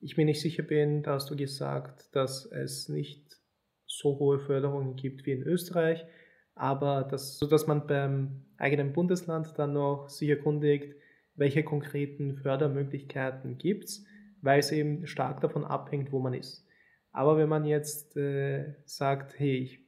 ich 0.00 0.16
mir 0.16 0.24
nicht 0.24 0.40
sicher 0.40 0.64
bin, 0.64 1.02
da 1.02 1.14
hast 1.14 1.30
du 1.30 1.36
gesagt, 1.36 2.14
dass 2.14 2.44
es 2.46 2.88
nicht 2.88 3.40
so 3.86 4.18
hohe 4.18 4.40
Förderungen 4.40 4.96
gibt 4.96 5.26
wie 5.26 5.32
in 5.32 5.42
Österreich, 5.42 6.04
aber 6.62 7.02
das, 7.02 7.38
so 7.38 7.48
dass 7.48 7.66
man 7.66 7.88
beim 7.88 8.44
eigenen 8.56 8.92
Bundesland 8.92 9.58
dann 9.58 9.72
noch 9.72 10.08
sich 10.08 10.28
erkundigt, 10.28 10.94
welche 11.34 11.64
konkreten 11.64 12.36
Fördermöglichkeiten 12.36 13.58
gibt 13.58 13.86
es, 13.86 14.06
weil 14.42 14.60
es 14.60 14.70
eben 14.70 15.08
stark 15.08 15.40
davon 15.40 15.64
abhängt, 15.64 16.12
wo 16.12 16.20
man 16.20 16.34
ist. 16.34 16.64
Aber 17.10 17.36
wenn 17.36 17.48
man 17.48 17.64
jetzt 17.64 18.16
äh, 18.16 18.76
sagt, 18.84 19.40
hey, 19.40 19.56
ich 19.56 19.80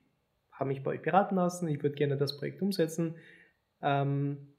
habe 0.51 0.67
mich 0.67 0.83
bei 0.83 0.91
euch 0.91 1.03
beraten 1.03 1.37
lassen, 1.37 1.69
ich 1.69 1.81
würde 1.81 1.95
gerne 1.95 2.17
das 2.17 2.37
Projekt 2.39 2.61
umsetzen, 2.61 3.15
ähm, 3.81 4.57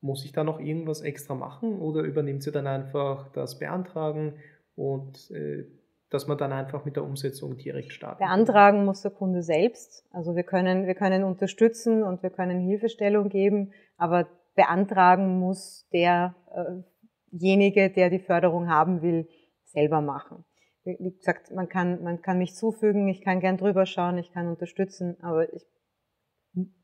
muss 0.00 0.24
ich 0.24 0.32
da 0.32 0.42
noch 0.42 0.58
irgendwas 0.58 1.02
extra 1.02 1.36
machen 1.36 1.78
oder 1.78 2.02
übernimmt 2.02 2.44
ihr 2.44 2.52
dann 2.52 2.66
einfach 2.66 3.30
das 3.30 3.60
Beantragen 3.60 4.40
und 4.74 5.30
äh, 5.30 5.66
dass 6.14 6.26
man 6.28 6.38
dann 6.38 6.52
einfach 6.52 6.84
mit 6.84 6.96
der 6.96 7.04
Umsetzung 7.04 7.56
direkt 7.56 7.92
startet? 7.92 8.20
Beantragen 8.20 8.84
muss 8.84 9.02
der 9.02 9.10
Kunde 9.10 9.42
selbst. 9.42 10.06
Also 10.12 10.36
wir 10.36 10.44
können, 10.44 10.86
wir 10.86 10.94
können 10.94 11.24
unterstützen 11.24 12.02
und 12.04 12.22
wir 12.22 12.30
können 12.30 12.60
Hilfestellung 12.60 13.28
geben, 13.28 13.72
aber 13.96 14.28
beantragen 14.54 15.40
muss 15.40 15.88
derjenige, 15.92 17.90
der 17.90 18.10
die 18.10 18.20
Förderung 18.20 18.68
haben 18.68 19.02
will, 19.02 19.28
selber 19.64 20.00
machen. 20.00 20.44
Wie 20.84 21.16
gesagt, 21.16 21.50
man 21.50 21.68
kann, 21.68 22.02
man 22.02 22.22
kann 22.22 22.38
mich 22.38 22.54
zufügen, 22.54 23.08
ich 23.08 23.22
kann 23.22 23.40
gern 23.40 23.56
drüber 23.56 23.86
schauen, 23.86 24.18
ich 24.18 24.32
kann 24.32 24.48
unterstützen, 24.48 25.16
aber 25.20 25.52
ich 25.52 25.66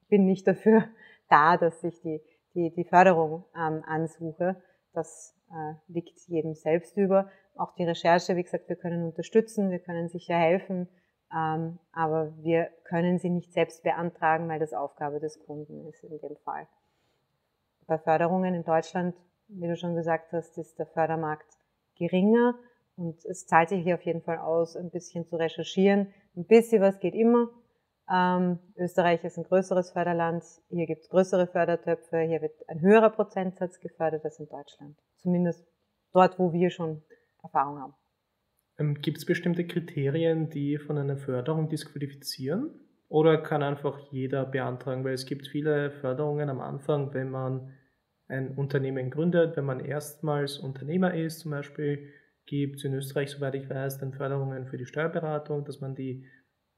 bin 0.09 0.25
nicht 0.25 0.47
dafür 0.47 0.85
da, 1.29 1.57
dass 1.57 1.85
ich 1.85 2.01
die, 2.01 2.21
die, 2.55 2.73
die 2.75 2.85
Förderung 2.85 3.45
ähm, 3.55 3.83
ansuche. 3.87 4.61
Das 4.93 5.37
äh, 5.51 5.75
liegt 5.93 6.19
jedem 6.27 6.55
selbst 6.55 6.97
über. 6.97 7.31
Auch 7.55 7.75
die 7.75 7.85
Recherche, 7.85 8.37
wie 8.37 8.43
gesagt, 8.43 8.69
wir 8.69 8.77
können 8.77 9.05
unterstützen, 9.05 9.71
wir 9.71 9.81
können 9.81 10.09
sicher 10.09 10.37
helfen, 10.37 10.89
ähm, 11.35 11.79
aber 11.93 12.33
wir 12.39 12.71
können 12.85 13.19
sie 13.19 13.31
nicht 13.31 13.53
selbst 13.53 13.83
beantragen, 13.83 14.49
weil 14.49 14.59
das 14.59 14.73
Aufgabe 14.73 15.21
des 15.21 15.39
Kunden 15.45 15.87
ist 15.87 16.03
in 16.05 16.19
dem 16.19 16.37
Fall. 16.45 16.67
Bei 17.87 17.99
Förderungen 17.99 18.55
in 18.55 18.65
Deutschland, 18.65 19.15
wie 19.49 19.67
du 19.67 19.77
schon 19.77 19.95
gesagt 19.95 20.33
hast, 20.33 20.57
ist 20.59 20.79
der 20.79 20.87
Fördermarkt 20.87 21.59
geringer 21.97 22.55
und 22.97 23.25
es 23.25 23.47
zahlt 23.47 23.69
sich 23.69 23.83
hier 23.83 23.95
auf 23.95 24.03
jeden 24.03 24.23
Fall 24.23 24.39
aus, 24.39 24.77
ein 24.77 24.91
bisschen 24.91 25.27
zu 25.27 25.37
recherchieren. 25.37 26.13
Ein 26.37 26.47
bisschen 26.47 26.83
was 26.83 26.99
geht 27.01 27.15
immer. 27.15 27.49
Ähm, 28.13 28.59
Österreich 28.77 29.23
ist 29.25 29.39
ein 29.39 29.45
größeres 29.45 29.93
Förderland, 29.93 30.43
hier 30.69 30.87
gibt 30.87 31.03
es 31.03 31.09
größere 31.09 31.47
Fördertöpfe, 31.47 32.21
hier 32.21 32.43
wird 32.43 32.69
ein 32.69 32.81
höherer 32.81 33.11
Prozentsatz 33.11 33.79
gefördert 33.79 34.25
als 34.25 34.41
in 34.41 34.49
Deutschland. 34.49 34.99
Zumindest 35.19 35.65
dort, 36.13 36.39
wo 36.39 36.53
wir 36.53 36.71
schon 36.71 37.03
Erfahrung 37.43 37.79
haben. 37.79 37.95
Ähm, 38.79 38.95
gibt 39.01 39.19
es 39.19 39.27
bestimmte 39.27 39.67
Kriterien, 39.67 40.51
die 40.51 40.79
von 40.79 40.99
einer 40.99 41.17
Förderung 41.17 41.69
disqualifizieren? 41.69 42.71
Oder 43.09 43.39
kann 43.39 43.63
einfach 43.63 43.99
jeder 44.13 44.45
beantragen? 44.45 45.05
Weil 45.05 45.15
es 45.15 45.27
gibt 45.27 45.49
viele 45.49 45.91
Förderungen 45.91 46.49
am 46.49 46.61
Anfang, 46.61 47.13
wenn 47.13 47.31
man 47.31 47.73
ein 48.29 48.57
Unternehmen 48.57 49.11
gründet, 49.11 49.57
wenn 49.57 49.65
man 49.65 49.81
erstmals 49.81 50.59
Unternehmer 50.59 51.15
ist, 51.15 51.41
zum 51.41 51.51
Beispiel, 51.51 52.13
gibt 52.47 52.77
es 52.77 52.85
in 52.85 52.95
Österreich, 52.95 53.31
soweit 53.31 53.55
ich 53.55 53.69
weiß, 53.69 53.99
dann 53.99 54.13
Förderungen 54.13 54.67
für 54.67 54.79
die 54.79 54.87
Steuerberatung, 54.87 55.65
dass 55.65 55.81
man 55.81 55.95
die 55.95 56.27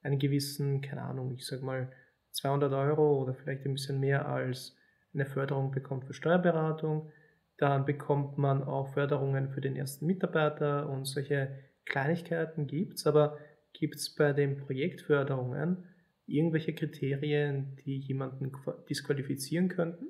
einen 0.03 0.19
gewissen, 0.19 0.81
keine 0.81 1.03
Ahnung, 1.03 1.33
ich 1.33 1.47
sag 1.47 1.63
mal 1.63 1.91
200 2.33 2.73
Euro 2.73 3.23
oder 3.23 3.35
vielleicht 3.35 3.65
ein 3.65 3.75
bisschen 3.75 4.01
mehr 4.01 4.29
als 4.29 4.77
eine 5.15 5.27
Förderung 5.27 5.71
bekommt 5.71 6.07
für 6.07 6.15
Steuerberatung. 6.15 7.11
Dann 7.59 7.85
bekommt 7.85 8.39
man 8.39 8.63
auch 8.63 8.89
Förderungen 8.89 9.51
für 9.51 9.61
den 9.61 9.77
ersten 9.77 10.07
Mitarbeiter 10.07 10.89
und 10.89 11.05
solche 11.05 11.51
Kleinigkeiten 11.85 12.67
gibt 12.67 12.95
es. 12.95 13.07
Aber 13.07 13.37
gibt 13.73 13.97
es 13.97 14.15
bei 14.15 14.33
den 14.33 14.59
Projektförderungen 14.59 15.85
irgendwelche 16.27 16.75
Kriterien, 16.75 17.77
die 17.85 17.99
jemanden 17.99 18.53
disqualifizieren 18.89 19.69
könnten? 19.69 20.07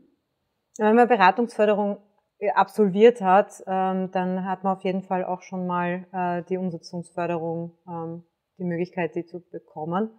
Wenn 0.78 0.96
man 0.96 1.08
Beratungsförderung 1.08 1.98
äh, 2.38 2.50
absolviert 2.50 3.20
hat, 3.20 3.62
ähm, 3.66 4.10
dann 4.12 4.44
hat 4.44 4.64
man 4.64 4.76
auf 4.76 4.84
jeden 4.84 5.02
Fall 5.02 5.24
auch 5.24 5.42
schon 5.42 5.66
mal 5.66 6.06
äh, 6.12 6.42
die 6.48 6.56
Umsetzungsförderung, 6.56 7.76
ähm, 7.88 8.24
die 8.58 8.64
Möglichkeit, 8.64 9.14
die 9.14 9.24
zu 9.24 9.40
bekommen. 9.40 10.10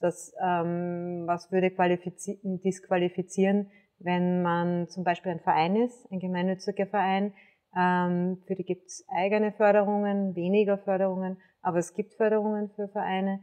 Das, 0.00 0.34
ähm, 0.42 1.24
was 1.26 1.52
würde 1.52 1.70
disqualifizieren, 1.70 3.70
wenn 4.04 4.42
man 4.42 4.88
zum 4.88 5.04
Beispiel 5.04 5.32
ein 5.32 5.40
Verein 5.40 5.76
ist, 5.76 6.10
ein 6.10 6.18
gemeinnütziger 6.18 6.86
Verein, 6.86 7.32
ähm, 7.76 8.42
für 8.46 8.54
die 8.54 8.64
gibt 8.64 8.86
es 8.86 9.04
eigene 9.08 9.52
Förderungen, 9.52 10.34
weniger 10.34 10.78
Förderungen, 10.78 11.38
aber 11.62 11.78
es 11.78 11.94
gibt 11.94 12.14
Förderungen 12.14 12.70
für 12.70 12.88
Vereine. 12.88 13.40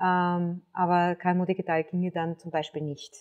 Ähm, 0.00 0.62
aber 0.72 1.16
KMU 1.16 1.44
Digital 1.44 1.84
ginge 1.84 2.10
dann 2.10 2.38
zum 2.38 2.50
Beispiel 2.50 2.82
nicht. 2.82 3.14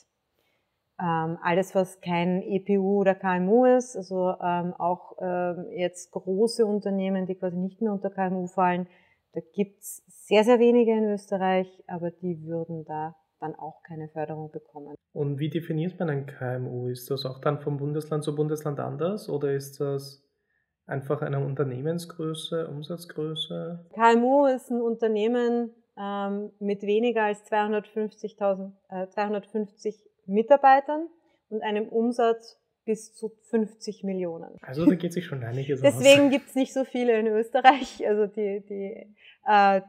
Ähm, 1.00 1.38
alles, 1.42 1.74
was 1.74 2.00
kein 2.02 2.42
EPU 2.44 3.00
oder 3.00 3.16
KMU 3.16 3.66
ist, 3.66 3.96
also 3.96 4.30
auch 4.30 5.18
jetzt 5.72 6.12
große 6.12 6.66
Unternehmen, 6.66 7.26
die 7.26 7.36
quasi 7.36 7.58
nicht 7.58 7.82
mehr 7.82 7.92
unter 7.92 8.10
KMU 8.10 8.48
fallen, 8.48 8.88
da 9.34 9.42
gibt's 9.54 10.04
sehr, 10.08 10.44
sehr 10.44 10.60
wenige 10.60 10.92
in 10.92 11.06
Österreich, 11.06 11.84
aber 11.88 12.12
die 12.12 12.44
würden 12.46 12.84
da 12.86 13.16
dann 13.42 13.56
auch 13.56 13.82
keine 13.84 14.08
Förderung 14.10 14.52
bekommen. 14.52 14.96
Und 15.14 15.40
wie 15.40 15.50
definiert 15.50 16.00
man 16.00 16.10
ein 16.10 16.26
KMU? 16.26 16.88
Ist 16.88 17.10
das 17.12 17.26
auch 17.26 17.40
dann 17.40 17.60
vom 17.60 17.78
Bundesland 17.78 18.24
zu 18.24 18.36
Bundesland 18.36 18.80
anders 18.80 19.28
oder 19.30 19.54
ist 19.54 19.82
das 19.82 20.24
einfach 20.86 21.22
eine 21.22 21.44
Unternehmensgröße, 21.44 22.68
Umsatzgröße? 22.68 23.86
KMU 23.94 24.46
ist 24.46 24.70
ein 24.70 24.82
Unternehmen 24.82 25.72
ähm, 25.98 26.52
mit 26.60 26.84
weniger 26.84 27.24
als 27.24 27.44
250.000, 27.52 28.72
äh, 28.90 29.08
250 29.08 29.96
Mitarbeitern 30.26 31.08
und 31.50 31.62
einem 31.62 31.88
Umsatz 31.90 32.58
bis 32.86 33.14
zu 33.14 33.32
50 33.50 34.04
Millionen. 34.04 34.58
Also 34.62 34.86
da 34.86 34.96
geht 34.96 35.14
sich 35.14 35.26
schon 35.26 35.44
einiges 35.44 35.82
Deswegen 35.84 36.30
gibt 36.30 36.50
es 36.50 36.56
nicht 36.56 36.74
so 36.74 36.84
viele 36.84 37.18
in 37.20 37.28
Österreich. 37.28 38.06
Also 38.08 38.28
die, 38.28 38.64
die, 38.68 39.16
äh, 39.46 39.82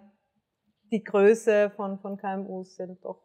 die 0.90 1.02
Größe 1.02 1.70
von, 1.70 1.98
von 1.98 2.16
KMUs 2.18 2.76
sind 2.76 3.02
doch, 3.04 3.22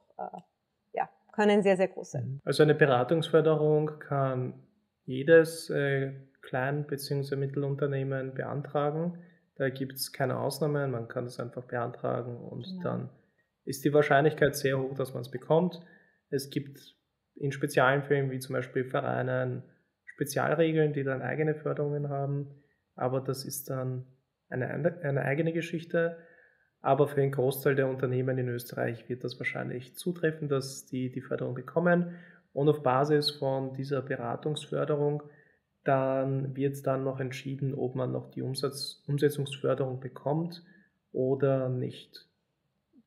ja, 0.94 1.10
können 1.32 1.62
sehr, 1.62 1.78
sehr 1.78 1.88
groß 1.88 2.12
sein. 2.12 2.26
Mhm. 2.26 2.42
Also 2.44 2.64
eine 2.64 2.76
Beratungsförderung 2.76 4.00
kann 4.00 4.54
jedes 5.06 5.70
äh, 5.70 6.14
Klein- 6.42 6.88
bzw. 6.88 7.36
Mittelunternehmen 7.36 8.34
beantragen. 8.34 9.24
Da 9.56 9.70
gibt 9.70 9.94
es 9.94 10.14
keine 10.14 10.38
Ausnahmen, 10.38 10.92
man 10.92 11.08
kann 11.08 11.26
das 11.26 11.40
einfach 11.40 11.64
beantragen 11.64 12.38
und 12.38 12.64
genau. 12.64 12.84
dann 12.84 13.10
ist 13.66 13.84
die 13.84 13.94
Wahrscheinlichkeit 13.94 14.56
sehr 14.56 14.80
hoch, 14.80 14.94
dass 14.94 15.14
man 15.14 15.22
es 15.22 15.32
bekommt. 15.32 15.82
Es 16.30 16.50
gibt 16.50 16.96
in 17.36 17.52
speziellen 17.52 18.04
Fällen 18.04 18.32
wie 18.32 18.40
zum 18.40 18.54
Beispiel 18.54 18.86
Vereinen 18.86 19.64
Spezialregeln, 20.06 20.94
die 20.94 21.04
dann 21.04 21.22
eigene 21.22 21.56
Förderungen 21.56 22.10
haben, 22.10 22.64
aber 22.96 23.20
das 23.20 23.46
ist 23.46 23.70
dann 23.70 24.06
eine, 24.50 24.70
eine 24.70 25.22
eigene 25.22 25.54
Geschichte. 25.54 26.18
Aber 26.88 27.10
für 27.10 27.20
den 27.20 27.34
Großteil 27.34 27.76
der 27.76 27.90
Unternehmen 27.90 28.38
in 28.38 28.48
Österreich 28.48 29.10
wird 29.10 29.26
das 29.26 29.38
wahrscheinlich 29.42 29.98
zutreffen, 29.98 30.48
dass 30.48 30.86
die 30.86 31.12
die 31.12 31.20
Förderung 31.20 31.54
bekommen. 31.54 32.16
Und 32.54 32.70
auf 32.70 32.82
Basis 32.82 33.30
von 33.30 33.74
dieser 33.74 34.02
Beratungsförderung 34.02 35.22
dann 35.84 36.56
wird 36.56 36.88
dann 36.88 37.04
noch 37.04 37.20
entschieden, 37.20 37.76
ob 37.76 37.96
man 37.96 38.14
noch 38.14 38.32
die 38.32 38.42
Umsatz, 38.42 39.04
Umsetzungsförderung 39.06 40.00
bekommt 40.00 40.64
oder 41.12 41.68
nicht. 41.68 42.26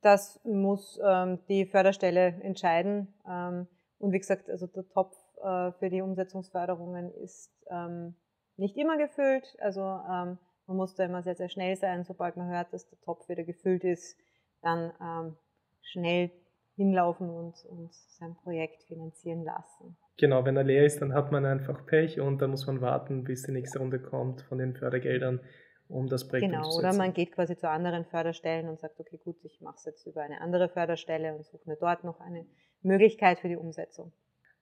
Das 0.03 0.39
muss 0.45 1.01
ähm, 1.03 1.39
die 1.49 1.64
Förderstelle 1.64 2.35
entscheiden. 2.43 3.09
Ähm, 3.26 3.66
und 3.99 4.12
wie 4.12 4.18
gesagt, 4.18 4.51
also 4.51 4.66
der 4.66 4.87
Topf 4.91 5.16
äh, 5.43 5.72
für 5.72 5.89
die 5.89 6.03
Umsetzungsförderungen 6.03 7.14
ist 7.14 7.51
ähm, 7.70 8.14
nicht 8.59 8.76
immer 8.76 8.99
gefüllt. 8.99 9.57
Also 9.59 9.81
ähm, 9.81 10.37
man 10.71 10.77
muss 10.77 10.95
da 10.95 11.05
immer 11.05 11.23
sehr, 11.23 11.35
sehr 11.35 11.49
schnell 11.49 11.75
sein. 11.75 12.05
Sobald 12.05 12.37
man 12.37 12.49
hört, 12.49 12.73
dass 12.73 12.89
der 12.89 13.01
Topf 13.01 13.29
wieder 13.29 13.43
gefüllt 13.43 13.83
ist, 13.83 14.16
dann 14.62 14.93
ähm, 15.03 15.37
schnell 15.83 16.31
hinlaufen 16.77 17.29
und, 17.29 17.64
und 17.64 17.93
sein 17.93 18.37
Projekt 18.37 18.85
finanzieren 18.85 19.43
lassen. 19.43 19.97
Genau, 20.16 20.45
wenn 20.45 20.57
er 20.57 20.62
leer 20.62 20.87
ist, 20.87 21.03
dann 21.03 21.12
hat 21.12 21.33
man 21.33 21.45
einfach 21.45 21.85
Pech 21.87 22.21
und 22.21 22.41
dann 22.41 22.51
muss 22.51 22.68
man 22.68 22.81
warten, 22.81 23.25
bis 23.25 23.43
die 23.43 23.53
nächste 23.53 23.81
Runde 23.81 23.99
kommt 23.99 24.43
von 24.43 24.59
den 24.59 24.77
Fördergeldern, 24.77 25.41
um 25.89 26.07
das 26.07 26.29
Projekt 26.29 26.47
genau, 26.47 26.59
umzusetzen. 26.59 26.83
Genau, 26.83 26.89
oder 26.89 26.99
man 26.99 27.14
geht 27.14 27.33
quasi 27.33 27.57
zu 27.57 27.68
anderen 27.68 28.05
Förderstellen 28.05 28.68
und 28.68 28.79
sagt, 28.79 29.01
okay, 29.01 29.18
gut, 29.25 29.39
ich 29.43 29.61
mache 29.61 29.77
es 29.77 29.85
jetzt 29.87 30.07
über 30.07 30.23
eine 30.23 30.41
andere 30.41 30.68
Förderstelle 30.68 31.35
und 31.35 31.45
suche 31.45 31.68
mir 31.68 31.77
dort 31.77 32.05
noch 32.05 32.21
eine 32.21 32.47
Möglichkeit 32.83 33.41
für 33.41 33.49
die 33.49 33.57
Umsetzung. 33.57 34.12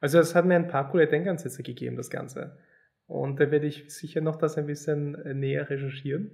Also 0.00 0.18
es 0.20 0.34
hat 0.34 0.46
mir 0.46 0.54
ein 0.54 0.68
paar 0.68 0.90
coole 0.90 1.06
Denkansätze 1.06 1.62
gegeben, 1.62 1.96
das 1.96 2.08
Ganze. 2.08 2.56
Und 3.08 3.40
da 3.40 3.50
werde 3.50 3.66
ich 3.66 3.92
sicher 3.92 4.20
noch 4.20 4.36
das 4.36 4.56
ein 4.58 4.66
bisschen 4.66 5.14
äh, 5.16 5.34
näher 5.34 5.68
recherchieren, 5.68 6.30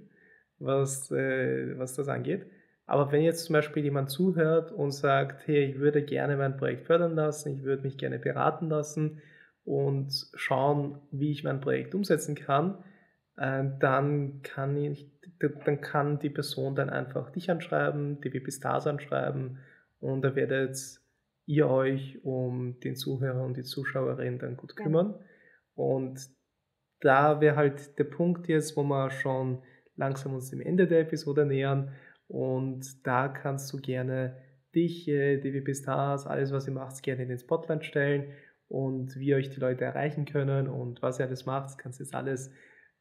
was, 0.59 1.09
äh, 1.09 1.77
was 1.77 1.95
das 1.95 2.09
angeht. 2.09 2.45
Aber 2.85 3.11
wenn 3.11 3.23
jetzt 3.23 3.45
zum 3.45 3.53
Beispiel 3.53 3.83
jemand 3.83 4.11
zuhört 4.11 4.71
und 4.71 4.91
sagt, 4.91 5.47
hey, 5.47 5.65
ich 5.65 5.79
würde 5.79 6.03
gerne 6.03 6.37
mein 6.37 6.57
Projekt 6.57 6.85
fördern 6.85 7.15
lassen, 7.15 7.55
ich 7.55 7.63
würde 7.63 7.81
mich 7.81 7.97
gerne 7.97 8.19
beraten 8.19 8.69
lassen 8.69 9.21
und 9.63 10.11
schauen, 10.35 10.99
wie 11.11 11.31
ich 11.31 11.43
mein 11.43 11.61
Projekt 11.61 11.95
umsetzen 11.95 12.35
kann, 12.35 12.83
äh, 13.37 13.63
dann 13.79 14.41
kann 14.43 14.77
ich, 14.77 15.09
dann 15.39 15.81
kann 15.81 16.19
die 16.19 16.29
Person 16.29 16.75
dann 16.75 16.89
einfach 16.89 17.31
dich 17.31 17.49
anschreiben, 17.49 18.21
die 18.21 18.33
WP 18.33 18.51
Stars 18.51 18.85
anschreiben 18.85 19.59
und 19.99 20.21
da 20.21 20.35
werdet 20.35 20.77
ihr 21.45 21.69
euch 21.69 22.23
um 22.23 22.79
den 22.81 22.95
Zuhörer 22.95 23.43
und 23.43 23.55
die 23.55 23.63
Zuschauerin 23.63 24.39
dann 24.39 24.57
gut 24.57 24.75
kümmern. 24.75 25.15
Und 25.75 26.19
da 27.01 27.41
wäre 27.41 27.55
halt 27.55 27.97
der 27.99 28.05
Punkt 28.05 28.47
jetzt, 28.47 28.75
wo 28.77 28.83
wir 28.83 29.11
schon 29.11 29.61
langsam 29.95 30.33
uns 30.33 30.49
dem 30.49 30.61
Ende 30.61 30.87
der 30.87 31.01
Episode 31.01 31.45
nähern 31.45 31.91
und 32.27 33.05
da 33.05 33.27
kannst 33.27 33.71
du 33.71 33.77
gerne 33.77 34.41
dich, 34.73 35.07
äh, 35.07 35.37
DWP 35.37 35.75
Stars, 35.75 36.27
alles 36.27 36.51
was 36.51 36.67
ihr 36.67 36.73
macht, 36.73 37.01
gerne 37.03 37.23
in 37.23 37.29
den 37.29 37.39
Spotlight 37.39 37.85
stellen 37.85 38.33
und 38.67 39.15
wie 39.15 39.35
euch 39.35 39.49
die 39.49 39.59
Leute 39.59 39.85
erreichen 39.85 40.25
können 40.25 40.67
und 40.67 41.01
was 41.01 41.19
ihr 41.19 41.25
alles 41.25 41.45
macht, 41.45 41.77
kannst 41.77 41.99
du 41.99 42.03
jetzt 42.03 42.15
alles 42.15 42.51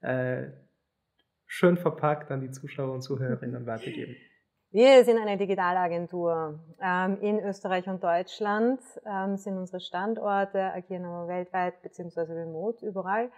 äh, 0.01 0.49
schön 1.47 1.77
verpackt 1.77 2.31
an 2.31 2.41
die 2.41 2.51
Zuschauer 2.51 2.93
und 2.93 3.03
Zuhörerinnen 3.03 3.67
weitergeben. 3.67 4.17
Wir 4.71 5.05
sind 5.05 5.19
eine 5.19 5.37
Digitalagentur. 5.37 6.59
Ähm, 6.83 7.19
in 7.21 7.39
Österreich 7.39 7.89
und 7.89 8.03
Deutschland 8.03 8.81
ähm, 9.07 9.37
sind 9.37 9.57
unsere 9.57 9.79
Standorte, 9.79 10.61
agieren 10.61 11.05
aber 11.05 11.29
weltweit 11.29 11.81
bzw. 11.83 12.23
remote 12.33 12.85
überall. 12.85 13.31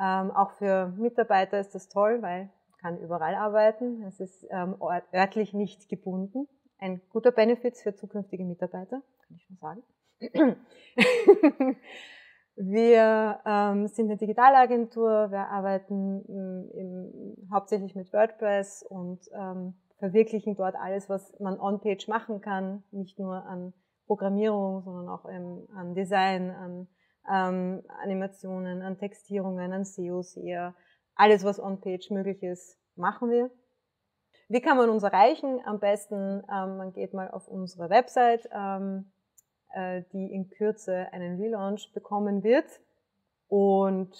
Ähm, 0.00 0.30
auch 0.30 0.52
für 0.52 0.88
Mitarbeiter 0.96 1.60
ist 1.60 1.74
das 1.74 1.88
toll, 1.88 2.22
weil 2.22 2.50
kann 2.82 2.98
überall 2.98 3.34
arbeiten. 3.36 4.02
Es 4.02 4.20
ist 4.20 4.46
ähm, 4.50 4.76
örtlich 5.14 5.54
nicht 5.54 5.88
gebunden. 5.88 6.48
Ein 6.78 7.00
guter 7.10 7.30
Benefit 7.30 7.78
für 7.78 7.94
zukünftige 7.94 8.44
Mitarbeiter, 8.44 9.00
kann 9.26 9.36
ich 9.36 9.44
schon 9.44 9.56
sagen. 9.56 9.82
wir 12.56 13.40
ähm, 13.46 13.86
sind 13.86 14.06
eine 14.06 14.16
Digitalagentur, 14.16 15.30
wir 15.30 15.48
arbeiten 15.48 16.24
ähm, 16.28 16.70
im, 16.74 17.50
hauptsächlich 17.52 17.94
mit 17.94 18.12
WordPress 18.12 18.82
und 18.82 19.20
ähm, 19.32 19.74
verwirklichen 19.98 20.56
dort 20.56 20.74
alles, 20.74 21.08
was 21.08 21.38
man 21.38 21.60
on-page 21.60 22.08
machen 22.08 22.40
kann, 22.40 22.82
nicht 22.90 23.18
nur 23.18 23.46
an 23.46 23.72
Programmierung, 24.06 24.82
sondern 24.82 25.08
auch 25.08 25.24
ähm, 25.28 25.68
an 25.76 25.94
Design, 25.94 26.50
an 26.50 26.88
ähm, 27.30 27.82
Animationen, 28.02 28.82
an 28.82 28.98
Textierungen, 28.98 29.72
an 29.72 29.84
SEO, 29.84 30.22
SEA, 30.22 30.74
alles, 31.14 31.44
was 31.44 31.60
on-page 31.60 32.10
möglich 32.10 32.42
ist, 32.42 32.78
machen 32.96 33.30
wir. 33.30 33.50
Wie 34.48 34.60
kann 34.60 34.76
man 34.76 34.90
uns 34.90 35.02
erreichen? 35.02 35.60
Am 35.64 35.78
besten, 35.78 36.42
ähm, 36.50 36.76
man 36.76 36.92
geht 36.92 37.14
mal 37.14 37.30
auf 37.30 37.48
unsere 37.48 37.88
Website, 37.90 38.48
ähm, 38.52 39.10
äh, 39.72 40.02
die 40.12 40.32
in 40.32 40.50
Kürze 40.50 41.08
einen 41.12 41.40
Relaunch 41.40 41.92
bekommen 41.92 42.42
wird. 42.42 42.66
Und 43.48 44.14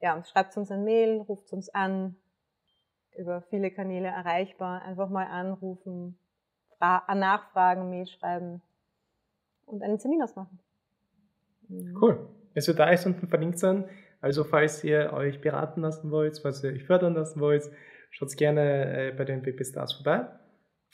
ja, 0.00 0.22
schreibt 0.24 0.56
uns 0.56 0.70
ein 0.70 0.84
Mail, 0.84 1.20
ruft 1.20 1.52
uns 1.52 1.68
an, 1.68 2.16
über 3.16 3.42
viele 3.42 3.70
Kanäle 3.70 4.08
erreichbar. 4.08 4.82
Einfach 4.82 5.08
mal 5.08 5.26
anrufen, 5.26 6.18
nachfragen, 6.80 7.90
Mail 7.90 8.06
schreiben 8.06 8.62
und 9.66 9.82
einen 9.82 9.98
Termin 9.98 10.22
ausmachen. 10.22 10.58
Cool. 12.00 12.28
Es 12.56 12.66
wird 12.68 12.80
alles 12.80 13.04
unten 13.04 13.28
verlinkt 13.28 13.58
sein. 13.58 13.84
Also 14.22 14.42
falls 14.42 14.82
ihr 14.82 15.12
euch 15.12 15.42
beraten 15.42 15.82
lassen 15.82 16.10
wollt, 16.10 16.38
falls 16.38 16.64
ihr 16.64 16.70
euch 16.70 16.84
fördern 16.84 17.12
lassen 17.12 17.38
wollt, 17.38 17.70
schaut 18.10 18.34
gerne 18.34 19.10
äh, 19.10 19.12
bei 19.12 19.26
den 19.26 19.44
WP 19.44 19.62
Stars 19.62 19.92
vorbei. 19.92 20.26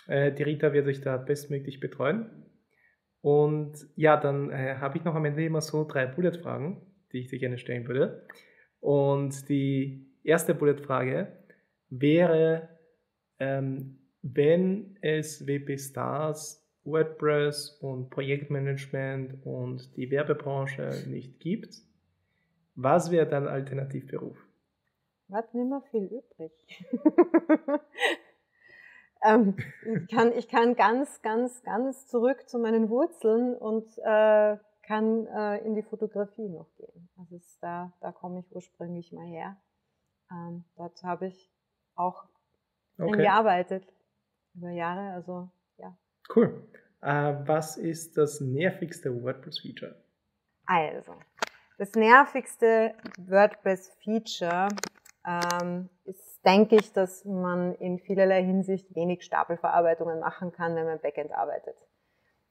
Äh, 0.09 0.33
die 0.33 0.43
Rita 0.43 0.73
wird 0.73 0.89
euch 0.89 1.01
da 1.01 1.17
bestmöglich 1.17 1.79
betreuen. 1.79 2.27
Und 3.21 3.75
ja, 3.95 4.17
dann 4.17 4.51
äh, 4.51 4.75
habe 4.81 4.99
ich 4.99 5.05
noch 5.05 5.15
am 5.15 5.25
Ende 5.25 5.45
immer 5.45 5.61
so 5.61 5.85
drei 5.85 6.07
Bullet-Fragen, 6.07 6.83
die 7.13 7.21
ich 7.21 7.29
dir 7.29 7.39
gerne 7.39 7.59
stellen 7.59 7.87
würde. 7.87 8.27
Und 8.81 9.49
die 9.49 10.11
erste 10.25 10.57
Bullet-Frage 10.57 11.29
wäre, 11.91 12.71
ähm, 13.39 14.01
wenn 14.23 14.99
es 15.01 15.47
WP 15.47 15.79
Stars, 15.79 16.62
WordPress 16.85 17.79
und 17.81 18.11
Projektmanagement 18.11 19.45
und 19.45 19.97
die 19.97 20.11
Werbebranche 20.11 21.05
nicht 21.07 21.39
gibt, 21.41 21.83
was 22.75 23.11
wäre 23.11 23.27
dein 23.27 23.47
Alternativberuf? 23.47 24.37
Bleibt 25.29 25.55
nicht 25.55 25.69
mehr 25.69 25.83
viel 25.91 26.05
übrig. 26.05 26.53
ähm, 29.25 29.57
ich, 29.85 30.09
kann, 30.09 30.33
ich 30.33 30.49
kann 30.49 30.75
ganz, 30.75 31.23
ganz, 31.23 31.63
ganz 31.63 32.07
zurück 32.07 32.49
zu 32.49 32.59
meinen 32.59 32.89
Wurzeln 32.91 33.55
und 33.57 33.87
äh, 33.99 34.57
kann 34.83 35.27
äh, 35.27 35.59
in 35.65 35.75
die 35.75 35.83
Fotografie 35.83 36.49
noch 36.49 36.75
gehen. 36.77 37.09
Also 37.17 37.39
da, 37.61 37.93
da 38.01 38.13
komme 38.13 38.41
ich 38.41 38.55
ursprünglich 38.55 39.13
mal 39.13 39.27
her. 39.27 39.57
Ähm, 40.31 40.65
dort 40.77 41.03
habe 41.03 41.29
ich 41.29 41.53
auch 41.95 42.25
okay. 42.99 43.23
gearbeitet 43.23 43.85
über 44.55 44.71
Jahre. 44.71 45.13
Also. 45.15 45.51
Cool. 46.35 46.63
Äh, 47.01 47.35
was 47.47 47.77
ist 47.77 48.17
das 48.17 48.41
nervigste 48.41 49.23
WordPress-Feature? 49.23 49.97
Also, 50.67 51.15
das 51.79 51.93
nervigste 51.95 52.95
WordPress-Feature 53.19 54.69
ähm, 55.27 55.89
ist, 56.05 56.45
denke 56.45 56.77
ich, 56.77 56.93
dass 56.93 57.25
man 57.25 57.75
in 57.75 57.99
vielerlei 57.99 58.43
Hinsicht 58.45 58.95
wenig 58.95 59.23
Stapelverarbeitungen 59.23 60.21
machen 60.21 60.53
kann, 60.53 60.75
wenn 60.77 60.87
man 60.87 61.01
Backend 61.01 61.33
arbeitet. 61.33 61.77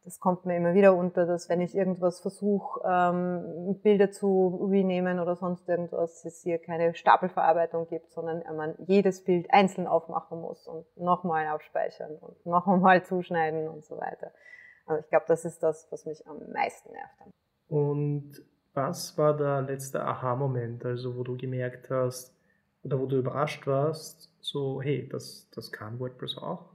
Das 0.04 0.20
kommt 0.20 0.46
mir 0.46 0.58
immer 0.58 0.74
wieder 0.74 0.96
unter, 0.96 1.28
dass 1.28 1.48
wenn 1.48 1.62
ich 1.62 1.76
irgendwas 1.76 2.22
versuche, 2.22 2.82
ähm, 2.84 3.80
Bilder 3.84 4.12
zu 4.12 4.68
renehmen 4.72 5.20
oder 5.20 5.36
sonst 5.36 5.70
irgendwas, 5.70 6.26
es 6.26 6.42
hier 6.42 6.58
keine 6.58 6.96
Stapelverarbeitung 6.96 7.88
gibt, 7.88 8.12
sondern 8.12 8.44
man 8.56 8.74
jedes 8.80 9.24
Bild 9.24 9.54
einzeln 9.54 9.86
aufmachen 9.86 10.42
muss 10.42 10.68
und 10.68 10.86
nochmal 10.98 11.46
abspeichern 11.48 12.16
und 12.20 12.46
noch 12.46 12.68
einmal 12.68 13.04
zuschneiden 13.04 13.68
und 13.68 13.86
so 13.86 13.98
weiter. 13.98 14.32
Also 14.88 15.04
ich 15.04 15.10
glaube, 15.10 15.26
das 15.28 15.46
ist 15.46 15.62
das, 15.62 15.88
was 15.92 16.06
mich 16.06 16.26
am 16.28 16.38
meisten 16.52 16.92
nervt. 16.92 17.14
Und 17.68 18.44
was 18.74 19.18
war 19.18 19.38
der 19.38 19.62
letzte 19.62 20.04
Aha-Moment, 20.04 20.84
also 20.86 21.16
wo 21.16 21.24
du 21.24 21.38
gemerkt 21.38 21.90
hast 21.90 22.34
oder 22.84 23.00
wo 23.00 23.06
du 23.06 23.18
überrascht 23.18 23.68
warst, 23.68 24.32
so 24.40 24.82
hey, 24.82 25.08
das, 25.08 25.48
das 25.54 25.72
kann 25.72 26.00
WordPress 26.00 26.38
auch? 26.38 26.71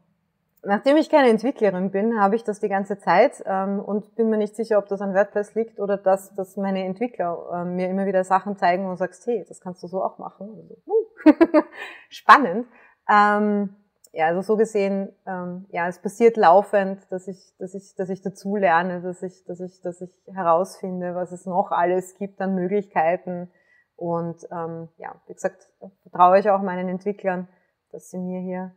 Nachdem 0.66 0.96
ich 0.96 1.08
keine 1.08 1.28
Entwicklerin 1.28 1.92
bin, 1.92 2.20
habe 2.20 2.34
ich 2.34 2.42
das 2.42 2.58
die 2.58 2.68
ganze 2.68 2.98
Zeit 2.98 3.40
ähm, 3.46 3.78
und 3.78 4.16
bin 4.16 4.28
mir 4.28 4.36
nicht 4.36 4.56
sicher, 4.56 4.78
ob 4.78 4.88
das 4.88 5.00
an 5.00 5.14
WordPress 5.14 5.54
liegt 5.54 5.78
oder 5.78 5.96
dass, 5.96 6.34
dass 6.34 6.56
meine 6.56 6.84
Entwickler 6.84 7.38
äh, 7.52 7.64
mir 7.64 7.88
immer 7.88 8.06
wieder 8.06 8.24
Sachen 8.24 8.56
zeigen 8.56 8.88
und 8.88 8.96
sagst, 8.96 9.24
hey, 9.26 9.44
das 9.46 9.60
kannst 9.60 9.82
du 9.84 9.86
so 9.86 10.02
auch 10.02 10.18
machen. 10.18 10.48
Also, 10.56 10.76
uh, 10.86 11.62
spannend. 12.08 12.66
Ähm, 13.08 13.76
ja, 14.12 14.26
also 14.26 14.40
so 14.40 14.56
gesehen, 14.56 15.14
ähm, 15.26 15.66
ja, 15.70 15.86
es 15.86 16.00
passiert 16.00 16.36
laufend, 16.36 17.00
dass 17.12 17.28
ich, 17.28 17.54
dass 17.58 17.74
ich, 17.74 17.94
dass 17.94 18.08
ich 18.08 18.22
dazu 18.22 18.56
lerne, 18.56 19.02
dass 19.02 19.22
ich, 19.22 19.44
dass 19.44 19.60
ich, 19.60 19.80
dass 19.82 20.00
ich 20.00 20.10
herausfinde, 20.32 21.14
was 21.14 21.30
es 21.30 21.46
noch 21.46 21.70
alles 21.70 22.16
gibt 22.16 22.40
an 22.40 22.56
Möglichkeiten. 22.56 23.52
Und 23.94 24.42
ähm, 24.50 24.88
ja, 24.96 25.14
wie 25.26 25.34
gesagt, 25.34 25.68
vertraue 26.02 26.40
ich 26.40 26.50
auch 26.50 26.62
meinen 26.62 26.88
Entwicklern, 26.88 27.46
dass 27.92 28.10
sie 28.10 28.18
mir 28.18 28.40
hier 28.40 28.74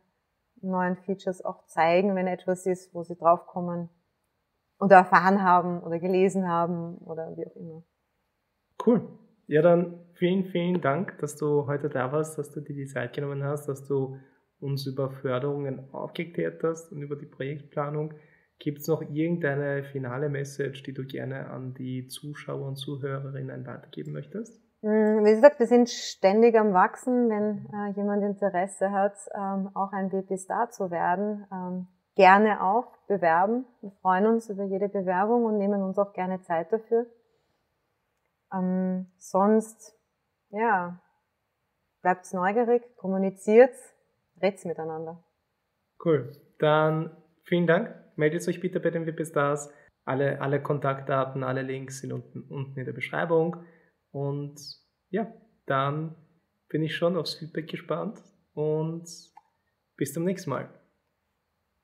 neuen 0.62 0.96
Features 0.96 1.44
auch 1.44 1.66
zeigen, 1.66 2.14
wenn 2.14 2.26
etwas 2.26 2.66
ist, 2.66 2.94
wo 2.94 3.02
sie 3.02 3.16
draufkommen 3.16 3.88
oder 4.78 4.96
erfahren 4.96 5.42
haben 5.42 5.80
oder 5.82 5.98
gelesen 5.98 6.48
haben 6.48 6.98
oder 6.98 7.36
wie 7.36 7.46
auch 7.46 7.56
immer. 7.56 7.82
Cool. 8.84 9.02
Ja, 9.46 9.62
dann 9.62 9.98
vielen, 10.14 10.44
vielen 10.44 10.80
Dank, 10.80 11.18
dass 11.18 11.36
du 11.36 11.66
heute 11.66 11.88
da 11.88 12.12
warst, 12.12 12.38
dass 12.38 12.50
du 12.50 12.60
dir 12.60 12.74
die 12.74 12.86
Zeit 12.86 13.12
genommen 13.14 13.42
hast, 13.42 13.66
dass 13.68 13.84
du 13.86 14.18
uns 14.60 14.86
über 14.86 15.10
Förderungen 15.10 15.92
aufgeklärt 15.92 16.62
hast 16.62 16.92
und 16.92 17.02
über 17.02 17.16
die 17.16 17.26
Projektplanung. 17.26 18.14
Gibt 18.58 18.80
es 18.80 18.88
noch 18.88 19.02
irgendeine 19.02 19.84
finale 19.84 20.28
Message, 20.28 20.82
die 20.82 20.92
du 20.92 21.04
gerne 21.04 21.48
an 21.48 21.74
die 21.74 22.06
Zuschauer 22.08 22.68
und 22.68 22.76
Zuhörerinnen 22.76 23.66
weitergeben 23.66 24.12
möchtest? 24.12 24.62
Hm, 24.82 25.24
wie 25.24 25.34
gesagt, 25.34 25.58
wir 25.58 25.66
sind 25.66 25.90
ständig 25.90 26.58
am 26.58 26.72
Wachsen. 26.72 27.28
Wenn 27.28 27.66
äh, 27.72 27.96
jemand 27.96 28.22
Interesse 28.22 28.90
hat, 28.90 29.14
ähm, 29.34 29.70
auch 29.74 29.92
ein 29.92 30.08
BP-Star 30.08 30.70
zu 30.70 30.90
werden, 30.90 31.46
ähm, 31.52 31.86
gerne 32.14 32.62
auch 32.62 32.96
bewerben. 33.06 33.66
Wir 33.82 33.90
freuen 34.00 34.26
uns 34.26 34.48
über 34.48 34.64
jede 34.64 34.88
Bewerbung 34.88 35.44
und 35.44 35.58
nehmen 35.58 35.82
uns 35.82 35.98
auch 35.98 36.12
gerne 36.12 36.40
Zeit 36.42 36.72
dafür. 36.72 37.06
Ähm, 38.52 39.06
sonst, 39.18 39.96
ja, 40.48 40.98
bleibt 42.02 42.32
neugierig, 42.32 42.82
kommuniziert, 42.96 43.74
redet 44.40 44.64
miteinander. 44.64 45.22
Cool. 46.02 46.32
Dann 46.58 47.16
vielen 47.44 47.66
Dank. 47.66 47.94
Meldet 48.16 48.46
euch 48.48 48.60
bitte 48.60 48.80
bei 48.80 48.90
den 48.90 49.06
WP 49.06 49.26
Stars. 49.26 49.70
Alle, 50.04 50.40
alle 50.40 50.62
Kontaktdaten, 50.62 51.44
alle 51.44 51.62
Links 51.62 52.00
sind 52.00 52.12
unten, 52.12 52.42
unten 52.48 52.78
in 52.78 52.86
der 52.86 52.92
Beschreibung. 52.92 53.64
Und 54.10 54.60
ja, 55.10 55.32
dann 55.66 56.14
bin 56.68 56.82
ich 56.82 56.94
schon 56.96 57.16
aufs 57.16 57.34
Feedback 57.34 57.68
gespannt 57.68 58.22
und 58.54 59.08
bis 59.96 60.12
zum 60.12 60.24
nächsten 60.24 60.50
Mal. 60.50 60.79